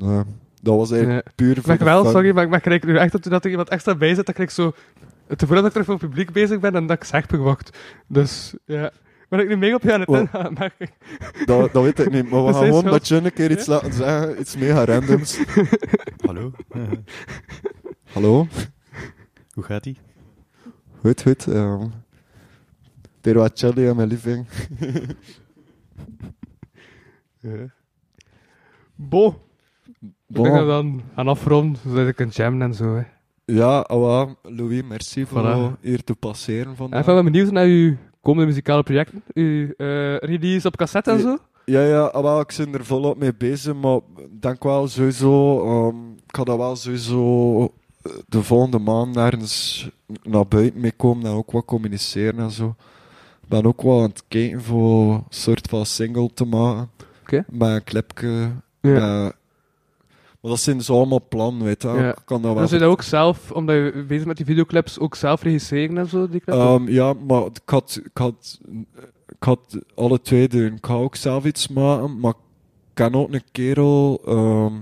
[0.08, 0.22] nee.
[0.62, 1.32] Dat was eigenlijk Ja.
[1.34, 2.12] puur voor de wel, fun.
[2.12, 4.50] sorry, maar ik merk nu echt dat, dat er iemand extra bij zit, dat ik
[4.50, 4.72] zo...
[5.28, 7.78] Gevoel dat ik terug voor het publiek bezig ben en dat ik zegper wacht.
[8.06, 8.90] Dus, ja.
[9.28, 10.92] Maar ik nu mee op je aan het Wel- ingaan, merk ik.
[11.46, 12.30] Dat, dat weet ik niet.
[12.30, 12.92] Maar we Dat gaan gewoon schuld.
[12.98, 14.40] dat je een keer iets laten zeggen.
[14.40, 15.40] Iets mega randoms.
[16.26, 16.52] Hallo?
[18.12, 18.46] Hallo?
[19.52, 19.96] Hoe gaat ie?
[21.00, 21.46] Goed, goed.
[21.46, 21.92] Um,
[23.20, 24.46] er wat chilly aan mijn living.
[27.40, 27.70] Ja.
[28.94, 29.26] Bo.
[30.00, 30.44] Ik Bon.
[30.44, 32.94] denk dan gaan afronden, zodat ik een jammen en zo.
[32.94, 33.02] Hè.
[33.44, 35.42] Ja, wel, Louis, merci voor
[35.76, 35.80] Voilà.
[35.80, 37.04] hier te passeren En ik vandaag.
[37.04, 37.96] ben wel benieuwd naar uw
[38.28, 39.22] komende muzikale projecten.
[39.34, 41.38] Uw eh, release op cassette en zo.
[41.64, 45.64] Ja, ja, ah, wel, ik ben er volop mee bezig, maar ik denk wel sowieso,
[45.64, 45.96] ehm,
[46.26, 47.62] ik ga dat wel sowieso
[48.02, 49.88] eh, de volgende maand ergens
[50.22, 52.74] naar buiten mee komen en ook wat communiceren en zo.
[53.42, 56.90] Ik ben ook wel aan het kijken voor een soort van single te maken.
[57.22, 57.44] Oké.
[57.50, 58.50] Met een clipje.
[58.80, 59.22] Ja.
[59.24, 59.36] met-
[60.40, 61.88] maar dat zijn zo allemaal plannen, weet je.
[61.88, 62.16] Ja.
[62.24, 65.42] Kan dat wel je dat ook zelf, omdat je bezig met die videoclips, ook zelf
[65.42, 66.58] regisseren en zo, die clips?
[66.58, 68.60] Ehm, ja, maar ik had, ik, had,
[69.28, 70.74] ik had alle twee doen.
[70.74, 72.36] Ik ga ook zelf iets maken, maar ik
[72.94, 74.74] ken ook een kerel ehm,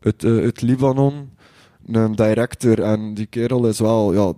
[0.00, 1.30] uit, eh, uit Libanon,
[1.86, 2.82] een director.
[2.82, 4.32] En die kerel is wel ja,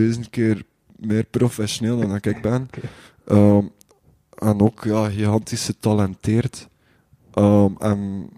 [0.00, 0.62] 20.000 keer
[0.96, 2.68] meer professioneel dan ik ben.
[3.26, 3.64] Ehm,
[4.34, 6.68] en ook ja, gigantisch getalenteerd.
[7.78, 8.28] En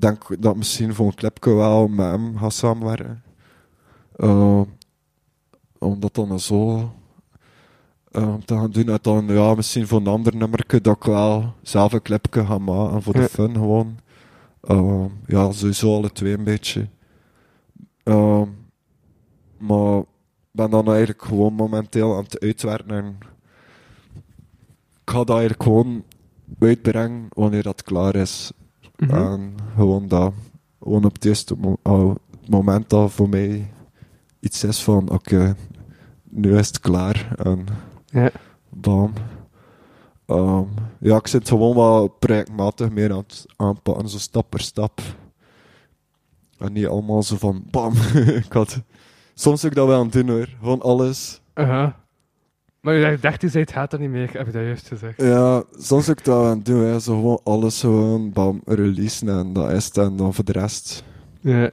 [0.00, 3.22] denk dat misschien voor een clipje wel met hem ga samenwerken.
[4.16, 4.64] Ehm,
[5.78, 6.90] omdat dan zo
[8.10, 8.88] eh, te gaan doen.
[8.88, 12.58] En dan ja, misschien voor een ander nummer dat ik wel zelf een clipje ga
[12.58, 13.26] maken voor de Ja.
[13.28, 13.98] fun gewoon.
[14.60, 16.88] Ehm, ja, sowieso alle twee een beetje.
[18.02, 18.46] Ehm,
[19.58, 20.04] maar ik
[20.50, 23.16] ben dan eigenlijk gewoon momenteel aan het uitwerken en
[25.04, 26.04] ik ga dat eigenlijk gewoon
[26.58, 28.52] uitbrengen wanneer dat klaar is.
[28.98, 29.14] Mhm.
[29.14, 30.32] En gewoon dat,
[30.82, 33.70] gewoon op het eerste oh, het moment dat voor mij
[34.40, 35.56] iets is van, oké,
[36.22, 37.32] nu is het klaar.
[37.36, 37.66] En
[38.06, 38.30] Ja.
[38.68, 39.12] bam.
[40.26, 40.62] Ehm,
[41.00, 45.00] ja, ik zit gewoon wel projectmatig meer aan het aanpakken, zo stap per stap.
[46.58, 47.92] En niet allemaal zo van, bam.
[48.44, 48.82] ik had,
[49.34, 51.40] soms ook dat wel aan het doen hoor, gewoon alles.
[52.80, 55.22] Maar je zegt 13 zei het gaat er niet meer, heb je dat juist gezegd.
[55.22, 57.00] Ja, soms ook dat wel aan het doen, hè.
[57.00, 59.96] zo gewoon alles gewoon, bam, releasen en dat is het.
[59.96, 61.04] En dan voor de rest,
[61.40, 61.70] Ja.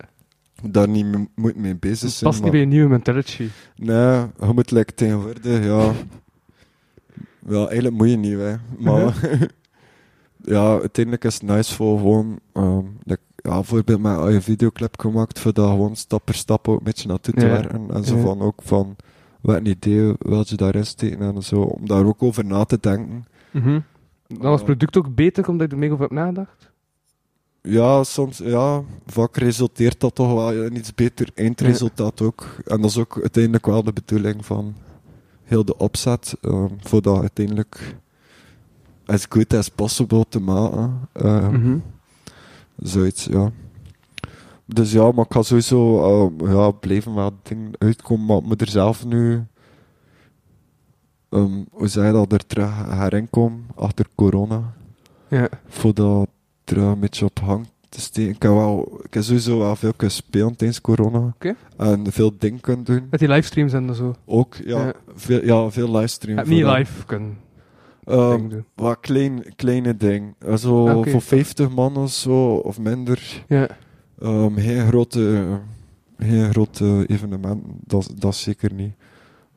[0.63, 2.29] daar niet mee, moet mee bezig zijn.
[2.31, 3.47] past niet bij je nieuwe mentality.
[3.75, 3.97] Nee,
[4.39, 5.91] je moet like, tegenwoordig, ja.
[7.47, 8.55] Ja, eigenlijk moet je niet, hè.
[8.79, 9.29] Maar
[10.53, 15.39] ja, uiteindelijk is het nice voor gewoon, ehm, like, ja, bijvoorbeeld met een videoclip gemaakt,
[15.39, 17.51] voor dat gewoon stap per stap ook een beetje naartoe te Ja.
[17.51, 17.85] werken.
[17.93, 18.21] En zo Ja.
[18.21, 18.95] van ook van,
[19.45, 22.77] wat een idee wil je daarin steken en zo, om daar ook over na te
[22.79, 23.25] denken.
[24.27, 26.71] Dan was het product ook beter omdat je er meer over hebt nagedacht?
[27.61, 32.55] Ja, soms, ja, vaak resulteert dat toch wel in iets beter eindresultaat ook.
[32.65, 34.75] En dat is ook uiteindelijk wel de bedoeling van
[35.43, 37.95] heel de opzet, ehm, voor dat uiteindelijk
[39.05, 40.99] as good as possible te maken.
[41.11, 41.77] Ehm, Mhm.
[42.77, 43.51] Zoiets, ja.
[44.65, 48.61] Dus ja, maar ik ga sowieso ehm, ja, blijven wel dingen uitkomen, maar ik moet
[48.61, 49.43] er zelf nu,
[51.29, 54.73] ehm, hoe zei je dat, er terug herin komen achter corona
[55.27, 55.49] Ja.
[55.67, 56.27] voordat
[56.63, 58.31] er een beetje op hangt te steken.
[58.35, 61.19] Ik heb, wel, ik heb sowieso wel veel kunnen spelen tijdens corona.
[61.19, 61.55] Oké.
[61.77, 63.07] En veel dingen kunnen doen.
[63.09, 64.15] Met die livestreams en zo.
[64.25, 64.85] Ook, ja.
[64.85, 64.93] Ja.
[65.15, 66.37] Veel, ja, veel livestream.
[66.37, 67.37] Heb niet live kunnen
[68.05, 68.65] dingen doen.
[68.75, 70.35] wat klein, kleine dingen.
[70.39, 73.43] Eh, Zo Ah, voor 50 man of zo, of minder.
[73.47, 73.67] Ja.
[74.21, 75.59] Ehm, geen grote,
[76.17, 78.93] geen grote evenementen, dat, dat zeker niet.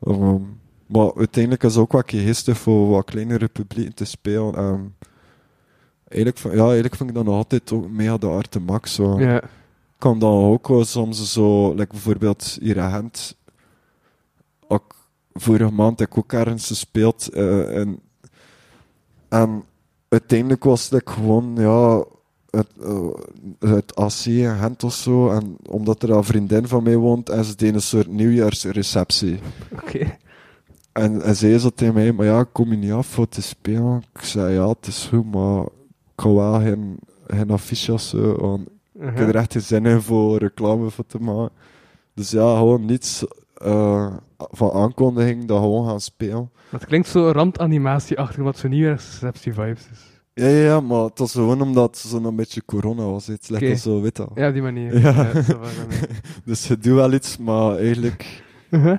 [0.03, 0.41] Ehm,
[0.85, 4.55] maar uiteindelijk is het ook wat geestig voor wat kleinere publieken te spelen.
[4.55, 4.81] Ehm,
[6.07, 8.93] eigenlijk, vind- ja, eigenlijk vind ik dat nog altijd ook mega de art de max.
[8.93, 9.19] Zo.
[9.19, 9.41] Ja.
[9.97, 13.37] kan dan ook wel soms zo, like bijvoorbeeld hier in Gent.
[14.67, 14.95] Ook
[15.33, 17.27] vorige maand heb ik ook ergens gespeeld.
[17.29, 17.99] eh, en,
[19.29, 19.63] en
[20.09, 22.05] uiteindelijk was het like gewoon, ja,
[22.51, 22.67] het,
[23.59, 25.29] het AC in Gent of zo.
[25.29, 29.39] En omdat er een vriendin van mij woont, en ze deed een soort nieuwjaarsreceptie.
[29.71, 30.17] Oké.
[30.91, 34.03] En, en zei ze tegen mij, maar ja, kom je niet af voor te spelen?
[34.13, 38.35] Ik zei, ja, het is goed, maar ik kan wel geen, geen zo.
[38.35, 41.55] want ik heb er echt geen zin in voor reclame voor te maken.
[42.13, 46.51] Dus ja, gewoon niets eh, van aankondiging, dat gewoon gaan spelen.
[46.69, 50.18] Het klinkt zo randanimatie-achtig, wat zo'n nieuwjaarsreceptie-vibes is.
[50.39, 53.27] Ja, ja, maar het was gewoon omdat het zo'n beetje corona was.
[53.27, 54.45] Het al zo, weet je wel.
[54.45, 54.99] Ja, die manier.
[54.99, 55.23] Ja.
[55.33, 55.87] dat was dan.
[56.45, 58.43] Dus je doet wel iets, maar eigenlijk...
[58.69, 58.97] Uh-huh.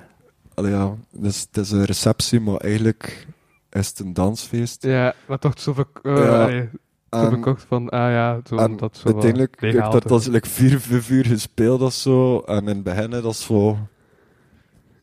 [0.53, 3.27] Allee, ja, dus het is een receptie, maar eigenlijk
[3.69, 4.83] is het een dansfeest.
[4.83, 6.43] Ja, maar toch zo, verk uh, Ja.
[6.43, 6.69] allee,
[7.11, 10.03] zo En- verkocht van, ah ja, zo, En dat zo uiteindelijk, ik dat toch.
[10.11, 12.39] was like vier, vijf uur gespeeld of zo.
[12.39, 13.77] En in het begin, dat is zo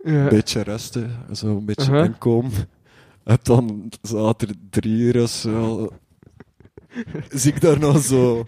[0.04, 0.12] Ja.
[0.22, 2.04] een beetje rusten, zo een beetje Uh-huh.
[2.04, 2.52] inkomen.
[3.24, 5.88] En dan zaten er drie uur of zo.
[7.30, 8.44] Zie ik daar nog zo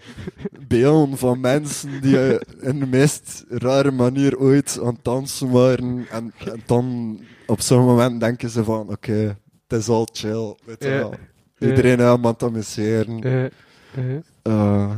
[0.67, 6.05] beelden van mensen die eh, in de meest rare manier ooit aan het dansen waren.
[6.11, 9.37] En, en dan op zo'n moment denken ze van, oké,
[9.67, 10.97] het is al chill, weet je Ja.
[10.97, 11.13] wel.
[11.59, 13.17] Iedereen helemaal aan het amuseren.
[13.17, 13.49] Ja.
[13.95, 14.21] Ja.
[14.41, 14.91] Eh,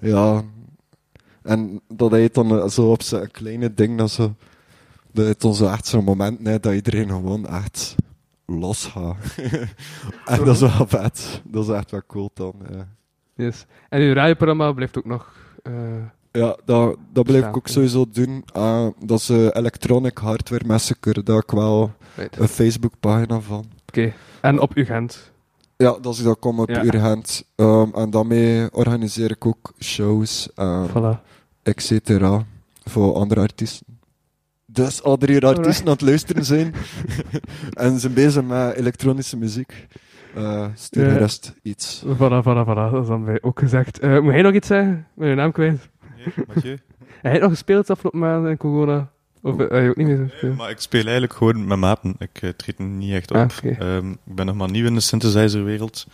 [0.00, 0.44] Ja.
[1.42, 4.30] En dat hij dan eh, zo op zijn kleine ding, dat ze...
[5.12, 7.94] Dat het dan zo echt zo'n moment nee, dat iedereen gewoon echt
[8.58, 9.16] los gaat.
[10.26, 11.42] en dat is wel vet.
[11.44, 12.54] Dat is echt wel cool dan.
[12.70, 12.88] Ja,
[13.34, 13.66] Yes.
[13.88, 15.32] En uw radioprogramma blijft ook nog...
[15.62, 15.72] eh,
[16.32, 18.44] ja dat, dat blijf ik ook sowieso doen.
[18.52, 21.22] Ah, dat is eh, Electronic Hardware Massacre.
[21.22, 22.38] Daar heb ik wel right.
[22.38, 23.64] een Facebookpagina van.
[23.86, 24.12] Oké.
[24.40, 25.32] En op uw Gent.
[25.76, 26.84] Ja, dat is dat kom op Ja.
[26.84, 27.44] Urgent.
[27.54, 31.20] Ehm, en daarmee organiseer ik ook shows, en Voilà.
[31.62, 32.44] et cetera,
[32.84, 33.89] voor andere artiesten.
[34.72, 36.74] Dus al drie artiesten aan het luisteren zijn
[37.84, 39.86] en zijn bezig met elektronische muziek.
[40.34, 41.12] Eh stuur Ja.
[41.12, 42.02] de rest iets.
[42.06, 42.90] Voilà, voilà, voilà.
[42.90, 43.98] Dat is dan bij ook gezegd.
[43.98, 45.06] Eh, moet hij nog iets zeggen?
[45.14, 45.88] Met uw naam kwijt?
[46.46, 46.78] Mathieu?
[47.22, 49.10] Hij heeft nog gespeeld afgelopen maand in corona.
[49.42, 50.56] Of eh, hij ook niet meer zo spelen?
[50.56, 52.14] Maar ik speel eigenlijk gewoon met maten.
[52.18, 53.36] Ik uh, treed niet echt op.
[53.36, 53.48] Ah.
[53.78, 56.06] Ehm, ik ben nog maar nieuw in de synthesizerwereld.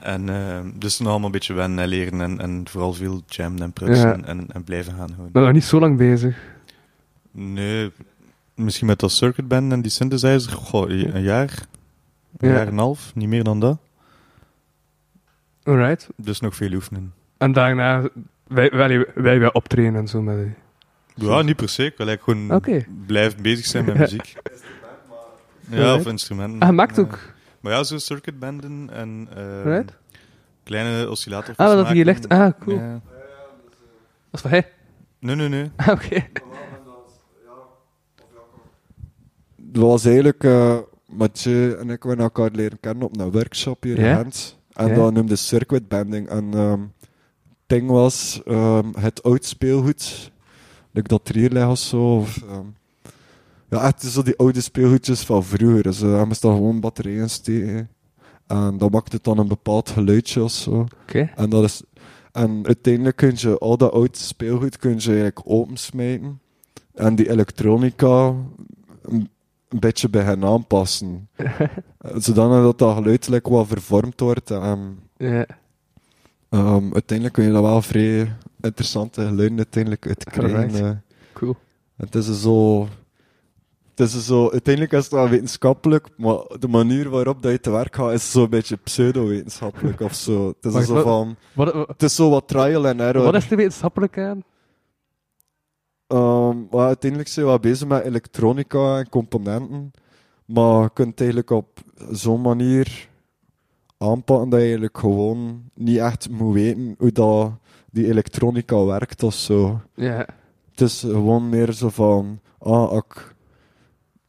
[0.00, 3.62] En ehm, dus nog allemaal een beetje wennen en leren en, en vooral veel jammen
[3.62, 4.24] en prutsen Ja.
[4.24, 5.30] en, en blijven gaan gewoon.
[5.32, 6.36] Ben nog niet zo lang bezig.
[7.30, 7.92] Nee,
[8.54, 11.66] misschien met dat circuit band en die synthesizer, goh, een jaar,
[12.38, 12.54] een Ja.
[12.54, 13.78] jaar en een half, niet meer dan dat.
[15.62, 16.08] Alright.
[16.16, 17.14] Dus nog veel oefenen.
[17.36, 18.08] En daarna
[18.46, 20.54] wij, wij, wij weer optreden en zo met die.
[21.28, 21.84] Ja, niet per se.
[21.84, 24.34] Ik wil eigenlijk gewoon blijven bezig zijn met muziek.
[25.68, 26.60] Ja, of instrumenten.
[26.60, 27.18] Ah, maakt ook.
[27.60, 29.92] Maar ja, zo circuitbanden en ehm, Right.
[30.62, 32.04] kleine oscillatorjes Ah, dat hij maken.
[32.04, 32.28] legt.
[32.28, 32.76] Ah, cool.
[32.78, 32.92] Ja.
[33.00, 33.00] Dat
[34.32, 34.68] is van hij.
[35.18, 35.70] Nee, nee, nee.
[35.76, 36.26] Ah, oké.
[39.72, 40.78] Het was eigenlijk, eh
[41.12, 44.10] Mathieu en ik hebben elkaar leren kennen op een workshop hier Ja?
[44.10, 44.58] in Gent.
[44.72, 44.94] En Ja.
[44.94, 46.28] dat noemde circuit banding.
[46.28, 50.30] En ehm, het ding was ehm, het oud speelgoed.
[50.90, 52.16] Like dat er hier ligt of zo.
[52.16, 52.66] Of, ehm,
[53.70, 55.82] ja, echt zo die oude speelgoedjes van vroeger.
[55.82, 57.88] Dus uh, moest dan gewoon batterijen steken.
[58.46, 60.86] En dat maakte dan een bepaald geluidje of zo.
[61.36, 61.82] En, dat is,
[62.32, 66.40] en uiteindelijk kun je al dat oud speelgoed kun je eigenlijk opensmijten.
[66.94, 68.34] En die elektronica
[69.70, 71.28] een, beetje bij hen aanpassen.
[72.16, 74.50] Zodanig dat dat geluidelijk wat vervormd wordt.
[74.50, 75.46] En, Ja.
[76.48, 80.56] ehm, uiteindelijk kun je daar wel vrij interessante geluiden uiteindelijk uit krijgen.
[80.58, 80.80] Alright.
[80.80, 80.90] eh.
[81.32, 81.56] Cool.
[81.96, 82.88] Het is zo...
[83.94, 84.50] Het is zo...
[84.50, 88.30] Uiteindelijk is het wel wetenschappelijk, maar de manier waarop dat je te werk gaat is
[88.30, 90.54] zo'n beetje pseudo-wetenschappelijk of zo.
[90.60, 91.36] Het is zo wat- van...
[91.52, 93.22] Wat, wat, Het is zo wat trial and error.
[93.24, 94.42] wat is de wetenschappelijk aan?
[96.70, 99.92] Maar uiteindelijk zijn we bezig met elektronica en componenten.
[100.44, 101.80] Maar je kunt het eigenlijk op
[102.10, 103.08] zo'n manier
[103.98, 107.52] aanpakken dat je eigenlijk gewoon niet echt moet weten hoe dat
[107.90, 109.80] die elektronica werkt of zo.
[109.94, 110.26] Ja.
[110.70, 113.34] Het is gewoon meer zo van, ah, als ik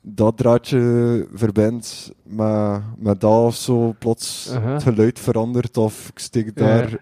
[0.02, 6.56] dat draadje verbind met, met dat of zo, plots het geluid verandert of ik steek
[6.56, 7.00] daar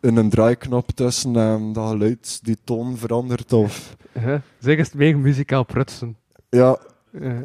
[0.00, 3.96] een draaiknop tussen en dat geluid, die toon verandert of...
[4.12, 4.40] Uh-huh.
[4.58, 6.16] Zeg eens meer muzikaal prutsen.
[6.50, 6.78] Ja,
[7.12, 7.44] Ja.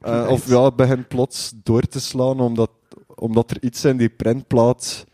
[0.00, 2.70] eh, of ja, het begint plots door te slaan omdat,
[3.14, 5.06] omdat er iets in die printplaat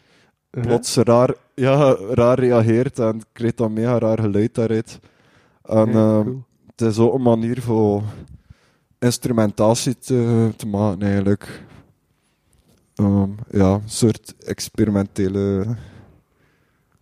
[0.50, 5.00] plots raar, ja, raar reageert en krijgt dan mega raar geluid daaruit.
[5.62, 6.28] En Ja, ehm,
[6.66, 8.02] het is ook een manier voor
[8.98, 11.64] instrumentatie te, te maken eigenlijk.
[12.94, 15.76] Ehm, ja, een soort experimentele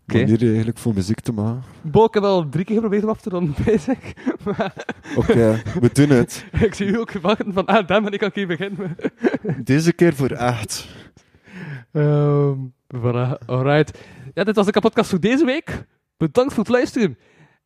[0.08, 0.18] Oké.
[0.18, 1.62] manier eigenlijk voor muziek te maken.
[1.82, 3.98] Bo, ik heb al drie keer geprobeerd om af te ronden, bezig.
[4.44, 6.44] Maar Oké, we doen het.
[6.66, 8.96] ik zie u ook wachten van, ah, daar ben ik al keer beginnen.
[9.64, 10.88] Deze keer voor echt.
[11.92, 12.58] Ehm
[12.96, 13.98] voilà, alright.
[14.34, 15.84] Ja, dit was de kapotkast voor deze week.
[16.16, 17.18] Bedankt voor het luisteren.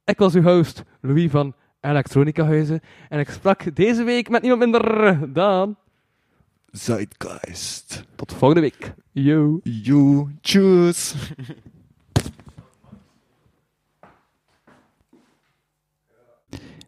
[0.04, 2.80] Ik was uw host, Louis van Elektronica Huizen.
[3.08, 5.76] En ik sprak deze week met niemand minder dan...
[6.70, 8.04] Zeitgeist.
[8.14, 8.94] Tot volgende week.
[9.12, 9.60] Yo.
[9.62, 11.14] You choose.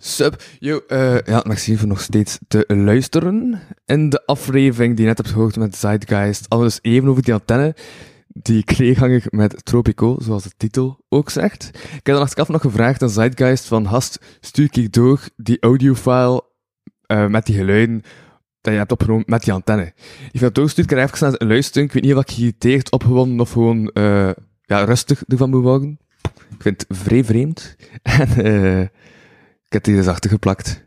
[0.00, 3.60] Sup, yo, eh, ja, merci voor nog steeds te luisteren.
[3.84, 7.74] In de aflevering die je net hebt gehoord met Zeitgeist, alles even over die antenne,
[8.28, 11.70] die kreeghangig met Tropico, zoals de titel ook zegt.
[11.74, 16.44] Ik heb dan achteraf nog gevraagd aan Zeitgeist van, hast, stuur ik door die audiofile
[17.06, 18.02] eh, met die geluiden
[18.60, 19.92] dat je hebt opgenomen met die antenne.
[19.94, 22.90] Die heeft dat doorgestuurd, ik heb even naar luisteren, ik weet niet of ik geïrriteerd,
[22.90, 24.30] opgewonden of gewoon eh,
[24.62, 25.98] ja, rustig ervan moet worden.
[26.50, 27.76] Ik vind het vrij vreemd.
[28.02, 28.90] En eh, ik
[29.74, 30.84] heb die dus achtergeplakt.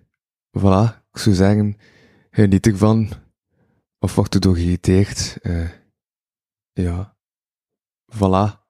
[0.60, 1.78] Voilà, ik zou zeggen,
[2.30, 3.10] geniet ervan.
[4.00, 5.38] Of wordt er door geïrriteerd.
[5.42, 5.70] Eh,
[6.74, 7.18] ja.
[8.16, 8.66] Voilà.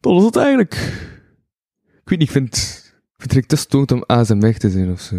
[0.00, 0.74] Dat was het eigenlijk.
[2.08, 2.56] Ik weet niet, ik vind,
[3.16, 5.16] vind het te stoot om ASMR te zijn of zo.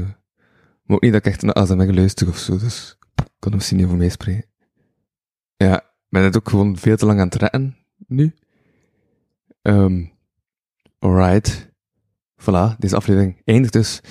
[0.83, 3.57] Maar ook niet dat ik echt naar ASMR luister of zo, dus ik kan er
[3.57, 4.49] misschien niet over meespreken.
[5.55, 8.33] Ja, ik ben het ook gewoon veel te lang aan het rennen, nu.
[9.61, 10.05] Ehm
[10.99, 11.68] alright.
[12.39, 14.01] Voilà, deze aflevering eindigt dus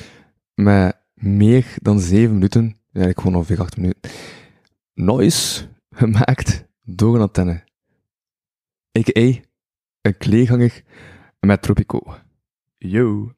[0.54, 4.10] met meer dan 7 minuten, eigenlijk gewoon ongeveer 8 minuten,
[4.94, 7.64] noise gemaakt door een antenne.
[8.98, 9.40] A.k.a.
[10.00, 10.82] een kleeganger
[11.40, 12.16] met Tropico.
[12.78, 13.32] Yo.